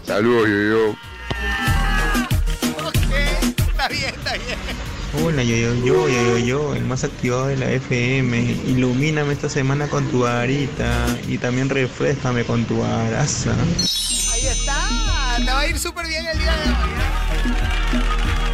Saludos, 0.03 0.47
yo, 0.47 0.55
yo. 0.55 0.95
Está 3.59 3.87
bien, 3.87 4.13
está 4.13 4.33
bien. 4.33 4.59
Hola, 5.23 5.43
yo, 5.43 5.55
yo, 5.55 5.73
yo, 5.73 6.07
yo, 6.07 6.07
yo, 6.09 6.37
yo, 6.37 6.75
el 6.75 6.85
más 6.85 7.03
activado 7.03 7.47
de 7.47 7.57
la 7.57 7.71
FM. 7.71 8.39
Ilumíname 8.67 9.33
esta 9.33 9.49
semana 9.49 9.87
con 9.87 10.05
tu 10.09 10.19
varita 10.19 11.07
y 11.27 11.39
también 11.39 11.69
refrescame 11.69 12.45
con 12.45 12.65
tu 12.65 12.83
araza. 12.83 13.53
Ahí 14.31 14.47
está. 14.47 15.28
Te 15.45 15.51
va 15.51 15.59
a 15.61 15.67
ir 15.67 15.79
súper 15.79 16.07
bien 16.07 16.25
el 16.27 16.37
día 16.37 16.51
de 16.51 16.69
hoy. 16.69 16.69
¿eh? 16.69 17.99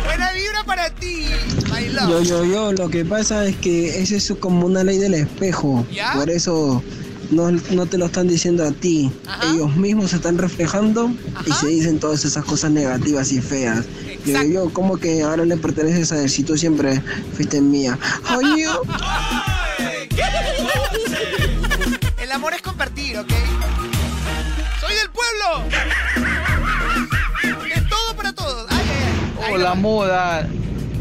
Buena 0.06 0.32
vibra 0.34 0.64
para 0.64 0.90
ti, 0.92 1.26
my 1.72 1.90
love. 1.90 2.10
Yo, 2.10 2.22
yo, 2.22 2.46
yo, 2.46 2.74
lo 2.74 2.90
que 2.90 3.04
pasa 3.04 3.46
es 3.46 3.56
que 3.58 4.02
ese 4.02 4.18
es 4.18 4.34
como 4.40 4.66
una 4.66 4.84
ley 4.84 4.98
del 4.98 5.16
espejo. 5.16 5.86
¿Ya? 5.92 6.14
Por 6.14 6.30
eso 6.30 6.84
no, 7.32 7.52
no 7.52 7.86
te 7.86 7.98
lo 7.98 8.06
están 8.06 8.28
diciendo 8.28 8.66
a 8.66 8.72
ti. 8.72 9.12
Ellos 9.44 9.76
mismos 9.76 10.12
se 10.12 10.18
están 10.18 10.38
reflejando 10.38 11.12
y 11.46 11.52
se 11.52 11.68
dicen 11.68 12.00
todas 12.00 12.24
esas 12.24 12.46
cosas 12.46 12.72
negativas 12.72 13.32
y 13.32 13.42
feas. 13.42 13.86
Yo, 14.26 14.42
yo, 14.42 14.44
yo, 14.44 14.74
como 14.74 14.98
que 14.98 15.24
ahora 15.24 15.44
le 15.46 15.58
perteneces 15.58 16.12
a 16.12 16.22
él 16.22 16.30
si 16.30 16.44
tú 16.44 16.58
siempre 16.58 17.02
fuiste 17.34 17.62
mía. 17.62 17.98
Oye, 18.38 18.68
El 22.18 22.32
amor 22.32 22.54
es 22.54 22.62
compartir, 22.62 23.18
¿ok? 23.18 23.32
¡Soy 24.82 24.94
del 24.96 25.10
pueblo! 25.10 26.35
Hola 29.56 29.74
moda, 29.74 30.46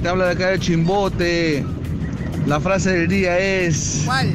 te 0.01 0.09
habla 0.09 0.27
de 0.27 0.31
acá 0.31 0.51
de 0.51 0.61
Chimbote. 0.61 1.67
La 2.47 2.61
frase 2.61 2.93
del 2.93 3.09
día 3.09 3.37
es... 3.37 4.03
¿Cuál? 4.05 4.33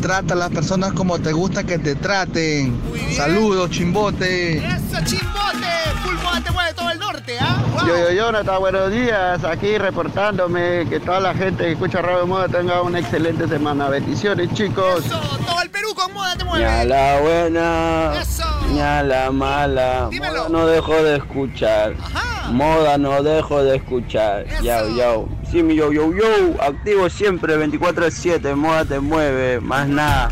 Trata 0.00 0.34
a 0.34 0.36
las 0.36 0.50
personas 0.50 0.92
como 0.94 1.20
te 1.20 1.32
gusta 1.32 1.62
que 1.62 1.78
te 1.78 1.94
traten. 1.94 2.76
Saludos, 3.16 3.70
Chimbote. 3.70 4.56
¡Eso, 4.58 4.98
chimbote! 5.04 5.68
¡Full 6.02 6.14
moda 6.24 6.40
te 6.44 6.50
mueve 6.50 6.74
todo 6.74 6.90
el 6.90 6.98
norte, 6.98 7.38
¿ah? 7.38 7.62
¡Wow! 7.76 7.86
Yo, 7.86 7.96
yo, 7.98 8.10
Jonathan, 8.12 8.58
buenos 8.58 8.90
días. 8.90 9.44
Aquí 9.44 9.78
reportándome 9.78 10.88
que 10.90 10.98
toda 10.98 11.20
la 11.20 11.32
gente 11.32 11.62
que 11.62 11.72
escucha 11.72 12.02
Radio 12.02 12.26
Moda 12.26 12.48
tenga 12.48 12.82
una 12.82 12.98
excelente 12.98 13.46
semana. 13.46 13.88
Bendiciones, 13.88 14.52
chicos. 14.54 15.04
Todo 15.04 15.62
el 15.62 15.70
Perú 15.70 15.94
con 15.94 16.12
moda 16.12 16.34
te 16.36 16.42
Ni 16.42 16.50
mueve. 16.50 16.66
a 16.66 16.84
la 16.84 17.20
buena, 17.20 18.12
ni 18.72 18.80
a 18.80 19.02
la 19.04 19.30
mala. 19.30 20.08
Dímelo. 20.10 20.34
Moda 20.34 20.48
no 20.48 20.66
dejo 20.66 20.94
de 21.00 21.16
escuchar. 21.18 21.94
Moda 22.52 22.98
no 22.98 23.22
dejo 23.22 23.64
de 23.64 23.76
escuchar. 23.76 24.44
Yo, 24.62 24.88
yo. 24.96 25.28
Sí, 25.50 25.62
mi 25.62 25.74
yo, 25.74 25.90
yo, 25.90 26.12
yo. 26.12 26.62
Activo 26.62 27.08
siempre, 27.08 27.56
24-7. 27.56 28.54
Moda 28.54 28.84
te 28.84 29.00
mueve. 29.00 29.60
Más 29.60 29.88
nada. 29.88 30.28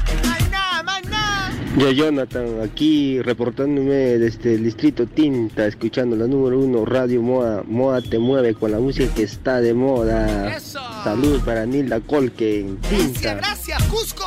Yo, 1.79 1.91
Jonathan, 1.93 2.61
aquí 2.63 3.23
reportándome 3.23 4.19
desde 4.19 4.57
el 4.57 4.65
distrito 4.65 5.07
Tinta, 5.07 5.67
escuchando 5.67 6.17
la 6.17 6.27
número 6.27 6.59
uno, 6.59 6.85
Radio 6.85 7.23
Moda. 7.23 7.63
Moda 7.67 8.03
te 8.03 8.19
mueve 8.19 8.55
con 8.55 8.73
la 8.73 8.81
música 8.81 9.15
que 9.15 9.23
está 9.23 9.61
de 9.61 9.73
moda. 9.73 10.59
Salud 10.61 11.41
para 11.43 11.65
Nilda 11.67 12.01
Colque, 12.01 12.67
Tinta. 12.91 13.35
Gracias, 13.35 13.83
Cusco. 13.85 14.27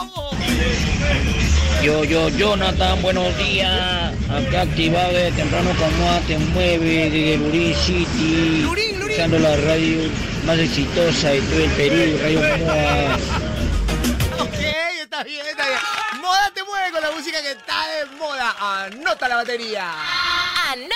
Yo, 1.83 2.01
yo, 2.05 2.29
Jonathan, 2.29 3.01
buenos 3.01 3.37
días. 3.37 4.13
Acá 4.29 4.61
activado 4.61 5.11
de 5.11 5.33
temprano 5.33 5.69
con 5.77 5.99
Moda 5.99 6.21
Te 6.21 6.37
Mueve 6.37 7.09
desde 7.09 7.35
Lurín 7.35 7.75
City. 7.75 8.65
Escuchando 8.97 9.37
la 9.37 9.53
radio 9.57 10.09
más 10.45 10.59
exitosa 10.59 11.31
de 11.31 11.41
todo 11.41 11.59
el 11.59 11.71
Perú, 11.71 12.19
Radio 12.23 12.39
Moda. 12.39 13.15
Ok, 14.39 14.59
está 15.01 15.23
bien, 15.25 15.45
está 15.45 15.67
bien. 15.67 15.79
Moda 16.21 16.51
te 16.53 16.63
mueve 16.63 16.91
con 16.93 17.01
la 17.01 17.11
música 17.11 17.41
que 17.41 17.51
está 17.51 17.85
de 17.89 18.05
moda. 18.15 18.55
Anota 18.57 19.27
la 19.27 19.35
batería. 19.35 19.91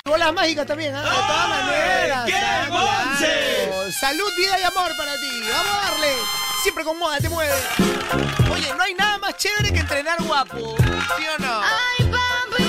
Bolas 0.06 0.34
mágicas 0.34 0.65
también, 0.65 0.95
¿ah? 0.95 1.02
De 1.02 1.10
todas 1.10 1.50
maneras. 1.50 2.26
qué 2.28 2.34
ah. 2.34 3.89
Salud, 4.00 4.32
vida 4.38 4.58
y 4.58 4.63
amor 4.63 4.95
para 4.97 5.13
ti. 5.15 5.41
Vamos 5.52 5.73
a 5.73 5.91
darle. 5.91 6.13
Siempre 6.67 6.84
con 6.84 6.99
moda 6.99 7.17
te 7.17 7.30
mueve. 7.30 7.53
Oye, 8.51 8.73
no 8.75 8.84
hay 8.84 8.93
nada 8.93 9.17
más 9.19 9.38
chévere 9.38 9.71
que 9.71 9.80
entrenar 9.80 10.21
guapo. 10.21 10.75
¿Sí 11.17 11.23
o 11.25 11.41
no? 11.41 11.62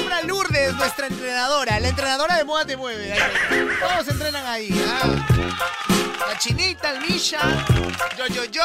Una 0.07 0.23
Lourdes, 0.23 0.73
nuestra 0.77 1.09
entrenadora. 1.09 1.81
La 1.81 1.89
entrenadora 1.89 2.37
de 2.37 2.45
moda 2.45 2.65
te 2.65 2.77
mueve. 2.77 3.19
Todos 3.81 4.07
entrenan 4.07 4.47
ahí, 4.47 4.71
¿ah? 4.87 5.03
La 6.29 6.39
chinita, 6.39 6.93
el 6.93 7.01
Misha, 7.01 7.41
yo, 8.17 8.29
yo, 8.29 8.45
yo. 8.45 8.63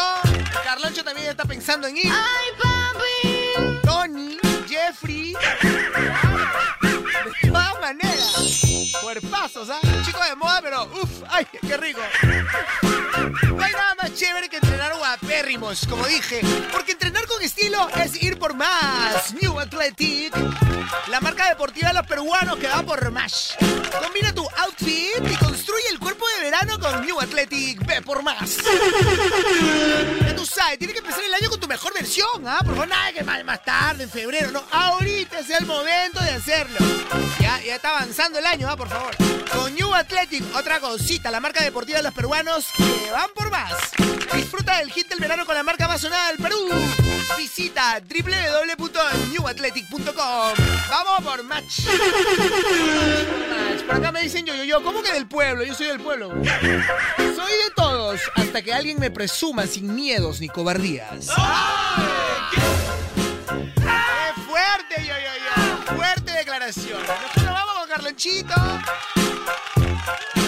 Carloncho 0.63 1.03
también 1.03 1.31
está 1.31 1.45
pensando 1.45 1.87
en 1.87 1.97
ir. 1.97 2.11
¡Ay, 2.13 2.49
papi! 2.61 3.79
Tony, 3.83 4.37
Jeffrey. 4.67 5.35
Todas 7.53 7.79
maneras. 7.79 8.61
Cuerpazos, 9.01 9.69
¿ah? 9.69 9.79
Chico 10.03 10.23
de 10.23 10.35
moda, 10.35 10.59
pero 10.61 10.83
uff, 10.85 11.23
¡ay, 11.29 11.45
qué 11.61 11.77
rico! 11.77 12.01
No 13.55 13.63
hay 13.63 13.71
nada 13.71 13.95
más 14.01 14.13
chévere 14.15 14.33
chévere 14.33 14.49
que 14.49 14.55
entrenar 14.57 14.97
guapérrimos, 14.97 15.85
como 15.87 16.07
dije. 16.07 16.41
Porque 16.71 16.93
entrenar 16.93 17.27
con 17.27 17.39
estilo 17.43 17.87
es 17.89 18.21
ir 18.23 18.39
por 18.39 18.55
más. 18.55 19.33
New 19.39 19.59
Athletic, 19.59 20.33
la 21.09 21.21
marca 21.21 21.47
deportiva 21.49 21.89
de 21.89 21.93
los 21.93 22.07
peruanos 22.07 22.57
que 22.57 22.67
va 22.67 22.81
por 22.81 23.11
más. 23.11 23.55
Combina 24.01 24.33
tu 24.33 24.47
outfit 24.57 25.31
y 25.31 25.35
construye 25.35 25.89
el 25.91 25.99
cuerpo 25.99 26.25
de 26.37 26.45
verano 26.45 26.79
con 26.79 27.05
New 27.05 27.19
Athletic. 27.19 27.85
Ve 27.85 28.01
por 28.01 28.23
más. 28.23 28.57
Ya 30.25 30.35
tú 30.35 30.45
sabes, 30.45 30.79
tienes 30.79 30.95
que 30.95 30.99
empezar 30.99 31.23
el 31.23 31.33
año 31.35 31.49
con 31.51 31.59
tu 31.59 31.67
mejor 31.67 31.93
versión, 31.93 32.47
¿ah? 32.47 32.59
Por 32.63 32.73
favor, 32.73 32.87
nada 32.87 33.11
que 33.11 33.23
más, 33.23 33.43
más 33.43 33.63
tarde, 33.63 34.05
en 34.05 34.09
febrero, 34.09 34.49
no. 34.49 34.63
Ahorita 34.71 35.39
es 35.39 35.49
el 35.51 35.67
momento 35.67 36.19
de 36.23 36.31
hacerlo. 36.31 36.79
Ya, 37.43 37.60
está 37.75 37.89
avanzando 37.89 38.39
el 38.39 38.45
año, 38.45 38.69
¿ah? 38.69 38.77
Por 38.77 38.88
favor. 38.88 39.13
Con 39.51 39.75
New 39.75 39.93
Athletic, 39.93 40.41
otra 40.56 40.79
cosita, 40.79 41.29
la 41.29 41.41
marca 41.41 41.62
deportiva 41.62 41.97
de 41.97 42.03
los 42.03 42.13
peruanos 42.13 42.67
que 42.77 43.12
van 43.12 43.29
por 43.36 43.51
más. 43.51 43.73
Disfruta 44.34 44.77
del 44.77 44.89
hit 44.89 45.10
del 45.10 45.19
verano 45.19 45.45
con 45.45 45.53
la 45.53 45.62
marca 45.62 45.89
más 45.89 45.99
sonada 45.99 46.29
del 46.29 46.38
Perú. 46.38 46.69
Visita 47.38 47.99
www.newathletic.com. 47.99 50.53
Vamos 50.89 51.21
por 51.21 51.43
match. 51.43 51.82
Por 53.86 53.95
acá 53.97 54.13
me 54.13 54.21
dicen 54.21 54.45
yo, 54.45 54.56
yo, 54.56 54.63
yo, 54.63 54.82
¿cómo 54.82 55.03
que 55.03 55.12
del 55.12 55.27
pueblo? 55.27 55.65
Yo 55.65 55.75
soy 55.75 55.88
del 55.88 55.99
pueblo. 55.99 56.29
Soy 56.29 57.51
de 57.51 57.71
todos, 57.75 58.21
hasta 58.36 58.62
que 58.62 58.73
alguien 58.73 59.01
me 59.01 59.12
presuma 59.12 59.67
sin 59.67 59.93
miedos 59.93 60.39
ni 60.39 60.47
cobardías. 60.47 61.27
¡Qué 62.51 62.62
Declaración. 66.75 67.01
Nosotros 67.01 67.45
vamos 67.45 67.73
con 67.79 67.88
Carlonchito, 67.89 68.55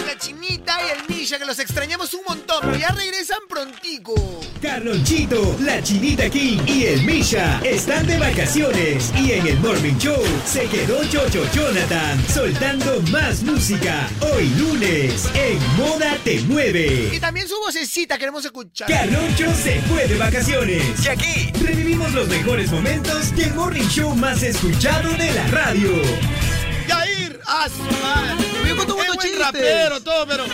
la 0.06 0.18
chinita 0.18 0.78
y 0.86 0.90
el 0.90 1.16
Misha, 1.16 1.38
que 1.38 1.44
los 1.44 1.58
extrañamos 1.58 2.12
un 2.14 2.22
montón, 2.26 2.58
pero 2.62 2.76
ya 2.76 2.90
regresan 2.90 3.38
prontico. 3.48 4.14
Carlonchito, 4.60 5.56
la 5.60 5.82
Chinita 5.82 6.28
King 6.30 6.58
y 6.66 6.84
el 6.84 7.02
Misha 7.02 7.60
están 7.64 8.06
de 8.06 8.18
vacaciones 8.18 9.12
y 9.16 9.32
en 9.32 9.46
el 9.46 9.58
Morning 9.60 9.96
Show 9.98 10.22
se 10.46 10.66
quedó 10.66 11.04
Chocho 11.04 11.44
Jonathan 11.52 12.22
soltando 12.28 13.00
más 13.12 13.42
música 13.42 14.08
hoy 14.32 14.48
lunes 14.50 15.28
en 15.34 15.58
Moda 15.76 16.16
Te 16.24 16.34
Y 16.34 16.44
Mueve. 16.44 17.18
también 17.20 17.48
su 17.48 17.58
vocecita 17.60 18.18
queremos 18.18 18.44
escuchar. 18.44 18.88
Carloncho 18.88 19.54
se 19.54 19.80
fue 19.82 20.06
de 20.06 20.16
vacaciones 20.16 21.04
y 21.04 21.08
aquí 21.08 21.52
revivimos 21.62 22.12
los 22.12 22.28
mejores 22.28 22.70
momentos 22.70 23.34
del 23.36 23.54
Morning 23.54 23.88
Show 23.88 24.14
más 24.16 24.42
escuchado 24.42 25.10
de 25.12 25.32
la 25.32 25.46
radio. 25.48 25.90
Yair, 26.88 27.40
su 27.68 27.82
madre. 28.02 28.45
Yo 28.68 28.76
cuento 28.76 28.94
buenos 28.94 29.14
Es 29.16 29.22
buen 29.22 29.28
chistes. 29.28 29.46
rapero, 29.46 30.00
todo, 30.02 30.26
pero. 30.26 30.44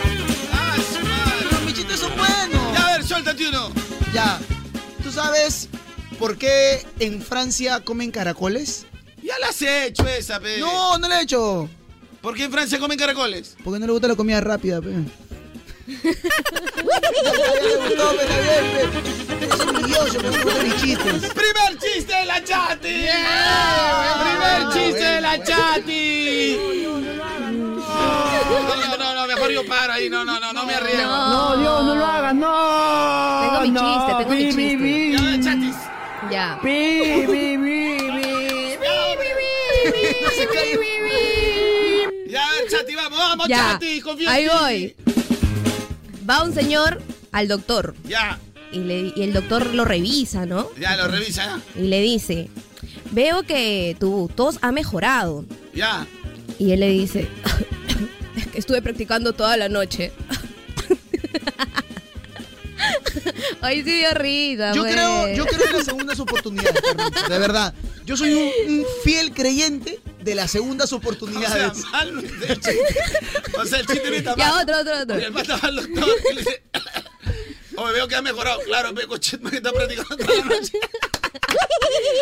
Ah, 0.51 0.75
su 0.77 0.99
madre. 1.05 1.47
Pero 1.49 1.61
mis 1.65 1.73
chistes 1.75 1.99
son 1.99 2.11
buenos. 2.15 2.73
Ya, 2.73 2.85
a 2.87 2.91
ver, 2.97 3.05
suéltate 3.07 3.49
uno. 3.49 3.71
Ya. 4.13 4.39
¿Tú 5.03 5.11
sabes 5.11 5.69
por 6.19 6.37
qué 6.37 6.85
en 6.99 7.21
Francia 7.21 7.79
comen 7.83 8.11
caracoles? 8.11 8.85
Ya 9.21 9.37
la 9.39 9.47
has 9.49 9.61
hecho 9.61 10.07
esa, 10.07 10.39
pe. 10.39 10.57
No, 10.59 10.97
no 10.97 11.07
lo 11.07 11.15
he 11.15 11.21
hecho. 11.21 11.69
¿Por 12.21 12.35
qué 12.35 12.45
en 12.45 12.51
Francia 12.51 12.79
comen 12.79 12.97
caracoles? 12.97 13.55
Porque 13.63 13.79
no 13.79 13.85
le 13.85 13.91
gusta 13.91 14.07
la 14.07 14.15
comida 14.15 14.39
rápida, 14.41 14.81
pe. 14.81 14.93
¡Primer 20.43 21.77
chiste 21.79 22.13
de 22.13 22.25
la 22.25 22.43
chati! 22.43 23.05
Ah, 23.09 24.21
¡Primer 24.23 24.73
chiste 24.73 25.03
de 25.03 25.21
la 25.21 25.43
chati! 25.43 26.57
No, 28.03 28.97
no, 28.97 29.13
no, 29.15 29.27
mejor 29.27 29.51
yo 29.51 29.65
paro 29.65 29.93
ahí, 29.93 30.09
no, 30.09 30.23
no, 30.25 30.39
no, 30.39 30.53
no 30.53 30.65
me 30.65 30.75
arriesgo. 30.75 31.11
No, 31.11 31.57
Dios, 31.57 31.85
no 31.85 31.95
lo 31.95 32.05
hagas, 32.05 32.35
no. 32.35 33.41
Tengo 33.41 33.61
mi 33.61 33.71
no, 33.71 33.79
chiste, 33.81 34.23
tengo 34.23 34.33
mi 34.33 34.53
chiste. 34.53 35.11
Ya, 35.11 35.41
chatis. 35.43 35.75
Ya. 36.31 36.59
Bi, 36.63 37.25
bi, 37.27 37.57
bi, 37.57 37.57
bi. 37.57 38.23
Ya, 42.29 42.43
chati, 42.69 42.95
vamos, 42.95 43.19
vamos, 43.19 43.47
Ya. 43.47 43.57
chati, 43.73 44.01
confío 44.01 44.27
en 44.29 44.33
Ahí 44.35 44.47
voy. 44.47 44.95
Va 46.27 46.43
un 46.43 46.53
señor 46.53 47.01
al 47.31 47.47
doctor 47.47 47.95
Ya, 48.07 48.39
y, 48.71 48.79
le- 48.79 49.13
y 49.15 49.23
el 49.23 49.33
doctor 49.33 49.73
lo 49.73 49.85
revisa, 49.85 50.45
¿no? 50.45 50.67
ya, 50.79 50.95
lo 50.97 51.07
revisa, 51.07 51.45
ya. 51.75 51.81
Y 51.81 51.87
le 51.87 52.01
dice, 52.01 52.49
veo 53.11 53.43
que 53.43 53.95
tu 53.99 54.29
tos 54.33 54.57
ha 54.61 54.71
mejorado. 54.71 55.45
Ya. 55.73 56.07
Y 56.59 56.71
él 56.71 56.79
le 56.79 56.89
dice, 56.89 57.27
que 58.53 58.59
estuve 58.59 58.81
practicando 58.81 59.33
toda 59.33 59.57
la 59.57 59.67
noche. 59.67 60.11
Ay, 63.61 63.83
sí 63.83 63.91
dio 63.99 64.11
risa, 64.13 64.73
Yo 64.73 64.81
pues. 64.81 64.93
creo, 64.93 65.29
yo 65.33 65.45
creo 65.45 65.67
en 65.67 65.73
las 65.73 65.85
segundas 65.85 66.19
oportunidades, 66.19 66.81
de 67.29 67.39
verdad. 67.39 67.73
Yo 68.05 68.17
soy 68.17 68.33
un, 68.33 68.51
un 68.79 68.85
fiel 69.03 69.33
creyente 69.33 69.99
de 70.21 70.35
las 70.35 70.51
segundas 70.51 70.91
O 70.91 70.97
oportunidades. 70.97 71.77
sea, 71.77 71.87
mal, 71.91 72.19
el 72.19 72.55
chiste. 72.59 72.95
O 73.57 73.65
sea, 73.65 73.79
el 73.79 73.87
chiste 73.87 74.09
no 74.09 74.15
está 74.15 74.35
Ya, 74.37 74.49
mal. 74.49 74.63
otro, 74.63 74.79
otro, 74.81 75.01
otro. 75.03 75.19
Y 75.19 75.23
el 75.23 75.31
pata 75.33 75.55
va 75.57 75.67
al 75.69 75.75
doctor 75.77 76.09
y 76.31 76.33
le 76.35 76.41
dice... 76.41 76.63
Oye, 77.77 77.93
veo 77.93 78.07
que 78.07 78.15
ha 78.15 78.21
mejorado. 78.21 78.59
Claro, 78.65 78.93
ve, 78.93 79.07
cochete, 79.07 79.49
que 79.49 79.55
está 79.57 79.71
practicando 79.71 80.17
toda 80.17 80.37
la 80.39 80.45
noche. 80.45 80.73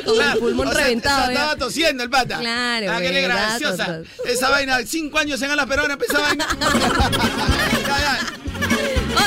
Con 0.05 0.21
el 0.21 0.37
pulmón 0.39 0.67
o 0.67 0.71
sea, 0.73 0.83
reventado, 0.83 1.31
estaba 1.31 1.55
tosiendo 1.55 2.03
el 2.03 2.09
pata. 2.09 2.39
Claro, 2.39 2.91
Ah, 2.91 2.99
qué 2.99 3.21
graciosa. 3.21 4.01
Esa 4.25 4.49
vaina, 4.49 4.79
cinco 4.85 5.19
años 5.19 5.41
en 5.41 5.51
Alas 5.51 5.65
Perón 5.67 5.91
empezó 5.91 6.13
esa 6.13 6.21
vaina. 6.21 6.47
ya, 7.87 7.97
ya. 7.99 8.19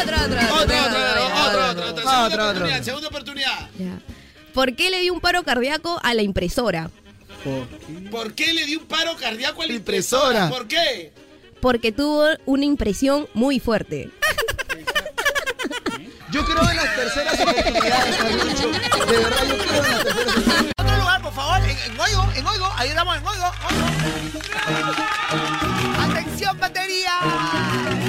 Otro, 0.03 0.17
otro, 0.25 0.39
otro. 0.41 0.63
Otro, 0.63 0.77
otro, 0.87 1.01
otro, 1.41 1.69
otro, 1.71 1.71
otro, 1.71 1.89
otro. 1.91 2.05
Otro, 2.05 2.05
Segunda 2.05 2.45
oportunidad, 2.45 2.73
otro. 2.73 2.85
segunda 2.85 3.09
oportunidad. 3.09 3.71
Ya. 3.79 3.99
¿Por 4.53 4.75
qué 4.77 4.91
le 4.91 5.01
dio 5.01 5.13
un 5.13 5.21
paro 5.21 5.43
cardíaco 5.43 5.99
a 6.03 6.15
la 6.15 6.23
impresora? 6.23 6.91
¿Por 8.11 8.33
qué 8.35 8.53
le 8.55 8.65
dio 8.67 8.81
un 8.81 8.87
paro 8.87 9.17
cardíaco 9.17 9.63
a 9.63 9.67
la 9.67 9.73
Impresora. 9.75 10.47
impresora? 10.47 10.49
¿Por 10.51 10.67
qué? 10.69 11.13
Porque 11.61 11.93
tuvo 11.93 12.27
una 12.47 12.65
impresión 12.65 13.29
muy 13.35 13.61
fuerte. 13.61 14.11
Yo 16.35 16.45
creo 16.45 16.69
en 16.69 16.77
las 16.77 16.97
terceras 16.97 17.41
oportunidades. 17.41 18.19
De 19.09 19.19
verdad, 19.19 19.45
yo 19.49 19.57
creo 19.57 19.77
en 19.77 19.91
las 19.91 20.05
terceras 20.05 20.25
oportunidades. 20.25 20.73
Otro 20.77 20.97
lugar, 20.97 21.23
por 21.23 21.33
favor, 21.33 21.61
en, 21.61 21.79
en 21.79 22.01
Oigo, 22.01 22.29
en 22.35 22.45
Oigo, 22.45 22.73
ahí 22.77 22.89
estamos 22.89 23.17
en 23.17 23.25
Oigo. 23.25 23.53
Oigo. 23.69 23.87
Atención, 26.01 26.59
batería. 26.59 27.13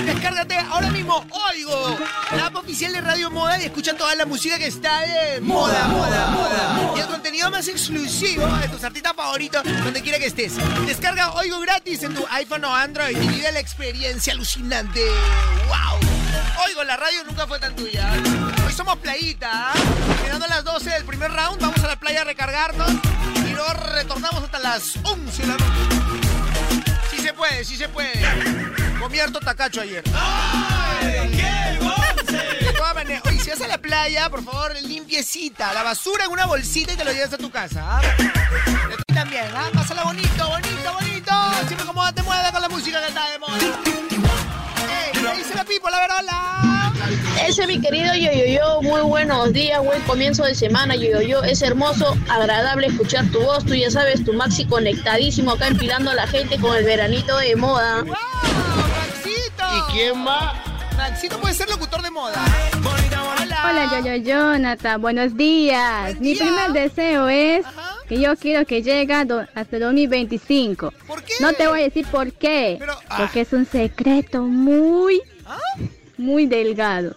Descárgate 0.07 0.57
ahora 0.57 0.89
mismo 0.89 1.23
Oigo, 1.51 1.99
la 2.35 2.47
app 2.47 2.55
oficial 2.55 2.93
de 2.93 3.01
Radio 3.01 3.29
Moda 3.29 3.61
y 3.61 3.65
escucha 3.65 3.95
toda 3.95 4.15
la 4.15 4.25
música 4.25 4.57
que 4.57 4.67
está 4.67 5.01
de 5.01 5.41
moda, 5.41 5.88
moda, 5.89 6.27
moda. 6.29 6.93
Y 6.97 7.01
el 7.01 7.05
contenido 7.05 7.51
más 7.51 7.67
exclusivo 7.67 8.47
de 8.57 8.69
tus 8.69 8.83
artistas 8.83 9.13
favoritos, 9.15 9.63
donde 9.83 10.01
quiera 10.01 10.17
que 10.17 10.25
estés. 10.25 10.53
Descarga 10.88 11.31
Oigo 11.33 11.59
gratis 11.59 12.01
en 12.01 12.15
tu 12.15 12.25
iPhone 12.31 12.65
o 12.65 12.73
Android 12.73 13.15
y 13.15 13.27
vive 13.27 13.51
la 13.51 13.59
experiencia 13.59 14.33
alucinante. 14.33 15.05
¡Wow! 15.67 16.14
Oigo, 16.65 16.84
la 16.84 16.98
radio 16.98 17.24
nunca 17.26 17.48
fue 17.48 17.60
tan 17.60 17.76
tuya. 17.76 18.12
Hoy 18.65 18.74
somos 18.74 18.98
playita, 18.98 19.50
¿ah? 19.52 19.74
Llegando 20.24 20.45
a 20.45 20.50
las 20.50 20.63
12 20.63 20.89
del 20.89 21.06
primer 21.06 21.32
round, 21.32 21.62
vamos 21.62 21.84
a 21.84 21.88
la 21.88 22.00
playa 22.00 22.21
a 22.21 22.24
recargarnos 22.24 22.89
y 23.45 23.50
luego 23.50 23.74
retornamos 23.93 24.43
hasta 24.43 24.60
las 24.60 24.95
11 25.04 25.41
de 25.41 25.48
la 25.48 25.54
noche. 25.54 26.26
Sí 27.12 27.17
se 27.19 27.34
puede, 27.34 27.63
sí 27.63 27.76
se 27.78 27.89
puede. 27.89 28.13
Comí 29.00 29.19
harto 29.19 29.39
tacacho 29.39 29.82
ayer. 29.82 30.04
Todas 32.76 32.95
maneras, 32.95 33.24
oye, 33.26 33.39
si 33.39 33.50
vas 33.50 33.62
a 33.62 33.67
la 33.67 33.78
playa, 33.78 34.30
por 34.30 34.43
favor, 34.43 34.76
limpiecita. 34.82 35.74
La 35.74 35.84
basura 35.84 36.26
en 36.26 36.32
una 36.32 36.45
bolsita 36.45 36.93
y 36.93 36.95
te 36.95 37.06
lo 37.06 37.12
llevas 37.12 37.34
a 37.34 37.38
tu 37.38 37.50
casa. 37.50 37.84
¿ah? 37.86 38.02
De 38.89 38.95
ti 38.98 39.13
también, 39.13 39.45
¿ah? 39.56 39.69
Pásala 39.74 40.04
bonito, 40.04 40.48
bonito, 40.50 40.93
bonito. 40.93 41.32
Siempre 41.67 41.86
como 41.86 42.13
te 42.13 42.21
mueve 42.24 42.52
con 42.52 42.62
la 42.62 42.69
música 42.69 43.02
que 43.02 43.08
está 43.08 43.30
de 43.30 43.39
moda. 43.39 44.05
¿Qué 45.75 45.81
dice 45.81 45.91
la 45.91 45.99
verola? 45.99 46.93
Ese 47.47 47.61
es 47.63 47.67
mi 47.67 47.81
querido 47.81 48.13
Yoyoyo, 48.15 48.81
muy 48.81 49.01
buenos 49.01 49.51
días, 49.51 49.83
buen 49.83 50.01
comienzo 50.03 50.43
de 50.43 50.55
semana 50.55 50.95
Yoyoyo, 50.95 51.43
es 51.43 51.61
hermoso, 51.61 52.17
agradable 52.29 52.88
escuchar 52.88 53.25
tu 53.31 53.41
voz, 53.41 53.65
tú 53.65 53.75
ya 53.75 53.91
sabes, 53.91 54.23
tu 54.23 54.33
Maxi 54.33 54.65
conectadísimo 54.65 55.51
acá 55.51 55.67
empilando 55.67 56.11
a 56.11 56.13
la 56.15 56.27
gente 56.27 56.57
con 56.59 56.75
el 56.75 56.85
veranito 56.85 57.38
de 57.38 57.55
moda. 57.57 58.03
¡Wow! 58.03 58.15
¡Maxito! 58.15 59.63
¿Y 59.89 59.91
quién 59.93 60.17
más? 60.23 60.53
Maxito 60.97 61.38
puede 61.39 61.53
ser 61.53 61.69
locutor 61.69 62.01
de 62.01 62.09
moda. 62.09 62.43
Hola. 63.41 63.61
Hola, 63.69 63.89
yo, 63.99 64.05
yo, 64.05 64.15
Jonathan. 64.23 65.01
Buenos 65.01 65.35
días. 65.35 66.05
Buen 66.15 66.19
Mi 66.21 66.33
día. 66.33 66.43
primer 66.45 66.71
deseo 66.71 67.27
es 67.27 67.65
Ajá. 67.65 67.95
que 68.07 68.19
yo 68.19 68.35
quiero 68.38 68.65
que 68.65 68.81
llegue 68.81 69.25
do- 69.25 69.45
hasta 69.53 69.79
2025. 69.79 70.93
¿Por 71.05 71.21
qué? 71.23 71.33
No 71.41 71.53
te 71.53 71.67
voy 71.67 71.81
a 71.81 71.83
decir 71.83 72.05
por 72.07 72.31
qué. 72.31 72.77
Pero, 72.79 72.93
ah. 73.09 73.17
Porque 73.17 73.41
es 73.41 73.51
un 73.53 73.65
secreto 73.65 74.41
muy. 74.43 75.21
Muy 76.17 76.45
delgado. 76.45 77.15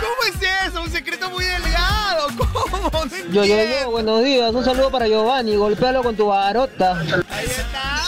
¿Cómo 0.00 0.22
es 0.28 0.68
eso? 0.68 0.82
Un 0.82 0.90
secreto 0.90 1.30
muy 1.30 1.44
delgado. 1.44 2.28
¿Cómo? 2.38 2.90
No 2.92 3.06
Yo, 3.32 3.44
yo, 3.44 3.56
yo, 3.56 3.90
buenos 3.90 4.24
días. 4.24 4.54
Un 4.54 4.64
saludo 4.64 4.90
para 4.90 5.06
Giovanni. 5.06 5.56
Golpéalo 5.56 6.02
con 6.02 6.16
tu 6.16 6.26
barota. 6.26 7.00
Ahí 7.30 7.46
está. 7.46 8.04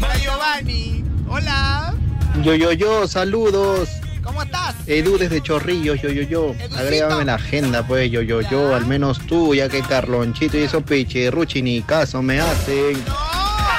Para 0.00 0.16
Giovanni. 0.18 1.04
Hola. 1.28 1.94
Yo, 2.42 2.54
yo, 2.54 2.72
yo, 2.72 3.08
saludos. 3.08 3.88
¿Cómo 4.22 4.42
estás? 4.42 4.74
Edu 4.86 5.18
desde 5.18 5.40
Chorrillos, 5.40 6.00
yo, 6.02 6.10
yo, 6.10 6.22
yo. 6.22 6.54
Agrégame 6.76 7.22
en 7.22 7.26
la 7.28 7.34
agenda, 7.34 7.86
pues, 7.86 8.10
yo, 8.10 8.22
yo, 8.22 8.40
yo. 8.42 8.74
Al 8.74 8.86
menos 8.86 9.18
tú, 9.26 9.54
ya 9.54 9.68
que 9.68 9.82
Carlonchito 9.82 10.58
y 10.58 10.62
esos 10.62 10.82
pichirruchi 10.82 11.62
ni 11.62 11.82
caso 11.82 12.22
me 12.22 12.40
hacen. 12.40 13.02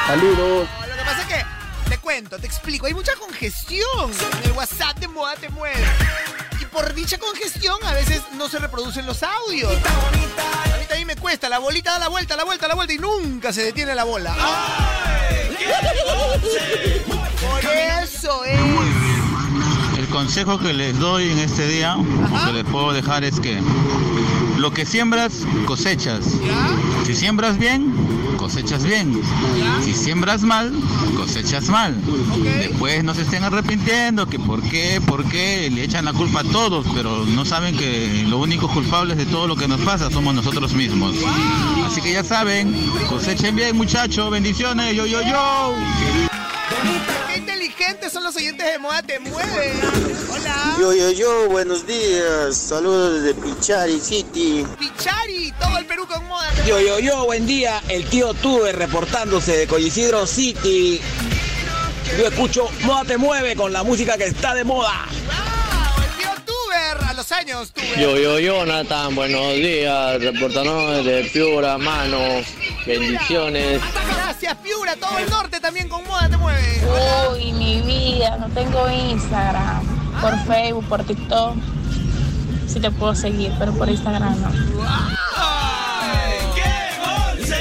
Saludos. 0.08 0.70
Lo 0.88 0.96
que 0.96 1.04
pasa 1.04 1.22
es 1.22 1.28
que, 1.28 1.89
te 1.89 1.98
cuento, 1.98 2.39
te 2.39 2.48
explico, 2.48 2.86
hay 2.86 2.93
mucha 2.93 3.13
congestión 3.15 4.10
en 4.41 4.50
el 4.50 4.52
WhatsApp 4.54 4.98
de 5.00 5.10
Moda 5.10 5.36
Te 5.36 5.50
Mueve. 5.50 5.86
Y 6.62 6.65
por 6.65 6.93
dicha 6.93 7.17
congestión 7.17 7.78
a 7.84 7.91
veces 7.91 8.22
no 8.38 8.48
se 8.48 8.58
reproducen 8.60 9.06
los 9.06 9.22
audios. 9.22 9.70
A 9.74 10.78
mí 10.78 10.86
también 10.88 11.08
me 11.08 11.17
cuesta, 11.17 11.50
la 11.50 11.60
bolita 11.60 11.91
da 11.91 12.00
la 12.00 12.08
vuelta, 12.08 12.38
la 12.38 12.46
vuelta, 12.46 12.70
la 12.70 12.76
vuelta 12.76 12.93
y 12.93 12.98
nunca 13.00 13.52
se 13.52 13.63
detiene 13.63 13.96
la 13.96 14.06
bola. 14.06 14.34
Por 17.41 17.74
eso 18.02 18.46
es. 18.46 18.60
El 19.98 20.08
consejo 20.08 20.58
que 20.58 20.74
les 20.74 20.98
doy 21.00 21.32
en 21.32 21.39
este 21.39 21.67
día, 21.67 21.98
que 22.46 22.54
les 22.54 22.63
puedo 22.63 22.93
dejar 22.93 23.26
es 23.26 23.41
que 23.41 23.62
lo 24.58 24.72
que 24.72 24.86
siembras, 24.86 25.34
cosechas. 25.65 26.24
Si 27.06 27.13
siembras 27.13 27.58
bien, 27.58 27.93
cosechas 28.48 28.82
bien. 28.86 29.22
Si 29.84 29.94
siembras 29.94 30.42
mal, 30.42 30.72
cosechas 31.18 31.68
mal. 31.68 31.94
Después 32.44 33.04
no 33.04 33.14
se 33.14 33.24
estén 33.24 33.44
arrepintiendo, 33.44 34.26
que 34.26 34.40
por 34.40 34.62
qué, 34.62 35.02
por 35.06 35.26
qué, 35.26 35.70
le 35.70 35.84
echan 35.84 36.06
la 36.06 36.14
culpa 36.14 36.40
a 36.40 36.44
todos, 36.46 36.86
pero 36.96 37.26
no 37.26 37.44
saben 37.44 37.76
que 37.76 38.24
los 38.26 38.40
únicos 38.40 38.72
culpables 38.72 39.18
de 39.18 39.26
todo 39.26 39.48
lo 39.48 39.58
que 39.58 39.68
nos 39.68 39.82
pasa 39.82 40.10
somos 40.10 40.34
nosotros 40.34 40.74
mismos. 40.74 41.14
Así 41.86 42.00
que 42.00 42.14
ya 42.14 42.24
saben, 42.24 42.74
cosechen 43.10 43.54
bien 43.54 43.76
muchachos, 43.76 44.32
bendiciones, 44.32 44.96
yo, 44.96 45.06
yo, 45.06 45.22
yo. 45.22 45.76
Inteligentes 47.38 48.12
son 48.12 48.23
los 48.23 48.36
oyentes 48.36 48.65
de 48.65 48.80
Moda 48.80 49.04
Te 49.04 49.19
Mueve. 49.19 49.73
Hola. 50.32 50.76
Yo, 50.80 50.93
yo, 50.93 51.12
yo, 51.12 51.50
buenos 51.50 51.86
días. 51.86 52.58
Saludos 52.58 53.21
desde 53.21 53.39
Pichari 53.39 54.00
City. 54.00 54.65
Pichari, 54.80 55.54
todo 55.60 55.78
el 55.78 55.86
Perú 55.86 56.08
con 56.08 56.26
moda. 56.28 56.50
Yo, 56.65 56.80
yo, 56.80 57.00
yo, 57.00 57.26
buen 57.26 57.45
día. 57.45 57.82
El 57.89 58.06
tío 58.10 58.34
Tuve 58.34 58.71
reportándose 58.71 59.56
de 59.56 59.67
Coyisidro 59.67 60.26
City. 60.26 61.00
Yo 62.17 62.28
escucho 62.28 62.69
Moda 62.82 63.06
Te 63.06 63.17
Mueve 63.17 63.56
con 63.56 63.71
la 63.71 63.84
música 63.84 64.17
que 64.17 64.26
está 64.26 64.56
de 64.56 64.63
moda. 64.63 65.06
El 65.12 66.17
tío 66.17 66.30
Tuber, 66.43 66.97
a 67.08 67.13
los 67.13 67.32
años, 67.32 67.71
Tuber. 67.71 68.00
Yo, 68.00 68.17
yo, 68.17 68.39
Jonathan, 68.39 69.13
buenos 69.13 69.54
días, 69.54 70.19
reportando 70.21 71.04
desde 71.04 71.30
Piura, 71.30 71.78
mano, 71.78 72.17
bendiciones. 72.86 73.82
Gracias, 74.39 74.58
Piura, 74.63 74.95
todo 74.97 75.17
el 75.17 75.28
norte 75.32 75.60
también 75.60 75.89
con 75.89 76.04
Moda 76.04 76.30
Te 76.30 76.38
Mueve. 76.38 76.80
Uy, 77.34 77.54
mi 77.54 77.82
vida, 77.82 78.38
no 78.38 78.47
tengo 78.50 78.88
Instagram. 78.88 79.84
Por 80.21 80.38
Facebook, 80.45 80.86
por 80.88 81.04
TikTok. 81.04 81.56
Sí 82.67 82.80
te 82.80 82.91
puedo 82.91 83.15
seguir, 83.15 83.52
pero 83.58 83.73
por 83.73 83.89
Instagram 83.89 84.39
no. 84.39 84.52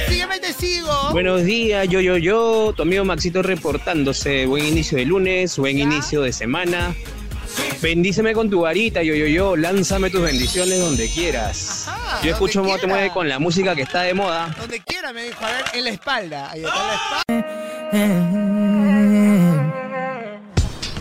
Sígueme 0.07 0.37
y 0.37 0.41
te 0.41 0.53
sigo. 0.53 1.13
Buenos 1.13 1.45
días, 1.45 1.89
yo, 1.89 2.03
yo, 2.03 2.19
yo, 2.19 2.75
tu 2.77 2.83
amigo 2.83 3.07
Maxito 3.07 3.43
reportándose. 3.43 4.45
Buen 4.45 4.67
inicio 4.67 4.99
de 4.99 5.07
lunes, 5.07 5.57
buen 5.57 5.79
inicio 5.79 6.21
de 6.21 6.35
semana. 6.35 6.95
Bendíceme 7.81 8.35
con 8.35 8.51
tu 8.51 8.61
varita, 8.61 9.03
yo, 9.03 9.15
yo, 9.15 9.27
yo. 9.27 9.57
Lánzame 9.57 10.11
tus 10.11 10.21
bendiciones 10.21 10.79
donde 10.79 11.09
quieras. 11.09 11.86
Yo 12.23 12.33
escucho 12.33 12.63
Moda 12.63 12.79
Te. 12.79 12.87
Mueve 12.87 13.11
con 13.11 13.29
la 13.29 13.39
música 13.39 13.75
que 13.75 13.83
está 13.83 14.03
de 14.03 14.15
moda. 14.15 14.55
Donde 14.59 14.81
quiera, 14.81 15.13
me 15.13 15.25
dijo. 15.25 15.45
A 15.45 15.49
ver, 15.51 15.65
en 15.75 15.85
la 15.85 15.91
espalda. 15.91 16.51
Ahí 16.51 16.65
está 16.65 16.81
en 16.81 16.87
la 16.87 16.95
espalda. 16.95 18.57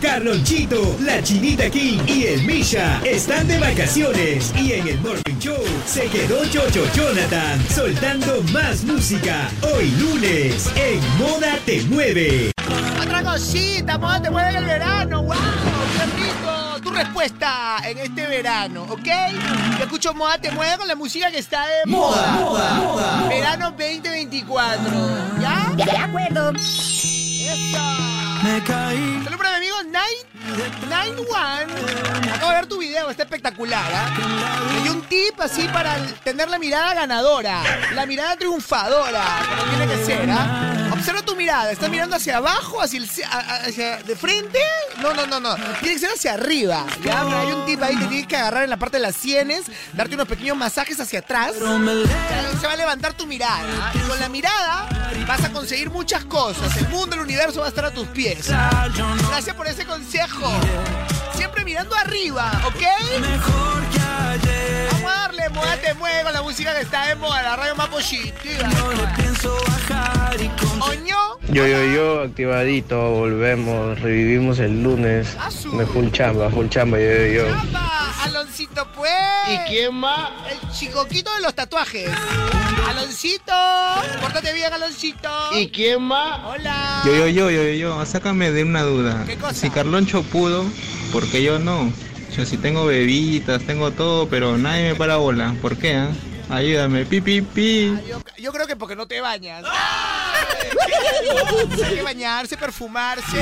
Carlonchito, 0.02 0.98
la 1.02 1.22
Chinita 1.24 1.70
King 1.70 2.00
y 2.08 2.26
el 2.26 2.44
Misha 2.44 3.02
están 3.04 3.48
de 3.48 3.58
vacaciones 3.58 4.54
y 4.56 4.74
en 4.74 4.88
el 4.88 5.00
Morning 5.00 5.40
Show 5.40 5.64
se 5.86 6.08
quedó 6.08 6.46
Chocho 6.46 6.86
Jonathan 6.94 7.60
soltando 7.70 8.44
más 8.54 8.84
música 8.84 9.50
hoy 9.62 9.90
lunes 9.92 10.70
en 10.76 11.00
Moda 11.18 11.58
Te 11.66 11.82
Mueve. 11.84 12.52
Otra 13.02 13.24
cosita, 13.24 13.98
Moda 13.98 14.22
Te 14.22 14.30
Mueve 14.30 14.50
en 14.50 14.56
el 14.58 14.66
verano. 14.66 15.24
¡Wow! 15.24 15.36
¡Qué 15.36 16.06
rico! 16.22 16.55
Respuesta 16.96 17.78
en 17.84 17.98
este 17.98 18.26
verano, 18.26 18.84
¿ok? 18.84 19.06
Yo 19.78 19.84
escucho 19.84 20.14
Moda 20.14 20.38
Te 20.38 20.50
Mueve 20.52 20.78
con 20.78 20.88
la 20.88 20.96
música 20.96 21.30
que 21.30 21.40
está 21.40 21.68
de 21.68 21.92
moda. 21.92 22.32
Moda, 22.32 22.74
moda, 22.74 23.16
moda. 23.16 23.28
Verano 23.28 23.72
2024. 23.72 24.92
¿Ya? 25.42 25.72
De 25.76 25.92
acuerdo. 25.92 26.54
Me 28.44 28.64
caí. 28.64 29.22
Saludos 29.24 29.38
para 29.38 29.50
mi 29.50 29.56
amigo 29.58 29.76
Nine, 29.84 30.22
Nine 30.84 31.20
One. 31.20 32.32
Acabo 32.32 32.52
de 32.52 32.56
ver 32.56 32.66
tu 32.68 32.78
video, 32.80 33.10
está 33.10 33.24
espectacular. 33.24 33.92
¿ah? 33.94 34.80
Dio 34.82 34.94
un 34.94 35.02
tip 35.02 35.40
así 35.42 35.68
para 35.68 35.98
tener 36.24 36.50
la 36.50 36.58
mirada 36.58 36.94
ganadora, 36.94 37.62
la 37.94 38.06
mirada 38.06 38.38
triunfadora, 38.38 39.24
como 39.50 39.64
tiene 39.70 39.88
que 39.94 40.06
ser. 40.06 40.30
¿ah? 40.32 40.85
Observa 40.96 41.22
tu 41.22 41.36
mirada, 41.36 41.72
¿estás 41.72 41.90
mirando 41.90 42.16
hacia 42.16 42.38
abajo, 42.38 42.82
hacia, 42.82 43.00
el, 43.00 43.10
hacia 43.66 43.98
de 43.98 44.16
frente? 44.16 44.60
No, 45.02 45.14
no, 45.14 45.26
no, 45.26 45.40
no. 45.40 45.56
Tiene 45.82 45.96
que 45.96 46.00
ser 46.00 46.10
hacia 46.10 46.34
arriba. 46.34 46.86
¿ya? 47.04 47.24
Pero 47.24 47.38
hay 47.38 47.52
un 47.52 47.66
tip 47.66 47.84
ahí 47.84 47.98
que 47.98 48.06
tienes 48.06 48.28
que 48.28 48.38
agarrar 48.38 48.64
en 48.64 48.70
la 48.70 48.78
parte 48.78 48.98
de 48.98 49.04
las 49.04 49.16
sienes, 49.16 49.66
darte 49.94 50.16
unos 50.16 50.28
pequeños 50.28 50.58
masajes 50.58 51.00
hacia 51.00 51.20
atrás. 51.20 51.54
Se 51.56 52.68
va 52.68 52.74
a 52.74 52.78
levantar 52.78 53.14
tu 53.14 53.26
mirada. 53.28 53.62
¿ah? 53.82 53.92
Y 53.94 54.00
con 54.08 54.20
la 54.20 54.30
mirada 54.30 54.88
vas 55.28 55.44
a 55.44 55.52
conseguir 55.52 55.90
muchas 55.90 56.26
cosas. 56.26 56.76
El 56.78 56.88
mundo, 56.88 57.16
el 57.16 57.22
universo 57.22 57.60
va 57.60 57.66
a 57.66 57.70
estar 57.70 57.86
a 57.86 57.92
tus 57.92 58.08
pies. 58.08 58.50
Gracias 58.50 59.56
por 59.56 59.68
ese 59.68 59.86
consejo. 59.86 60.52
Siempre 61.56 61.72
mirando 61.72 61.96
arriba, 61.96 62.52
¿ok? 62.66 62.84
Vamos 64.92 65.12
a 65.12 65.16
darle, 65.22 65.50
moda 65.52 65.78
te 65.78 65.94
mueve 65.94 66.24
con 66.24 66.34
la 66.34 66.42
música 66.42 66.76
que 66.76 66.82
está 66.82 67.08
de 67.08 67.16
moda, 67.16 67.42
la 67.42 67.56
radio 67.56 67.76
más 67.76 67.88
positiva. 67.88 68.68
Oño, 70.82 71.16
Yo, 71.48 71.66
yo, 71.66 71.86
yo, 71.86 72.22
activadito, 72.24 73.10
volvemos, 73.12 73.98
revivimos 74.02 74.60
el 74.60 74.84
lunes. 74.84 75.38
Me 75.72 75.86
full 75.86 76.10
chamba, 76.12 76.50
full 76.50 76.68
chamba, 76.68 77.00
yo, 77.00 77.06
yo, 77.06 77.28
yo. 77.28 77.56
¡Apa! 77.56 78.24
Aloncito, 78.26 78.86
pues. 78.94 79.12
¿Y 79.48 79.58
quién 79.70 79.96
más? 79.96 80.32
El 80.52 80.70
chicoquito 80.72 81.34
de 81.36 81.42
los 81.42 81.56
tatuajes. 81.56 82.10
Aloncito, 82.90 83.54
pórtate 84.20 84.52
bien, 84.52 84.74
Aloncito. 84.74 85.30
¿Y 85.54 85.70
quién 85.70 86.02
más? 86.02 86.42
Hola. 86.44 87.02
Yo, 87.06 87.16
yo, 87.16 87.28
yo, 87.28 87.50
yo, 87.50 87.64
yo, 87.64 87.72
yo, 87.72 88.06
sácame 88.06 88.52
de 88.52 88.64
una 88.64 88.82
duda. 88.82 89.24
¿Qué 89.26 89.38
cosa? 89.38 89.54
Si 89.54 89.70
Carloncho 89.70 90.24
pudo, 90.24 90.66
¿por 91.16 91.32
qué 91.32 91.42
yo 91.42 91.60
no? 91.60 91.94
Yo 92.36 92.46
sí 92.46 92.58
tengo 92.58 92.86
bebitas, 92.86 93.64
tengo 93.64 93.92
todo, 93.92 94.28
pero 94.28 94.58
nadie 94.58 94.90
me 94.90 94.96
para 94.96 95.16
bola. 95.16 95.56
¿Por 95.62 95.78
qué? 95.78 95.96
ah? 95.96 96.10
Ayúdame, 96.50 97.06
pi, 97.06 97.22
pi, 97.22 97.42
pi. 97.42 97.98
Yo, 98.06 98.20
yo 98.38 98.52
creo 98.52 98.68
que 98.68 98.76
porque 98.76 98.98
no 98.98 99.08
te 99.08 99.22
bañas. 99.22 99.64
Hay 101.86 101.96
que 101.96 102.04
bañarse, 102.04 102.58
perfumarse. 102.58 103.38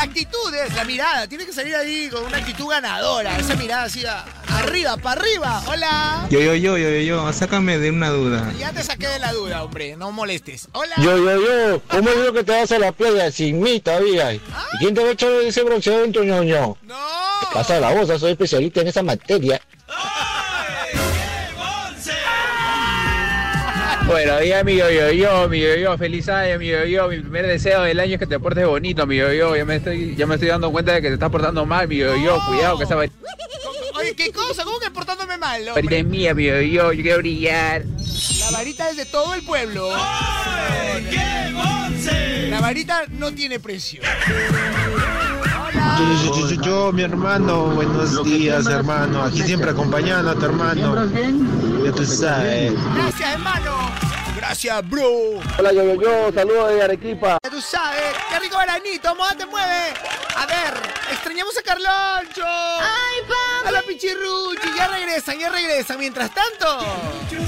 La 0.00 0.04
actitud 0.06 0.54
es, 0.54 0.74
la 0.74 0.84
mirada. 0.86 1.26
Tiene 1.28 1.44
que 1.44 1.52
salir 1.52 1.76
ahí 1.76 2.08
con 2.08 2.24
una 2.24 2.38
actitud 2.38 2.66
ganadora. 2.68 3.36
Esa 3.36 3.54
mirada 3.54 3.82
así, 3.82 4.02
a- 4.06 4.24
arriba, 4.48 4.96
para 4.96 5.20
arriba. 5.20 5.62
Hola. 5.66 6.26
Yo, 6.30 6.40
yo, 6.40 6.54
yo, 6.54 6.78
yo, 6.78 6.88
yo, 6.88 7.00
yo, 7.00 7.32
sácame 7.34 7.76
de 7.76 7.90
una 7.90 8.08
duda. 8.08 8.50
Ya 8.58 8.72
te 8.72 8.82
saqué 8.82 9.06
de 9.08 9.18
la 9.18 9.34
duda, 9.34 9.62
hombre. 9.62 9.98
No 9.98 10.10
molestes. 10.10 10.68
Hola. 10.72 10.94
Yo, 11.02 11.18
yo, 11.18 11.38
yo, 11.42 11.82
¿cómo 11.86 12.08
digo 12.12 12.32
que 12.32 12.42
te 12.44 12.50
vas 12.52 12.72
a 12.72 12.78
la 12.78 12.92
playa 12.92 13.30
sin 13.30 13.60
mí 13.60 13.78
todavía? 13.80 14.32
¿Y 14.32 14.40
quién 14.78 14.94
te 14.94 15.02
va 15.02 15.10
a 15.10 15.12
echar 15.12 15.32
ese 15.32 15.62
bronceado 15.64 16.02
en 16.04 16.12
tu 16.12 16.24
ñoño? 16.24 16.78
No. 16.80 16.96
Pasa 17.52 17.78
la 17.78 17.90
voz, 17.92 18.08
soy 18.18 18.32
especialista 18.32 18.80
en 18.80 18.88
esa 18.88 19.02
materia. 19.02 19.60
Buenos 24.10 24.40
días, 24.40 24.64
mi 24.64 24.74
yo, 24.74 24.90
yo, 24.90 25.12
yo, 25.12 25.48
mi 25.48 25.60
yo, 25.60 25.76
yo, 25.76 25.96
feliz 25.96 26.28
año, 26.28 26.58
mi 26.58 26.66
yo, 26.66 26.84
yo, 26.84 27.06
mi 27.06 27.20
primer 27.20 27.46
deseo 27.46 27.82
del 27.82 28.00
año 28.00 28.14
es 28.14 28.18
que 28.18 28.26
te 28.26 28.40
portes 28.40 28.66
bonito, 28.66 29.06
mi 29.06 29.16
yo, 29.16 29.32
yo, 29.32 29.54
ya 29.54 29.64
me 29.64 29.76
estoy, 29.76 30.16
ya 30.16 30.26
me 30.26 30.34
estoy 30.34 30.48
dando 30.48 30.72
cuenta 30.72 30.94
de 30.94 31.00
que 31.00 31.06
te 31.06 31.14
estás 31.14 31.30
portando 31.30 31.64
mal, 31.64 31.86
mi 31.86 31.98
yo, 31.98 32.16
yo, 32.16 32.36
cuidado 32.48 32.76
que 32.76 32.84
esa 32.84 32.96
varita 32.96 33.14
Oye, 33.94 34.16
¿qué 34.16 34.32
cosa? 34.32 34.64
¿Cómo 34.64 34.80
que 34.80 34.90
portándome 34.90 35.38
mal, 35.38 35.62
es 35.62 35.68
hombre? 35.68 36.02
mía, 36.02 36.34
mi 36.34 36.44
yo, 36.44 36.60
yo, 36.60 36.92
yo 36.92 37.02
quiero 37.02 37.18
brillar. 37.18 37.84
La 38.40 38.50
varita 38.50 38.90
es 38.90 38.96
de 38.96 39.06
todo 39.06 39.32
el 39.32 39.44
pueblo. 39.44 39.88
La 42.48 42.60
varita 42.60 43.04
no 43.10 43.32
tiene 43.32 43.60
precio. 43.60 44.02
Yo, 45.72 45.80
yo, 46.24 46.34
yo, 46.34 46.50
yo, 46.50 46.62
yo, 46.62 46.92
mi 46.92 47.02
hermano, 47.02 47.66
buenos 47.66 48.24
días, 48.24 48.66
hermano. 48.66 49.22
Aquí 49.22 49.42
siempre 49.42 49.70
acompañándote, 49.70 50.44
hermano. 50.44 51.08
Ya 51.84 51.92
tú 51.92 52.04
sabes. 52.04 52.72
Gracias, 52.94 53.32
hermano. 53.34 53.90
Gracias, 54.36 54.88
bro. 54.88 55.38
Hola, 55.58 55.72
yo, 55.72 55.84
yo, 55.84 55.94
yo, 55.94 56.32
saludos 56.34 56.72
de 56.72 56.82
Arequipa. 56.82 57.38
Ya 57.44 57.50
tú 57.50 57.60
sabes, 57.60 58.02
qué 58.30 58.38
rico 58.40 58.58
veranito, 58.58 59.14
moda 59.14 59.36
te 59.36 59.46
mueve. 59.46 59.94
A 60.36 60.46
ver, 60.46 60.74
extrañamos 61.12 61.56
a 61.56 61.62
Carloncho. 61.62 62.44
¡Ay, 62.44 63.20
papi! 63.28 63.68
A 63.68 63.70
la 63.70 63.82
Pichirruchi, 63.82 64.76
ya 64.76 64.88
regresan, 64.88 65.38
ya 65.38 65.50
regresan. 65.50 65.98
Mientras 65.98 66.30
tanto... 66.34 66.84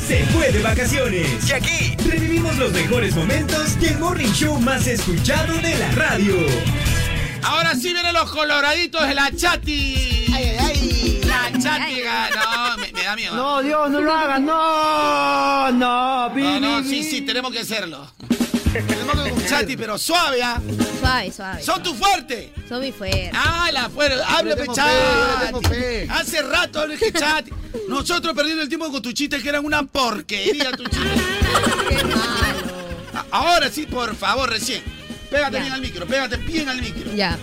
Se 0.07 0.25
fue 0.27 0.53
de 0.53 0.63
vacaciones. 0.63 1.49
Y 1.49 1.53
aquí 1.53 1.97
revivimos 2.09 2.57
los 2.57 2.73
mejores 2.73 3.17
momentos 3.17 3.81
del 3.81 3.99
morning 3.99 4.33
show 4.33 4.61
más 4.61 4.87
escuchado 4.87 5.55
de 5.55 5.79
la 5.79 5.91
radio. 5.93 6.37
Ahora 7.43 7.75
sí 7.75 7.93
vienen 7.93 8.13
los 8.15 8.31
coloraditos 8.31 9.07
de 9.07 9.15
la 9.15 9.31
chati. 9.35 10.27
Ay, 10.35 10.45
ay, 10.45 10.57
ay. 10.61 11.21
La 11.25 11.51
chati. 11.61 12.03
No, 12.35 12.77
me, 12.79 12.93
me 12.93 13.03
da 13.03 13.17
miedo. 13.17 13.35
No, 13.35 13.63
Dios, 13.63 13.91
no 13.91 14.01
lo 14.01 14.13
hagas, 14.13 14.41
no, 14.41 15.71
no, 15.73 16.29
No, 16.31 16.61
no, 16.61 16.83
sí, 16.85 17.03
sí, 17.03 17.23
tenemos 17.23 17.53
que 17.53 17.61
hacerlo. 17.61 18.07
tenemos 18.73 19.23
que 19.23 19.31
con 19.31 19.47
chati, 19.47 19.77
pero 19.77 19.99
suave, 19.99 20.43
¿ah? 20.43 20.61
Suave, 21.01 21.33
suave. 21.33 21.63
Son 21.63 21.83
tu 21.83 21.95
fuerte. 21.95 22.53
Son 22.69 22.81
mi 22.81 22.93
fuerte. 22.93 23.31
Ah, 23.35 23.71
la 23.73 23.89
fuerte. 23.91 24.17
Habla, 24.27 24.55
tengo 24.57 24.73
Chati. 24.75 26.09
Hace 26.11 26.43
rato 26.43 26.81
hablas 26.81 26.99
que 26.99 27.13
Chati. 27.13 27.51
Nosotros 27.89 28.35
perdiendo 28.35 28.63
el 28.63 28.69
tiempo 28.69 28.91
con 28.91 29.03
tus 29.03 29.13
chistes 29.15 29.43
que 29.43 29.49
eran 29.49 29.65
una 29.65 29.83
porquería 29.85 30.71
tus 30.73 30.89
chistes. 30.89 31.23
Ahora 33.31 33.69
sí, 33.71 33.87
por 33.87 34.15
favor, 34.15 34.49
recién. 34.51 34.83
Pégate 35.33 35.53
Ya. 35.57 35.61
bien 35.63 35.73
al 35.73 35.81
micro, 35.81 36.07
pégate 36.07 36.37
bien 36.37 36.69
al 36.69 36.81
micro. 36.81 37.15
Ya. 37.15 37.39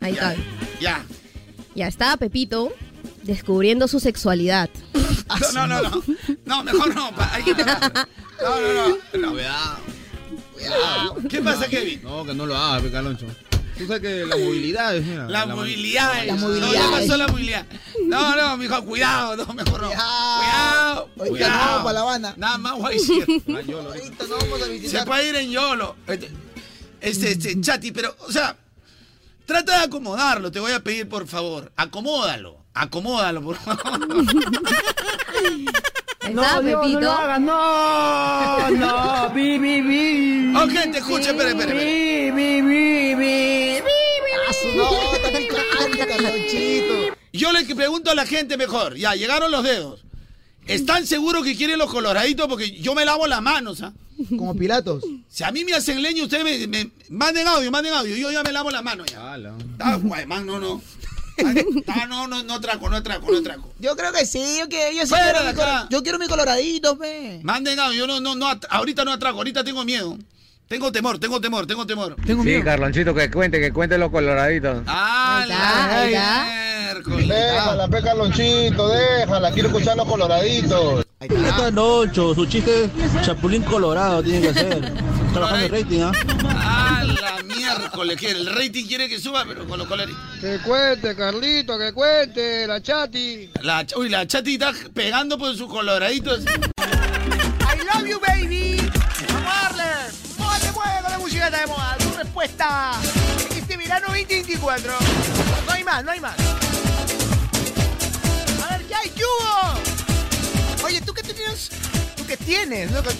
Ahí 0.00 0.14
Ya. 0.14 0.32
está. 0.32 0.42
Ya. 0.80 1.04
Ya 1.74 1.88
estaba 1.88 2.16
Pepito 2.16 2.72
descubriendo 3.24 3.88
su 3.88 4.00
sexualidad. 4.00 4.70
No, 5.54 5.66
no, 5.66 5.82
no, 5.82 5.82
no. 5.90 6.02
No, 6.44 6.62
mejor 6.64 6.94
no. 6.94 7.10
Hay 7.32 7.42
que 7.42 7.54
parar. 7.64 8.08
No, 8.42 8.60
no, 8.60 8.72
no. 8.74 9.18
no. 9.18 9.32
Cuidado. 9.32 9.78
Cuidado. 10.52 11.16
¿Qué 11.30 11.40
pasa, 11.40 11.66
Kevin? 11.66 12.02
No, 12.02 12.24
que 12.24 12.34
no 12.34 12.44
lo 12.46 12.54
hagas, 12.56 12.90
Caloncho. 12.92 13.26
Tú 13.78 13.86
sabes 13.86 14.02
que 14.02 14.24
la 14.26 14.36
movilidad 14.36 14.94
es. 14.94 15.04
mira, 15.04 15.26
La, 15.28 15.46
movilidad. 15.46 16.26
La 16.26 16.34
No, 16.34 16.40
movilidad. 16.42 16.72
ya 16.72 16.90
pasó 16.90 17.16
la 17.16 17.26
movilidad. 17.28 17.66
No, 18.06 18.36
no, 18.36 18.56
mijo, 18.58 18.84
cuidado. 18.84 19.36
No, 19.36 19.52
mejor 19.54 19.80
no. 19.82 19.88
Cuidado. 19.88 21.08
Cuidado. 21.16 21.52
no 21.52 21.58
vamos 21.58 21.82
para 21.82 21.92
La 21.94 22.00
Habana. 22.00 22.34
Nada 22.36 22.58
más 22.58 22.74
voy 22.74 22.84
a 22.84 22.90
decir. 22.90 23.24
Ahorita 23.48 24.24
no 24.28 24.36
vamos 24.36 24.62
a 24.62 24.64
Se 24.66 24.70
visitar. 24.72 25.06
puede 25.06 25.28
ir 25.30 25.36
en 25.36 25.50
YOLO. 25.50 25.96
Este, 26.06 26.30
este, 27.04 27.32
este, 27.32 27.60
Chati, 27.60 27.92
pero, 27.92 28.16
o 28.26 28.32
sea, 28.32 28.56
trata 29.46 29.78
de 29.78 29.84
acomodarlo, 29.84 30.50
te 30.50 30.60
voy 30.60 30.72
a 30.72 30.80
pedir, 30.80 31.08
por 31.08 31.26
favor. 31.26 31.72
Acomódalo. 31.76 32.64
Acomódalo, 32.74 33.42
por 33.42 33.56
favor. 33.56 33.80
¿Está 36.20 36.30
No, 36.30 36.62
Dios, 36.62 36.88
no 36.88 37.00
lo 37.00 37.12
hagas, 37.12 37.40
no, 37.40 38.70
no, 38.70 39.34
pi, 39.34 39.58
pi. 39.58 40.52
Oh, 40.56 40.66
gente, 40.68 40.98
escuche, 40.98 41.30
espere, 41.30 41.50
espere, 41.50 41.72
espere. 41.72 42.32
Pi, 42.32 42.36
pi, 42.36 42.62
pi, 42.62 43.14
pi, 43.16 43.82
pi. 43.84 43.96
No. 44.76 44.88
Yo 47.32 47.52
le 47.52 47.64
pregunto 47.74 48.10
a 48.10 48.14
la 48.14 48.26
gente 48.26 48.56
mejor. 48.56 48.96
Ya, 48.96 49.14
llegaron 49.14 49.50
los 49.50 49.62
dedos. 49.62 50.04
¿Están 50.66 51.06
seguros 51.06 51.44
que 51.44 51.56
quieren 51.56 51.78
los 51.78 51.90
coloraditos? 51.90 52.46
Porque 52.48 52.70
yo 52.80 52.94
me 52.94 53.04
lavo 53.04 53.26
las 53.26 53.42
manos, 53.42 53.82
¿ah? 53.82 53.92
Como 54.36 54.54
Pilatos. 54.54 55.04
Si 55.28 55.42
a 55.44 55.50
mí 55.50 55.64
me 55.64 55.74
hacen 55.74 56.00
leña, 56.00 56.22
ustedes 56.22 56.44
me, 56.44 56.66
me- 56.68 56.90
manden 57.10 57.46
audio, 57.48 57.70
manden 57.70 57.92
audio. 57.94 58.16
Yo 58.16 58.30
ya 58.30 58.42
me 58.42 58.52
lavo 58.52 58.70
las 58.70 58.82
manos 58.82 59.06
ya. 59.10 59.36
Ah, 59.80 59.96
guay, 60.00 60.24
man, 60.26 60.46
no, 60.46 60.58
no. 60.60 60.80
Ah, 61.88 62.06
no, 62.06 62.28
no, 62.28 62.44
no 62.44 62.60
traco, 62.60 62.88
no 62.88 63.02
traco, 63.02 63.30
no 63.30 63.42
traco. 63.42 63.74
Yo 63.80 63.96
creo 63.96 64.12
que 64.12 64.24
sí, 64.24 64.40
yo, 64.60 64.68
que, 64.68 64.94
yo, 64.94 65.02
sí 65.02 65.08
Fuera 65.08 65.24
quiero 65.32 65.40
de 65.44 65.52
mi 65.52 65.58
colo- 65.58 65.66
acá. 65.78 65.88
yo 65.90 66.02
quiero 66.04 66.18
mi 66.20 66.28
coloradito, 66.28 66.96
pe. 66.96 67.40
Manden 67.42 67.78
audio, 67.80 67.98
yo 67.98 68.06
no, 68.06 68.20
no, 68.20 68.36
no, 68.36 68.46
ahorita 68.70 69.04
no 69.04 69.12
atraco, 69.12 69.38
ahorita 69.38 69.64
tengo 69.64 69.84
miedo. 69.84 70.16
Tengo 70.68 70.92
temor, 70.92 71.18
tengo 71.18 71.40
temor, 71.40 71.66
tengo 71.66 71.84
temor. 71.86 72.16
Tengo 72.24 72.42
Sí, 72.44 72.62
Carlonchito, 72.62 73.14
que 73.14 73.30
cuente, 73.30 73.60
que 73.60 73.72
cuente 73.72 73.98
los 73.98 74.10
coloraditos. 74.12 74.82
Ah, 74.86 75.40
Ahí 75.42 75.50
está, 75.50 76.00
ahí 76.02 76.14
está. 76.14 76.63
Miércoles. 76.94 77.28
Déjala, 77.28 77.88
pe 77.88 78.02
Carlonchito, 78.02 78.88
déjala, 78.88 79.50
quiero 79.52 79.68
escuchar 79.68 79.96
los 79.96 80.06
coloraditos. 80.06 81.04
Esta 81.20 81.70
noche, 81.70 82.20
su 82.34 82.46
chiste 82.46 82.90
chapulín 83.22 83.62
colorado 83.62 84.22
tiene 84.22 84.40
que 84.48 84.54
ser. 84.54 84.92
Trabajando 85.32 85.66
el 85.66 85.72
rating, 85.72 86.00
¿ah? 86.00 86.12
Ah, 86.56 87.02
la 87.04 87.42
miércoles, 87.42 88.16
que 88.18 88.30
el 88.30 88.46
rating 88.54 88.86
quiere 88.86 89.08
que 89.08 89.18
suba, 89.18 89.44
pero 89.46 89.66
con 89.66 89.78
los 89.78 89.88
colores. 89.88 90.14
Que 90.40 90.58
cuente, 90.58 91.16
Carlito, 91.16 91.78
que 91.78 91.92
cuente, 91.92 92.66
la 92.66 92.80
chati. 92.80 93.50
La, 93.62 93.86
uy, 93.96 94.10
la 94.10 94.26
chati 94.26 94.54
está 94.54 94.72
pegando 94.92 95.38
por 95.38 95.56
sus 95.56 95.68
coloraditos. 95.68 96.44
I 96.44 97.78
love 97.86 98.06
you, 98.06 98.20
baby. 98.20 98.76
Vamos 99.32 99.52
a 99.52 99.62
darle. 99.62 99.84
Muévete, 100.38 100.72
mueve 100.72 101.02
con 101.02 101.10
la 101.10 101.18
música 101.18 101.50
de 101.50 101.66
moda. 101.66 101.96
Tu 101.98 102.16
respuesta. 102.16 102.92
Este 103.56 103.76
verano 103.76 104.06
2024. 104.08 104.92
No 105.66 105.72
hay 105.72 105.84
más, 105.84 106.04
no 106.04 106.10
hay 106.10 106.20
más. 106.20 106.63
A 108.94 109.00
ver, 109.02 109.10
¿qué? 109.10 109.14
¿Qué 109.16 109.24
hubo? 109.24 110.86
Oye, 110.86 111.00
¿tú 111.00 111.12
qué 111.14 111.22
tienes? 111.22 111.70
¿Tú 112.16 112.26
qué 112.26 112.36
tienes? 112.36 112.90
¿No? 112.90 113.02
¿Tú 113.02 113.10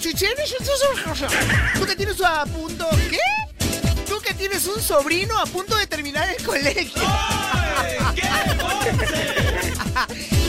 qué 1.85 1.95
tienes 1.95 2.21
a 2.21 2.45
punto? 2.45 2.87
¿Qué? 3.09 3.19
¿Tú 4.07 4.19
que 4.21 4.33
tienes 4.33 4.65
un 4.67 4.81
sobrino 4.81 5.37
a 5.39 5.45
punto 5.45 5.75
de 5.75 5.87
terminar 5.87 6.29
el 6.29 6.43
colegio? 6.43 7.01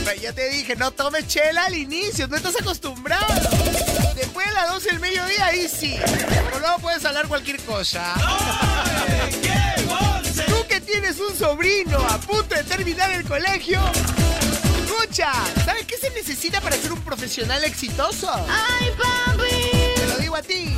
Pero 0.04 0.20
ya 0.20 0.32
te 0.32 0.50
dije, 0.50 0.76
no 0.76 0.90
tomes 0.90 1.26
chela 1.26 1.64
al 1.66 1.74
inicio, 1.74 2.28
no 2.28 2.36
estás 2.36 2.54
acostumbrado. 2.60 3.26
Después 4.14 4.46
de 4.46 4.52
las 4.52 4.68
12 4.72 4.88
del 4.90 5.00
mediodía, 5.00 5.46
ahí 5.46 5.68
sí. 5.68 5.98
Pero 6.04 6.60
luego 6.60 6.78
puedes 6.78 7.04
hablar 7.04 7.26
cualquier 7.28 7.60
cosa. 7.62 8.14
Tú 10.46 10.66
que 10.68 10.80
tienes 10.80 11.18
un 11.18 11.34
sobrino 11.36 11.98
a 11.98 12.18
punto 12.18 12.54
de 12.54 12.62
terminar 12.64 13.10
el 13.12 13.24
colegio. 13.24 13.80
Escucha, 14.98 15.32
¿sabes 15.64 15.84
qué 15.84 15.96
se 15.98 16.10
necesita 16.10 16.60
para 16.60 16.76
ser 16.76 16.92
un 16.92 17.00
profesional 17.02 17.62
exitoso? 17.64 18.30
¡Ay, 18.48 18.90
papi! 18.96 19.94
Te 19.94 20.06
lo 20.06 20.16
digo 20.16 20.36
a 20.36 20.42
ti. 20.42 20.74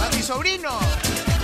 A 0.00 0.14
mi 0.14 0.22
sobrino. 0.22 0.78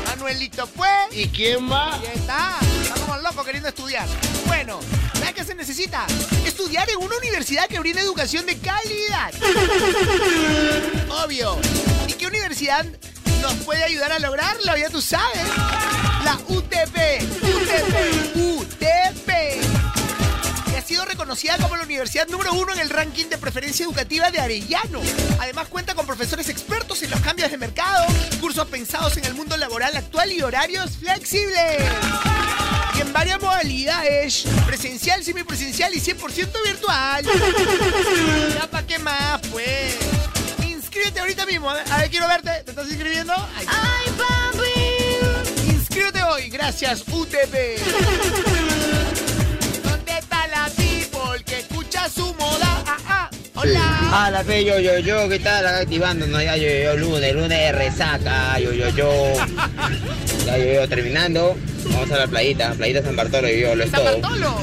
Manuelito 0.06 0.66
fue. 0.66 0.88
¿Y 1.10 1.26
quién 1.28 1.64
más? 1.64 2.00
Ahí 2.00 2.12
está. 2.14 2.58
Está 2.82 2.94
como 3.00 3.16
loco 3.18 3.44
queriendo 3.44 3.68
estudiar. 3.68 4.06
Bueno, 4.46 4.78
¿sabes 5.14 5.34
qué 5.34 5.44
se 5.44 5.54
necesita? 5.54 6.06
Estudiar 6.46 6.88
en 6.88 6.98
una 6.98 7.16
universidad 7.16 7.66
que 7.66 7.80
brinde 7.80 8.00
educación 8.00 8.46
de 8.46 8.56
calidad. 8.58 9.32
Obvio. 11.24 11.58
¿Y 12.06 12.12
qué 12.12 12.26
universidad 12.26 12.86
nos 13.40 13.54
puede 13.54 13.82
ayudar 13.82 14.12
a 14.12 14.18
lograrlo? 14.20 14.76
Ya 14.76 14.88
tú 14.88 15.02
sabes. 15.02 15.48
La 16.24 16.38
UTP. 16.48 16.96
UTP. 17.42 18.36
UTP. 18.36 18.51
Reconocida 21.32 21.56
como 21.56 21.78
la 21.78 21.84
universidad 21.84 22.28
número 22.28 22.52
uno 22.52 22.74
en 22.74 22.80
el 22.80 22.90
ranking 22.90 23.24
de 23.24 23.38
preferencia 23.38 23.84
educativa 23.86 24.30
de 24.30 24.38
Arellano. 24.38 25.00
Además 25.40 25.66
cuenta 25.68 25.94
con 25.94 26.04
profesores 26.04 26.50
expertos 26.50 27.02
en 27.02 27.10
los 27.10 27.20
cambios 27.20 27.50
de 27.50 27.56
mercado, 27.56 28.04
cursos 28.38 28.66
pensados 28.66 29.16
en 29.16 29.24
el 29.24 29.32
mundo 29.32 29.56
laboral 29.56 29.96
actual 29.96 30.30
y 30.30 30.42
horarios 30.42 30.98
flexibles. 30.98 31.84
Y 32.98 33.00
en 33.00 33.14
varias 33.14 33.40
modalidades, 33.40 34.44
presencial, 34.66 35.24
semipresencial 35.24 35.94
y 35.94 36.00
100% 36.02 36.50
virtual. 36.66 37.24
¿Ya 38.54 38.66
para 38.70 38.86
qué 38.86 38.98
más, 38.98 39.40
pues? 39.50 39.96
Inscríbete 40.68 41.20
ahorita 41.20 41.46
mismo. 41.46 41.70
A 41.70 41.74
ver, 41.76 41.92
a 41.92 41.96
ver, 41.96 42.10
quiero 42.10 42.28
verte. 42.28 42.62
¿Te 42.62 42.72
estás 42.72 42.88
inscribiendo? 42.88 43.32
¡Ay, 43.56 44.06
papi! 44.18 45.70
Inscríbete 45.70 46.22
hoy. 46.24 46.50
Gracias, 46.50 47.02
UTP. 47.08 48.51
Su 52.08 52.34
moda? 52.34 52.82
Ah, 52.86 52.98
ah. 53.06 53.30
Hola. 53.54 53.98
Ah, 54.10 54.30
la 54.30 54.42
fe, 54.44 54.64
yo, 54.64 54.78
yo, 54.80 54.98
yo, 54.98 55.28
¿qué 55.28 55.38
tal? 55.38 55.66
Activándonos, 55.66 56.42
ya, 56.42 56.56
yo, 56.56 56.68
yo, 56.68 56.96
lunes, 56.96 57.34
lunes 57.34 57.50
de 57.50 57.72
resaca, 57.72 58.58
yo, 58.58 58.72
yo, 58.72 58.88
yo. 58.90 59.10
Ya, 60.46 60.58
yo, 60.58 60.72
yo, 60.74 60.88
terminando. 60.88 61.56
Vamos 61.84 62.10
a 62.10 62.16
la 62.16 62.26
playita, 62.26 62.72
playita 62.72 63.02
San 63.02 63.14
Bartolo, 63.14 63.48
yo, 63.48 63.54
yo, 63.54 63.74
lo 63.76 63.84
es 63.84 63.90
San 63.90 64.00
todo. 64.00 64.20
Bartolo. 64.20 64.56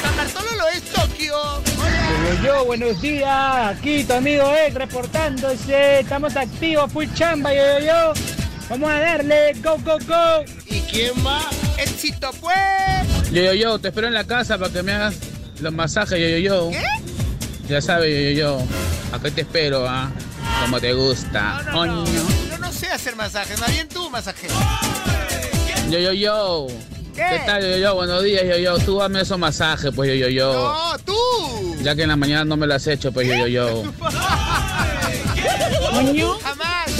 San 0.00 0.16
Bartolo 0.16 0.56
lo 0.56 0.68
es 0.68 0.82
Tokio. 0.84 1.36
Yo, 1.64 2.44
yo, 2.44 2.64
buenos 2.64 3.00
días, 3.02 3.76
aquí 3.76 4.04
tu 4.04 4.12
amigo 4.14 4.48
Ed 4.54 4.76
reportándose, 4.76 6.00
estamos 6.00 6.36
activos, 6.36 6.92
full 6.92 7.06
chamba, 7.14 7.52
yo, 7.52 7.80
yo, 7.80 7.86
yo. 7.86 8.12
Vamos 8.68 8.90
a 8.90 9.00
darle, 9.00 9.54
go, 9.62 9.76
go, 9.84 9.98
go. 10.06 10.44
¿Y 10.66 10.80
quién 10.82 11.20
más? 11.22 11.46
Éxito, 11.78 12.30
pues. 12.40 13.32
Yo, 13.32 13.42
yo, 13.42 13.54
yo, 13.54 13.78
te 13.80 13.88
espero 13.88 14.06
en 14.06 14.14
la 14.14 14.24
casa 14.24 14.56
para 14.56 14.72
que 14.72 14.82
me 14.84 14.92
hagas 14.92 15.16
los 15.60 15.72
masajes, 15.72 16.18
yo, 16.18 16.28
yo, 16.28 16.38
yo. 16.38 16.70
¿Qué? 16.70 16.84
Ya 17.68 17.80
sabes, 17.80 18.14
yo, 18.14 18.30
yo, 18.30 18.58
yo. 18.58 18.66
Acá 19.12 19.30
te 19.30 19.40
espero, 19.42 19.88
¿ah? 19.88 20.10
Como 20.62 20.80
te 20.80 20.92
gusta. 20.92 21.62
No, 21.66 21.86
no, 21.86 21.86
no. 21.86 22.02
Oño. 22.02 22.22
Yo 22.50 22.58
no 22.58 22.72
sé 22.72 22.88
hacer 22.88 23.16
masajes, 23.16 23.58
más 23.60 23.70
bien 23.70 23.88
tú 23.88 24.08
masajero. 24.10 24.54
Yo, 25.90 25.98
yo, 25.98 26.12
yo. 26.12 26.66
¿Qué? 27.14 27.24
¿Qué 27.30 27.42
tal, 27.46 27.62
yo, 27.62 27.78
yo? 27.78 27.94
Buenos 27.94 28.22
días, 28.22 28.44
yo, 28.44 28.56
yo. 28.58 28.78
Tú 28.78 28.98
dame 28.98 29.22
esos 29.22 29.38
masajes, 29.38 29.92
pues, 29.94 30.10
yo, 30.10 30.14
yo, 30.14 30.28
yo. 30.28 30.52
No, 30.52 30.98
tú. 30.98 31.76
Ya 31.82 31.94
que 31.94 32.02
en 32.02 32.08
la 32.08 32.16
mañana 32.16 32.44
no 32.44 32.56
me 32.56 32.66
lo 32.66 32.74
has 32.74 32.86
hecho, 32.86 33.12
pues, 33.12 33.26
yo, 33.28 33.34
yo, 33.34 33.46
yo. 33.46 33.92
Jamás. 33.98 34.14
jamás. 36.42 36.90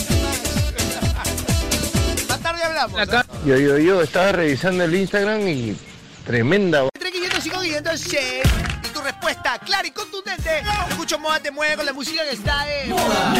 Más 2.29 2.41
tarde 2.41 2.63
hablamos. 2.65 3.01
¿ah? 3.13 3.27
Yo, 3.45 3.57
yo, 3.59 3.79
yo, 3.79 4.03
estaba 4.03 4.33
revisando 4.33 4.85
el 4.85 4.95
Instagram 4.95 5.47
y 5.47 5.77
Tremenda. 6.27 6.83
35 7.83 7.83
506. 7.83 8.43
Y 8.85 8.93
tu 8.93 9.01
respuesta 9.01 9.59
clara 9.59 9.87
y 9.87 9.91
contundente. 9.91 10.63
Escucho 10.89 11.19
Moda 11.19 11.41
te 11.41 11.51
mueve 11.51 11.77
con 11.77 11.87
la 11.87 11.93
música 11.93 12.23
que 12.25 12.37
está 12.37 12.65
de 12.65 12.87
moda. 12.89 13.35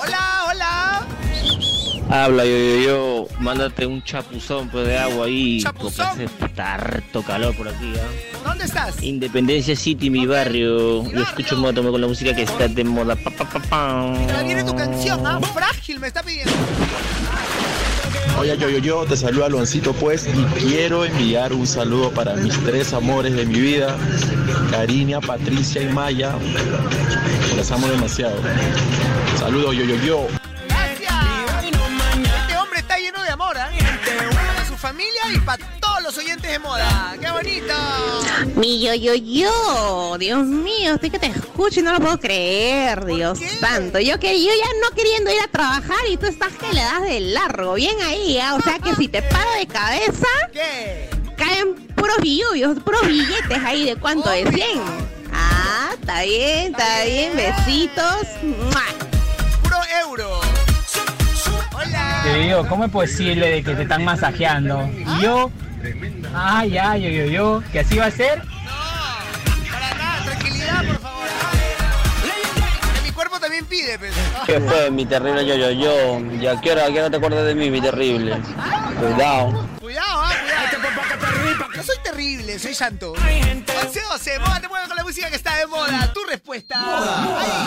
Hola, 0.00 0.44
hola. 0.48 1.06
Habla 2.10 2.44
yo, 2.44 2.56
yo, 2.58 2.76
yo, 2.80 3.26
mándate 3.38 3.86
un 3.86 4.02
chapuzón 4.02 4.68
pues, 4.68 4.86
de 4.86 4.98
agua 4.98 5.26
ahí, 5.26 5.62
¿Chapuzón? 5.62 6.08
porque 6.08 6.24
hace 6.24 6.62
harto 6.62 7.22
calor 7.22 7.56
por 7.56 7.68
aquí, 7.68 7.94
¿ah? 7.96 8.44
¿Dónde 8.44 8.64
estás? 8.64 9.02
Independencia 9.02 9.74
City, 9.74 10.10
mi 10.10 10.26
barrio. 10.26 11.10
Yo 11.10 11.22
escucho 11.22 11.56
moda 11.56 11.80
con 11.82 12.00
la 12.00 12.06
música 12.06 12.34
que 12.34 12.42
está 12.42 12.68
de 12.68 12.84
moda. 12.84 13.16
Pa, 13.16 13.30
pa, 13.30 13.48
pa, 13.48 13.60
pa. 13.60 14.00
Ahora 14.00 14.42
viene 14.42 14.62
tu 14.64 14.74
canción, 14.74 15.26
¿ah? 15.26 15.40
Frágil 15.54 16.00
me 16.00 16.08
está 16.08 16.22
pidiendo. 16.22 16.52
Oye, 18.38 18.56
yo, 18.58 18.68
yo, 18.68 18.78
yo, 18.78 19.04
te 19.04 19.16
saludo 19.16 19.44
Aloncito 19.44 19.92
pues 19.92 20.26
y 20.26 20.44
quiero 20.60 21.04
enviar 21.04 21.52
un 21.52 21.66
saludo 21.66 22.10
para 22.10 22.34
mis 22.34 22.58
tres 22.64 22.92
amores 22.92 23.34
de 23.34 23.44
mi 23.46 23.60
vida, 23.60 23.96
Cariña, 24.70 25.20
Patricia 25.20 25.82
y 25.82 25.88
Maya. 25.88 26.34
Las 27.56 27.70
amo 27.70 27.86
demasiado. 27.88 28.36
Saludos, 29.38 29.76
yo, 29.76 29.84
yo, 29.84 29.96
yo. 30.04 30.51
Familia 34.82 35.22
y 35.32 35.38
para 35.38 35.64
todos 35.78 36.02
los 36.02 36.18
oyentes 36.18 36.50
de 36.50 36.58
moda. 36.58 37.16
¡Qué 37.20 37.30
bonito! 37.30 37.72
Mi 38.56 38.82
yo, 38.82 38.92
yo, 38.94 39.14
yo, 39.14 40.16
Dios 40.18 40.44
mío, 40.44 40.94
estoy 40.94 41.08
que 41.08 41.20
te 41.20 41.26
escucho 41.26 41.78
y 41.78 41.82
no 41.84 41.92
lo 41.92 42.00
puedo 42.00 42.18
creer, 42.18 43.04
Dios 43.04 43.38
santo. 43.60 44.00
Yo 44.00 44.18
que 44.18 44.42
yo 44.42 44.50
ya 44.50 44.80
no 44.82 44.92
queriendo 44.96 45.30
ir 45.30 45.40
a 45.40 45.46
trabajar 45.46 46.04
y 46.10 46.16
tú 46.16 46.26
estás 46.26 46.52
que 46.54 46.72
le 46.72 46.80
das 46.80 47.02
de 47.02 47.20
largo, 47.20 47.74
bien 47.74 47.96
ahí, 48.02 48.40
¿ah? 48.40 48.56
o 48.56 48.60
sea 48.60 48.80
que 48.80 48.92
si 48.96 49.06
te 49.06 49.22
paro 49.32 49.52
de 49.52 49.68
cabeza, 49.68 50.26
caen 51.36 51.74
puros 51.94 52.16
billubios, 52.20 52.80
puros 52.80 53.06
billetes 53.06 53.62
ahí 53.64 53.84
de 53.84 53.94
cuánto, 53.94 54.30
de 54.30 54.50
100. 54.50 54.82
Ah, 55.32 55.90
está 55.94 56.22
bien, 56.22 56.72
está 56.72 57.04
bien, 57.04 57.36
besitos. 57.36 58.26
¡Mua! 58.42 58.84
Puro 59.62 59.78
euro. 60.00 60.41
Yo, 62.24 62.36
yo, 62.36 62.68
¿cómo 62.68 62.84
es 62.84 62.90
posible 62.90 63.50
de 63.50 63.62
que 63.62 63.74
te 63.74 63.82
están 63.82 64.04
masajeando? 64.04 64.88
Y 64.96 65.22
yo, 65.22 65.50
ah, 66.34 66.64
ya, 66.64 66.96
yo, 66.96 67.08
yo, 67.08 67.24
yo, 67.26 67.62
que 67.72 67.80
así 67.80 67.96
va 67.96 68.06
a 68.06 68.10
ser. 68.10 68.42
Para 69.70 69.94
nada, 69.94 70.24
tranquilidad, 70.24 70.84
por 70.86 70.98
favor. 71.00 71.26
Que 72.94 73.02
mi 73.02 73.10
cuerpo 73.10 73.40
también 73.40 73.66
pide, 73.66 73.98
pues. 73.98 74.14
¿Qué 74.46 74.60
fue, 74.60 74.90
mi 74.90 75.04
terrible 75.04 75.44
yo, 75.46 75.56
yo, 75.56 75.70
yo? 75.70 76.20
¿Ya 76.40 76.60
qué 76.60 76.72
hora, 76.72 76.86
a 76.86 76.92
qué 76.92 77.00
hora 77.00 77.10
te 77.10 77.16
acuerdas 77.16 77.44
de 77.44 77.54
mí, 77.54 77.70
mi 77.70 77.80
terrible? 77.80 78.40
Cuidado. 79.00 79.66
Cuidado, 79.80 80.22
ah, 80.22 80.32
cuidado. 80.40 81.68
No 81.74 81.82
soy 81.82 81.96
terrible, 82.04 82.58
soy 82.58 82.74
santo. 82.74 83.12
11 83.12 84.00
12, 84.00 84.38
moda 84.38 84.60
te 84.60 84.68
mueve 84.68 84.86
con 84.86 84.96
la 84.96 85.02
música 85.02 85.28
que 85.28 85.36
está 85.36 85.56
de 85.56 85.66
moda. 85.66 86.12
Tu 86.12 86.20
respuesta. 86.24 86.76
Ay. 86.78 87.66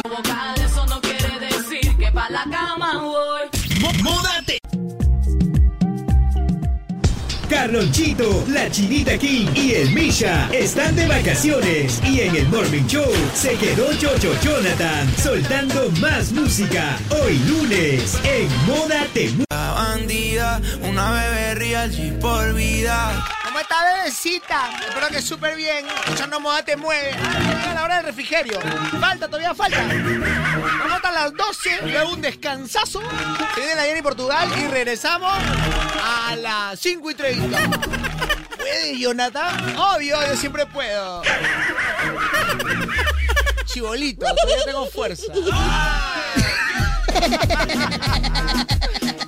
Eso 0.64 0.86
no 0.86 1.02
quiere 1.02 1.40
decir 1.40 1.98
que 1.98 2.12
pa' 2.12 2.30
la 2.30 2.46
cama 2.50 3.00
voy. 3.02 3.55
Módate. 4.04 4.60
Carlonchito, 7.50 8.44
la 8.48 8.70
Chinita 8.70 9.18
King 9.18 9.48
y 9.56 9.74
el 9.74 9.92
Misha 9.92 10.50
están 10.52 10.96
de 10.96 11.08
vacaciones 11.08 12.02
y 12.04 12.22
en 12.22 12.36
el 12.36 12.48
Morning 12.50 12.86
Show 12.88 13.12
se 13.34 13.56
quedó 13.56 13.94
Chocho 13.94 14.34
Jonathan 14.42 15.08
soltando 15.18 15.90
más 16.02 16.32
música 16.32 16.98
hoy 17.22 17.38
lunes 17.48 18.20
en 18.24 18.48
Moda 18.66 19.06
Te 19.14 19.30
bandida, 19.50 20.62
una 20.82 21.12
bebé 21.12 21.56
real 21.56 22.18
por 22.20 22.54
vida. 22.54 23.26
¿Cómo 23.56 23.64
está, 23.64 23.86
bebecita? 23.86 24.70
Espero 24.86 25.08
que 25.08 25.22
súper 25.22 25.56
bien. 25.56 25.88
Escuchando 25.88 26.42
moda 26.42 26.62
te 26.66 26.76
mueve. 26.76 27.14
A 27.14 27.74
la 27.74 27.86
hora 27.86 27.96
del 27.96 28.08
refrigerio. 28.08 28.60
Falta, 29.00 29.28
todavía 29.28 29.56
falta. 29.56 29.82
Vamos 29.82 30.92
hasta 30.92 31.10
las 31.10 31.34
12. 31.34 31.84
Luego 31.84 32.10
un 32.10 32.22
descansazo. 32.22 33.00
Se 33.54 33.62
viene 33.62 33.76
la 33.76 33.84
Jenny 33.84 34.02
Portugal 34.02 34.50
y 34.58 34.68
regresamos 34.68 35.34
a 36.04 36.36
las 36.36 36.78
5 36.82 37.12
y 37.12 37.16
30. 37.16 37.58
¿Puede, 38.58 39.00
Jonathan? 39.00 39.78
Obvio, 39.78 40.18
yo 40.28 40.36
siempre 40.36 40.66
puedo. 40.66 41.22
Chibolito, 43.68 44.26
todavía 44.26 44.66
tengo 44.66 44.86
fuerza. 44.88 45.32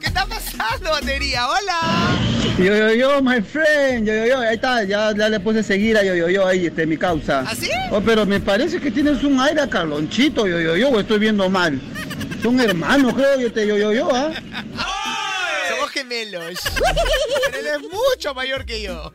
¿Qué 0.01 0.05
está 0.05 0.25
pasando, 0.25 0.91
batería? 0.91 1.47
¡Hola! 1.47 2.17
Yo, 2.57 2.75
yo, 2.75 2.91
yo, 2.95 3.21
my 3.21 3.39
friend, 3.39 4.07
yo, 4.07 4.13
yo, 4.15 4.25
yo, 4.25 4.39
ahí 4.39 4.55
está, 4.55 4.83
ya, 4.83 5.13
ya 5.15 5.29
le 5.29 5.39
puse 5.39 5.61
seguir 5.61 5.95
a 5.95 6.03
yo, 6.03 6.15
yo, 6.15 6.27
yo, 6.27 6.47
ahí, 6.47 6.65
este, 6.65 6.87
mi 6.87 6.97
causa. 6.97 7.43
¿Ah, 7.47 7.53
sí? 7.53 7.69
Oh, 7.91 8.01
pero 8.01 8.25
me 8.25 8.39
parece 8.39 8.79
que 8.79 8.89
tienes 8.89 9.23
un 9.23 9.39
aire 9.39 9.61
a 9.61 9.69
Carlonchito, 9.69 10.47
yo, 10.47 10.59
yo, 10.59 10.75
yo, 10.75 10.89
o 10.89 10.99
estoy 10.99 11.19
viendo 11.19 11.47
mal. 11.51 11.79
Son 12.41 12.59
hermanos, 12.59 13.13
creo, 13.13 13.39
yo, 13.39 13.47
este, 13.47 13.67
yo, 13.67 13.77
yo, 13.77 13.93
yo, 13.93 14.09
¿ah? 14.11 14.31
Somos 15.69 15.91
gemelos. 15.91 16.59
Pero 17.51 17.59
él 17.59 17.67
es 17.67 17.81
mucho 17.91 18.33
mayor 18.33 18.65
que 18.65 18.81
yo. 18.81 19.13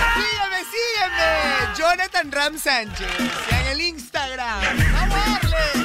Sígueme, 0.00 0.64
sígueme. 0.72 1.76
Jonathan 1.78 2.32
Ram 2.32 2.58
Sánchez. 2.58 3.06
En 3.50 3.66
el 3.68 3.80
Instagram. 3.82 4.62
Vamos 4.92 5.16
a 5.16 5.30
darle. 5.30 5.79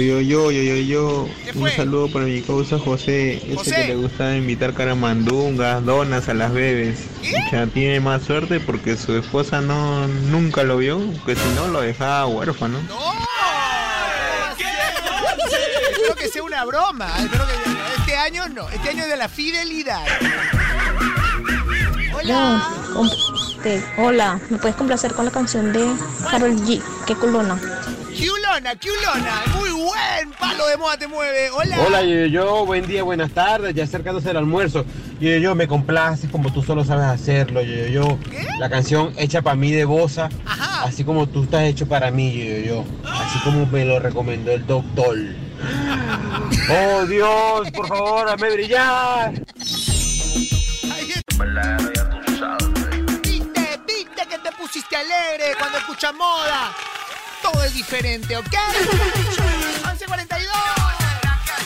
Yo, 0.00 0.18
yo, 0.22 0.50
yo, 0.50 0.62
yo, 0.62 0.76
yo, 0.76 1.28
¿Qué 1.44 1.58
un 1.58 1.70
saludo 1.70 2.10
para 2.10 2.24
mi 2.24 2.40
causa 2.40 2.78
José, 2.78 3.36
ese 3.36 3.54
José. 3.54 3.74
que 3.74 3.88
le 3.88 3.96
gusta 3.96 4.34
invitar 4.34 4.72
caramandungas, 4.72 5.84
donas 5.84 6.26
a 6.30 6.34
las 6.34 6.54
bebés. 6.54 7.00
Ya 7.52 7.66
tiene 7.66 8.00
más 8.00 8.22
suerte 8.22 8.60
porque 8.60 8.96
su 8.96 9.14
esposa 9.14 9.60
no 9.60 10.08
nunca 10.08 10.62
lo 10.62 10.78
vio, 10.78 10.98
que 11.26 11.36
si 11.36 11.48
no 11.54 11.68
lo 11.68 11.82
dejaba 11.82 12.26
huérfano. 12.26 12.78
Espero 15.92 16.14
que 16.16 16.28
sea 16.28 16.42
una 16.44 16.64
broma. 16.64 17.12
Espero 17.18 17.44
que 17.46 18.00
este 18.00 18.16
año 18.16 18.48
no. 18.48 18.70
Este 18.70 18.88
año 18.88 19.02
es 19.02 19.08
de 19.10 19.16
la 19.18 19.28
fidelidad. 19.28 20.04
Hola. 22.14 22.68
Este, 23.54 23.84
hola, 23.98 24.40
¿me 24.48 24.56
puedes 24.56 24.76
complacer 24.76 25.12
con 25.12 25.26
la 25.26 25.30
canción 25.30 25.74
de 25.74 25.86
Carol 26.30 26.56
G? 26.56 26.80
¿Qué 27.06 27.14
culona? 27.14 27.60
Culona, 28.20 28.76
culona. 28.76 29.42
Muy 29.54 29.70
buen 29.70 30.30
palo 30.38 30.66
de 30.66 30.76
moda 30.76 30.98
te 30.98 31.08
mueve. 31.08 31.48
Hola. 31.50 31.80
Hola, 31.80 32.02
yo, 32.02 32.26
yo, 32.26 32.66
buen 32.66 32.86
día, 32.86 33.02
buenas 33.02 33.30
tardes, 33.30 33.74
ya 33.74 33.84
acercándose 33.84 34.30
el 34.30 34.36
almuerzo. 34.36 34.84
Yo, 35.20 35.30
yo, 35.38 35.54
me 35.54 35.66
complaces 35.66 36.28
como 36.28 36.52
tú 36.52 36.62
solo 36.62 36.84
sabes 36.84 37.06
hacerlo. 37.06 37.62
Yo, 37.62 37.86
yo, 37.86 38.18
la 38.58 38.68
canción 38.68 39.14
hecha 39.16 39.40
para 39.40 39.56
mí 39.56 39.72
de 39.72 39.86
Bosa, 39.86 40.28
así 40.84 41.02
como 41.02 41.28
tú 41.28 41.44
estás 41.44 41.62
hecho 41.62 41.88
para 41.88 42.10
mí, 42.10 42.44
yo, 42.44 42.58
yo, 42.58 42.84
así 43.10 43.38
como 43.38 43.64
me 43.64 43.86
lo 43.86 43.98
recomendó 43.98 44.52
el 44.52 44.66
doctor. 44.66 45.16
Oh 46.72 47.04
Dios, 47.06 47.70
por 47.72 47.88
favor, 47.88 48.28
hazme 48.28 48.50
brillar. 48.50 49.32
Viste, 53.22 53.80
viste 53.86 54.26
que 54.28 54.38
te 54.38 54.52
pusiste 54.58 54.96
alegre 54.96 55.54
cuando 55.58 55.78
escuchas 55.78 56.14
moda. 56.14 56.72
Todo 57.42 57.64
es 57.64 57.74
diferente, 57.74 58.36
¿ok? 58.36 58.46
11.42. 58.46 60.38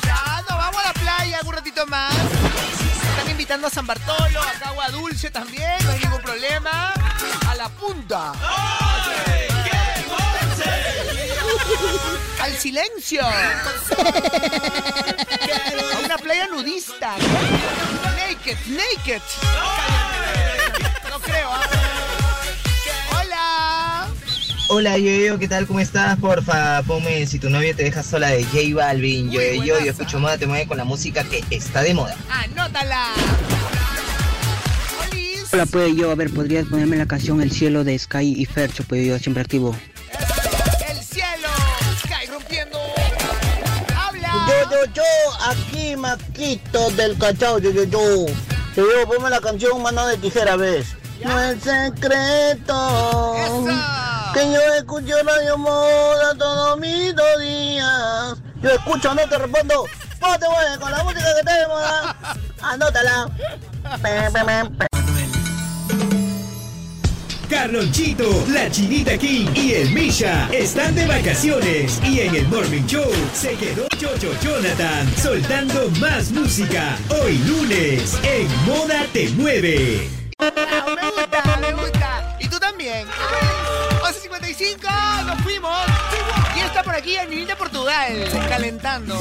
Ya, 0.05 0.43
nos 0.49 0.59
vamos 0.59 0.81
a 0.85 0.89
la 0.89 0.93
playa 0.95 1.41
un 1.45 1.53
ratito 1.53 1.87
más. 1.87 2.15
Están 2.15 3.31
invitando 3.31 3.67
a 3.67 3.71
San 3.71 3.87
Bartolo, 3.87 4.41
a 4.41 4.69
Agua 4.69 4.89
Dulce 4.91 5.31
también, 5.31 5.77
no 5.85 5.91
hay 5.91 5.99
ningún 6.01 6.23
problema. 6.23 6.93
A 7.49 7.55
la 7.55 7.69
punta. 7.69 8.33
Al 12.41 12.53
silencio. 12.59 13.23
A 13.27 13.63
una 16.05 16.19
playa 16.19 16.47
nudista. 16.49 17.17
Naked, 18.17 18.59
naked. 18.67 19.23
Hola, 24.77 24.99
yo, 24.99 25.09
yo, 25.09 25.39
¿qué 25.39 25.47
tal? 25.47 25.69
¿Cómo 25.69 25.79
estás? 25.79 26.19
Porfa, 26.19 26.83
ponme 26.83 27.25
si 27.29 27.39
tu 27.39 27.49
novio 27.49 27.77
te 27.77 27.85
deja 27.85 28.03
sola 28.03 28.31
de 28.31 28.43
J 28.43 28.75
Balvin. 28.75 29.31
Yo, 29.31 29.41
yo, 29.41 29.79
yo, 29.79 29.93
escucho 29.93 30.19
moda, 30.19 30.37
te 30.37 30.49
mueve 30.49 30.67
con 30.67 30.77
la 30.77 30.83
música 30.83 31.23
que 31.23 31.45
está 31.51 31.83
de 31.83 31.95
moda. 31.95 32.17
Anótala. 32.29 33.13
Hola, 35.53 35.67
pues 35.67 35.95
yo, 35.95 36.11
a 36.11 36.17
ver, 36.17 36.29
¿podrías 36.31 36.67
ponerme 36.67 36.97
la 36.97 37.07
canción 37.07 37.41
El 37.41 37.53
cielo 37.53 37.85
de 37.85 37.97
Sky 37.97 38.35
y 38.37 38.45
Fercho? 38.47 38.83
Pues 38.83 39.07
yo 39.07 39.17
siempre 39.21 39.43
activo. 39.43 39.77
El 40.91 40.99
cielo. 41.05 41.49
Sky 42.01 42.27
rompiendo. 42.33 42.81
Habla. 43.97 44.33
Yo, 44.49 44.71
yo, 44.73 44.93
yo, 44.93 45.03
aquí 45.51 45.95
Maquito 45.95 46.91
del 46.91 47.17
cachao, 47.17 47.61
yo, 47.61 47.71
yo, 47.71 47.85
yo. 47.85 48.27
Yo, 48.75 48.83
yo, 48.83 49.07
ponme 49.07 49.31
la 49.31 49.41
canción 49.41 49.81
Mano 49.81 50.05
de 50.09 50.17
Tijera, 50.17 50.57
¿ves? 50.57 50.97
No 51.23 51.39
es 51.39 51.63
secreto 51.63 53.45
que 54.35 54.53
yo 54.53 54.61
escucho 54.75 55.15
Radio 55.23 55.57
Moda 55.57 56.35
todos 56.37 56.79
mis 56.81 57.15
dos 57.15 57.41
días. 57.41 58.35
Yo 58.61 58.71
escucho, 58.71 59.15
no 59.15 59.23
te 59.29 59.39
respondo. 59.39 59.87
¿Cómo 60.21 60.39
te 60.39 60.49
mueves 60.49 60.79
con 60.79 60.91
la 60.91 61.05
música 61.05 61.23
que 61.23 61.41
está 61.41 61.59
de 61.59 61.69
moda? 61.69 62.17
Anótala. 62.63 63.31
Carlonchito, 67.49 68.45
la 68.49 68.69
Chinita 68.71 69.17
King 69.17 69.47
y 69.55 69.75
el 69.75 69.91
Misha 69.91 70.49
están 70.53 70.97
de 70.97 71.07
vacaciones 71.07 72.01
y 72.03 72.21
en 72.21 72.35
el 72.35 72.49
Morning 72.49 72.87
Show 72.87 73.13
se 73.33 73.55
quedó 73.55 73.87
Chocho 73.99 74.33
Jonathan 74.43 75.15
soltando 75.17 75.89
más 76.01 76.33
música 76.33 76.99
hoy 77.23 77.39
lunes 77.39 78.19
en 78.25 78.49
Moda 78.67 79.07
Te 79.13 79.29
Mueve. 79.31 80.09
11.55, 84.65 85.27
nos 85.27 85.41
fuimos. 85.43 85.79
Y 86.57 86.61
está 86.61 86.83
por 86.83 86.95
aquí 86.95 87.17
el 87.17 87.29
niño 87.31 87.47
de 87.47 87.57
Portugal, 87.57 88.29
calentando. 88.49 89.21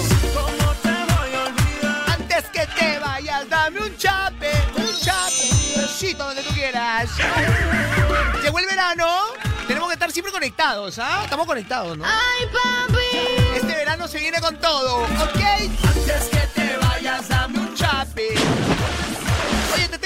Antes 2.07 2.45
que 2.45 2.65
te 2.67 2.99
vayas, 2.99 3.49
dame 3.49 3.81
un 3.81 3.97
chape, 3.97 4.51
un 4.77 4.99
chape, 5.01 5.49
un 5.75 5.81
besito 5.81 6.23
donde 6.25 6.43
tú 6.43 6.53
quieras. 6.53 7.09
Llegó 8.41 8.59
el 8.59 8.65
verano, 8.65 9.07
tenemos 9.67 9.89
que 9.89 9.93
estar 9.93 10.11
siempre 10.11 10.31
conectados, 10.31 10.99
¿ah? 10.99 11.21
Estamos 11.23 11.45
conectados, 11.45 11.97
¿no? 11.97 12.05
Ay, 12.05 12.47
papi. 12.47 13.55
Este 13.55 13.75
verano 13.75 14.07
se 14.07 14.19
viene 14.19 14.39
con 14.39 14.55
todo, 14.57 15.03
¿ok? 15.03 15.41
Antes 15.87 16.29
que 16.31 16.47
te 16.53 16.77
vayas, 16.77 17.27
dame 17.27 17.59
un 17.59 17.75
chape. 17.75 18.35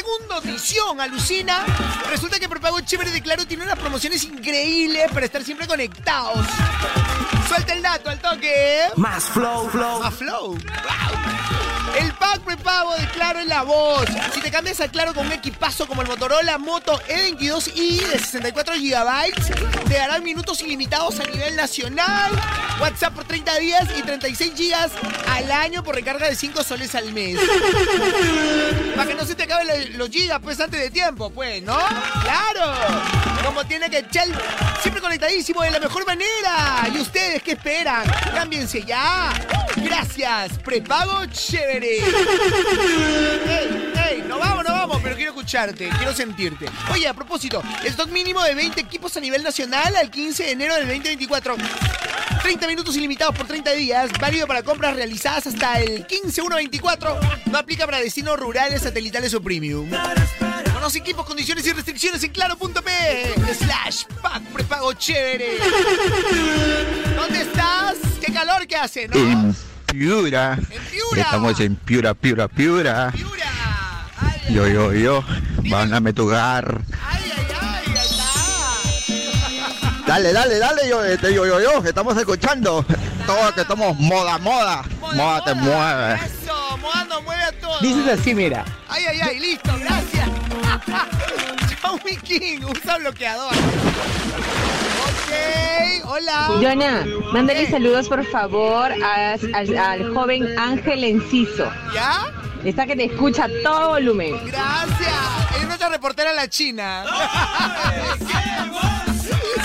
Una 0.08 0.36
notición, 0.36 1.02
alucina. 1.02 1.66
Resulta 2.10 2.40
que 2.40 2.48
Prepago 2.48 2.80
Chévere 2.82 3.12
de 3.12 3.22
Claro 3.22 3.46
tiene 3.46 3.64
unas 3.64 3.78
promociones 3.78 4.24
increíbles 4.24 5.12
para 5.12 5.26
estar 5.26 5.44
siempre 5.44 5.68
conectados. 5.68 6.46
Suelta 7.48 7.74
el 7.74 7.82
dato 7.82 8.10
al 8.10 8.20
toque. 8.20 8.84
Más 8.96 9.26
flow, 9.26 9.70
flow. 9.70 10.00
Más 10.00 10.14
flow. 10.14 10.48
Wow. 10.52 11.27
El 12.00 12.12
pack 12.14 12.42
prepago 12.42 12.96
de 12.96 13.08
Claro 13.08 13.40
es 13.40 13.48
la 13.48 13.64
voz. 13.64 14.06
Si 14.34 14.42
te 14.42 14.52
cambias 14.52 14.80
a 14.82 14.88
Claro 14.88 15.14
con 15.14 15.26
un 15.26 15.32
equipazo 15.32 15.88
como 15.88 16.02
el 16.02 16.08
Motorola 16.08 16.58
Moto 16.58 17.00
E22i 17.08 18.02
de 18.08 18.20
64 18.20 18.76
GB, 18.76 19.86
te 19.88 19.94
darán 19.96 20.24
minutos 20.24 20.62
ilimitados 20.62 21.20
a 21.20 21.24
nivel 21.24 21.56
nacional, 21.56 22.32
WhatsApp 22.80 23.14
por 23.14 23.24
30 23.26 23.58
días 23.60 23.88
y 23.98 24.02
36 24.04 24.54
GB 24.56 24.76
al 25.30 25.52
año 25.52 25.84
por 25.84 25.96
recarga 25.96 26.28
de 26.30 26.36
5 26.36 26.64
soles 26.64 26.94
al 26.96 27.12
mes. 27.14 27.40
Para 28.96 29.08
que 29.08 29.16
no 29.16 29.26
se 29.26 29.36
te 29.36 29.44
acaben 29.44 29.68
lo- 29.68 29.98
los 29.98 30.10
gigas 30.10 30.40
pues 30.42 30.60
antes 30.60 30.80
de 30.80 30.90
tiempo, 30.92 31.30
pues, 31.30 31.62
¿no? 31.64 31.78
¡Claro! 32.22 32.74
Como 33.46 33.64
tiene 33.66 33.90
que 33.90 34.00
echar 34.00 34.28
siempre 34.82 35.02
conectadísimo 35.02 35.62
de 35.64 35.72
la 35.72 35.80
mejor 35.80 36.06
manera. 36.06 36.88
¿Y 36.94 37.00
ustedes 37.00 37.42
qué 37.42 37.54
esperan? 37.54 38.04
Cámbiense 38.36 38.84
ya. 38.84 39.32
Gracias, 39.78 40.52
prepago 40.64 41.26
chévere. 41.28 41.87
¡Ey, 41.88 43.94
ey! 44.10 44.24
No 44.28 44.40
vamos, 44.40 44.64
no 44.66 44.72
vamos, 44.72 45.00
pero 45.02 45.16
quiero 45.16 45.32
escucharte, 45.32 45.90
quiero 45.98 46.14
sentirte. 46.14 46.66
Oye, 46.92 47.08
a 47.08 47.14
propósito, 47.14 47.62
stock 47.86 48.10
mínimo 48.10 48.44
de 48.44 48.56
20 48.56 48.82
equipos 48.82 49.16
a 49.18 49.20
nivel 49.20 49.44
nacional 49.44 49.96
al 49.96 50.12
15 50.12 50.44
de 50.44 50.52
enero 50.52 50.76
del 50.76 50.88
2024. 50.88 51.56
30 52.42 52.68
minutos 52.68 52.96
ilimitados 52.96 53.36
por 53.36 53.48
30 53.48 53.72
días, 53.72 54.10
válido 54.20 54.48
para 54.48 54.64
compras 54.64 54.96
realizadas 54.96 55.48
hasta 55.48 55.82
el 55.82 56.08
15-1-24. 56.08 57.42
No 57.52 57.58
aplica 57.58 57.86
para 57.86 58.00
destinos 58.00 58.40
rurales, 58.40 58.82
satelitales 58.82 59.34
o 59.34 59.42
premium. 59.42 59.90
Conoce 60.74 61.00
equipos, 61.00 61.26
condiciones 61.26 61.66
y 61.68 61.74
restricciones 61.74 62.24
en 62.24 62.32
claro.p 62.32 63.34
slash 63.58 64.04
pack 64.22 64.42
prepago 64.54 64.94
chévere. 64.94 65.58
¿Dónde 67.16 67.42
estás? 67.42 67.96
¡Qué 68.24 68.32
calor 68.32 68.66
que 68.68 68.76
hace, 68.76 69.08
no? 69.08 69.54
En 70.00 70.00
Piura. 70.00 70.60
Estamos 71.16 71.60
en 71.60 71.76
Piura, 71.76 72.14
Piura, 72.14 72.48
Piura. 72.48 73.12
Yo, 74.50 74.68
yo, 74.68 74.94
yo. 74.94 75.24
Mándame 75.64 76.14
tu 76.14 76.28
gar. 76.28 76.82
Dale, 80.06 80.32
dale, 80.32 80.60
dale, 80.60 80.88
yo, 80.88 81.04
este, 81.04 81.34
yo, 81.34 81.46
yo, 81.46 81.60
yo, 81.60 81.82
que 81.82 81.90
estamos 81.90 82.16
escuchando. 82.16 82.86
Todo 83.26 83.54
que 83.56 83.62
estamos 83.62 84.00
moda, 84.00 84.38
moda. 84.38 84.84
Moda 85.02 85.44
te 85.44 85.54
mueve. 85.56 86.16
Eso, 86.16 86.78
nos 87.10 87.24
mueve 87.24 87.44
a 87.44 87.52
todos. 87.54 87.82
Dices 87.82 88.20
así, 88.20 88.36
mira. 88.36 88.64
Ay, 88.88 89.04
ay, 89.06 89.20
ay, 89.22 89.40
listo, 89.40 89.72
gracias. 89.80 90.30
Mi 92.06 92.16
King, 92.18 92.60
usa 92.66 92.98
bloqueador. 92.98 93.52
Ok, 95.08 96.06
hola. 96.06 96.50
Jonah, 96.62 97.06
mándale 97.34 97.70
saludos 97.70 98.08
por 98.08 98.26
favor 98.26 98.92
a- 99.04 99.34
al, 99.54 99.78
al 99.78 100.14
joven 100.14 100.48
Ángel 100.58 101.04
Enciso. 101.04 101.70
¿Ya? 101.94 102.32
Está 102.64 102.86
que 102.86 102.96
te 102.96 103.06
escucha 103.06 103.46
a 103.46 103.50
todo 103.64 103.90
volumen. 103.90 104.36
Gracias. 104.46 105.14
Es 105.60 105.66
nuestra 105.68 105.90
reportera 105.90 106.34
la 106.34 106.48
China. 106.50 107.04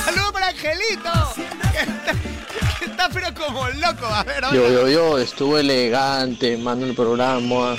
Saludos 0.04 0.32
para 0.32 0.48
Angelito. 0.48 1.12
Que 1.72 1.80
está, 1.80 2.12
que 2.78 2.84
está 2.86 3.08
pero 3.08 3.28
como 3.34 3.68
loco. 3.68 4.06
A 4.06 4.22
ver, 4.24 4.42
Yo, 4.52 4.64
hola. 4.64 4.68
yo, 4.70 4.88
yo, 4.88 5.18
estuvo 5.18 5.58
elegante, 5.58 6.56
mano 6.56 6.86
el 6.86 6.94
programa. 6.94 7.76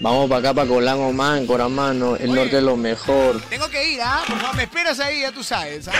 Vamos 0.00 0.30
para 0.30 0.40
acá, 0.40 0.54
para 0.54 0.66
Colango, 0.66 1.12
man, 1.12 1.46
Coramano, 1.46 2.16
el 2.16 2.34
norte 2.34 2.56
es 2.56 2.62
lo 2.62 2.76
mejor. 2.76 3.38
Tengo 3.50 3.68
que 3.68 3.92
ir, 3.92 4.00
¿ah? 4.02 4.22
Por 4.26 4.38
favor, 4.38 4.56
me 4.56 4.62
esperas 4.62 4.98
ahí, 4.98 5.20
ya 5.20 5.30
tú 5.30 5.44
sabes. 5.44 5.88
¿ah? 5.88 5.92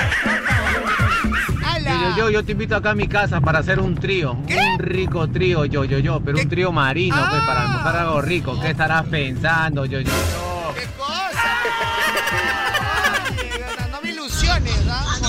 Yo, 1.85 2.17
yo, 2.17 2.31
yo 2.31 2.45
te 2.45 2.53
invito 2.53 2.77
acá 2.77 2.91
a 2.91 2.95
mi 2.95 3.07
casa 3.09 3.41
para 3.41 3.59
hacer 3.59 3.79
un 3.79 3.95
trío. 3.95 4.33
Un 4.33 4.79
rico 4.79 5.29
trío, 5.29 5.67
yo, 5.67 5.85
yo, 5.85 5.99
yo, 5.99 6.21
pero 6.21 6.39
un 6.39 6.49
trío 6.49 6.73
marino, 6.73 7.17
pues, 7.29 7.43
para 7.43 7.63
almorzar 7.63 7.97
algo 7.97 8.23
rico. 8.23 8.59
¿Qué 8.61 8.71
estarás 8.71 9.05
pensando, 9.07 9.85
yo, 9.85 10.01
yo? 10.01 10.11
yo? 10.11 10.50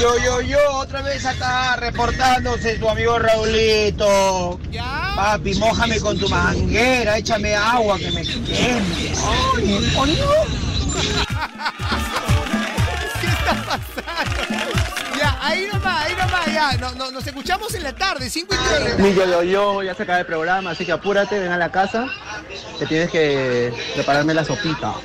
Yo, 0.02 0.18
yo, 0.18 0.41
yo, 0.41 0.58
otra 0.78 1.04
vez 1.04 1.24
acá 1.28 1.76
reportándose 1.76 2.80
tu 2.80 2.89
amigo 2.89 3.20
Raulito. 3.20 4.60
Papi, 5.16 5.54
mójame 5.54 5.99
con 5.99 6.18
tu 6.18 6.28
manguera, 6.28 7.20
échame 7.20 7.54
agua 7.56 7.99
que 7.99 8.10
me 8.10 8.24
queme. 8.24 9.14
Ay. 9.24 9.84
¿Qué 13.22 13.28
está 13.28 13.54
pasando? 13.64 14.72
Ya, 15.20 15.38
ahí 15.39 15.68
nomás, 15.72 16.06
ahí 16.06 16.16
nomás, 16.16 16.45
ya. 16.47 16.78
No, 16.78 16.93
no, 16.95 17.12
nos 17.12 17.28
escuchamos 17.28 17.76
en 17.76 17.84
la 17.84 17.93
tarde, 17.93 18.28
5 18.28 18.56
y 18.56 18.58
30. 18.82 19.04
Mi 19.04 19.14
yo, 19.14 19.26
yo, 19.28 19.43
yo, 19.43 19.84
ya 19.84 19.93
se 19.93 20.02
acaba 20.02 20.18
el 20.22 20.26
programa, 20.26 20.72
así 20.72 20.84
que 20.84 20.93
apúrate, 20.93 21.38
ven 21.39 21.52
a 21.52 21.60
la 21.60 21.72
casa, 21.72 22.08
que 22.80 22.88
tienes 22.88 23.12
que 23.12 23.72
prepararme 23.93 24.34
la 24.34 24.45
sopita. 24.45 24.95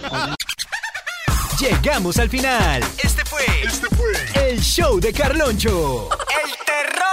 Llegamos 1.59 2.19
al 2.19 2.29
final. 2.29 2.83
Este 3.03 3.25
fue, 3.25 3.41
este 3.65 3.87
fue 3.97 4.13
el 4.51 4.61
show 4.61 5.01
de 5.01 5.11
Carloncho. 5.11 6.11
El 6.45 6.51
terror. 6.67 7.07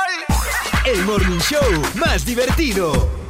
El 0.86 1.06
morning 1.06 1.40
show 1.40 1.82
más 1.96 2.26
divertido. 2.26 3.23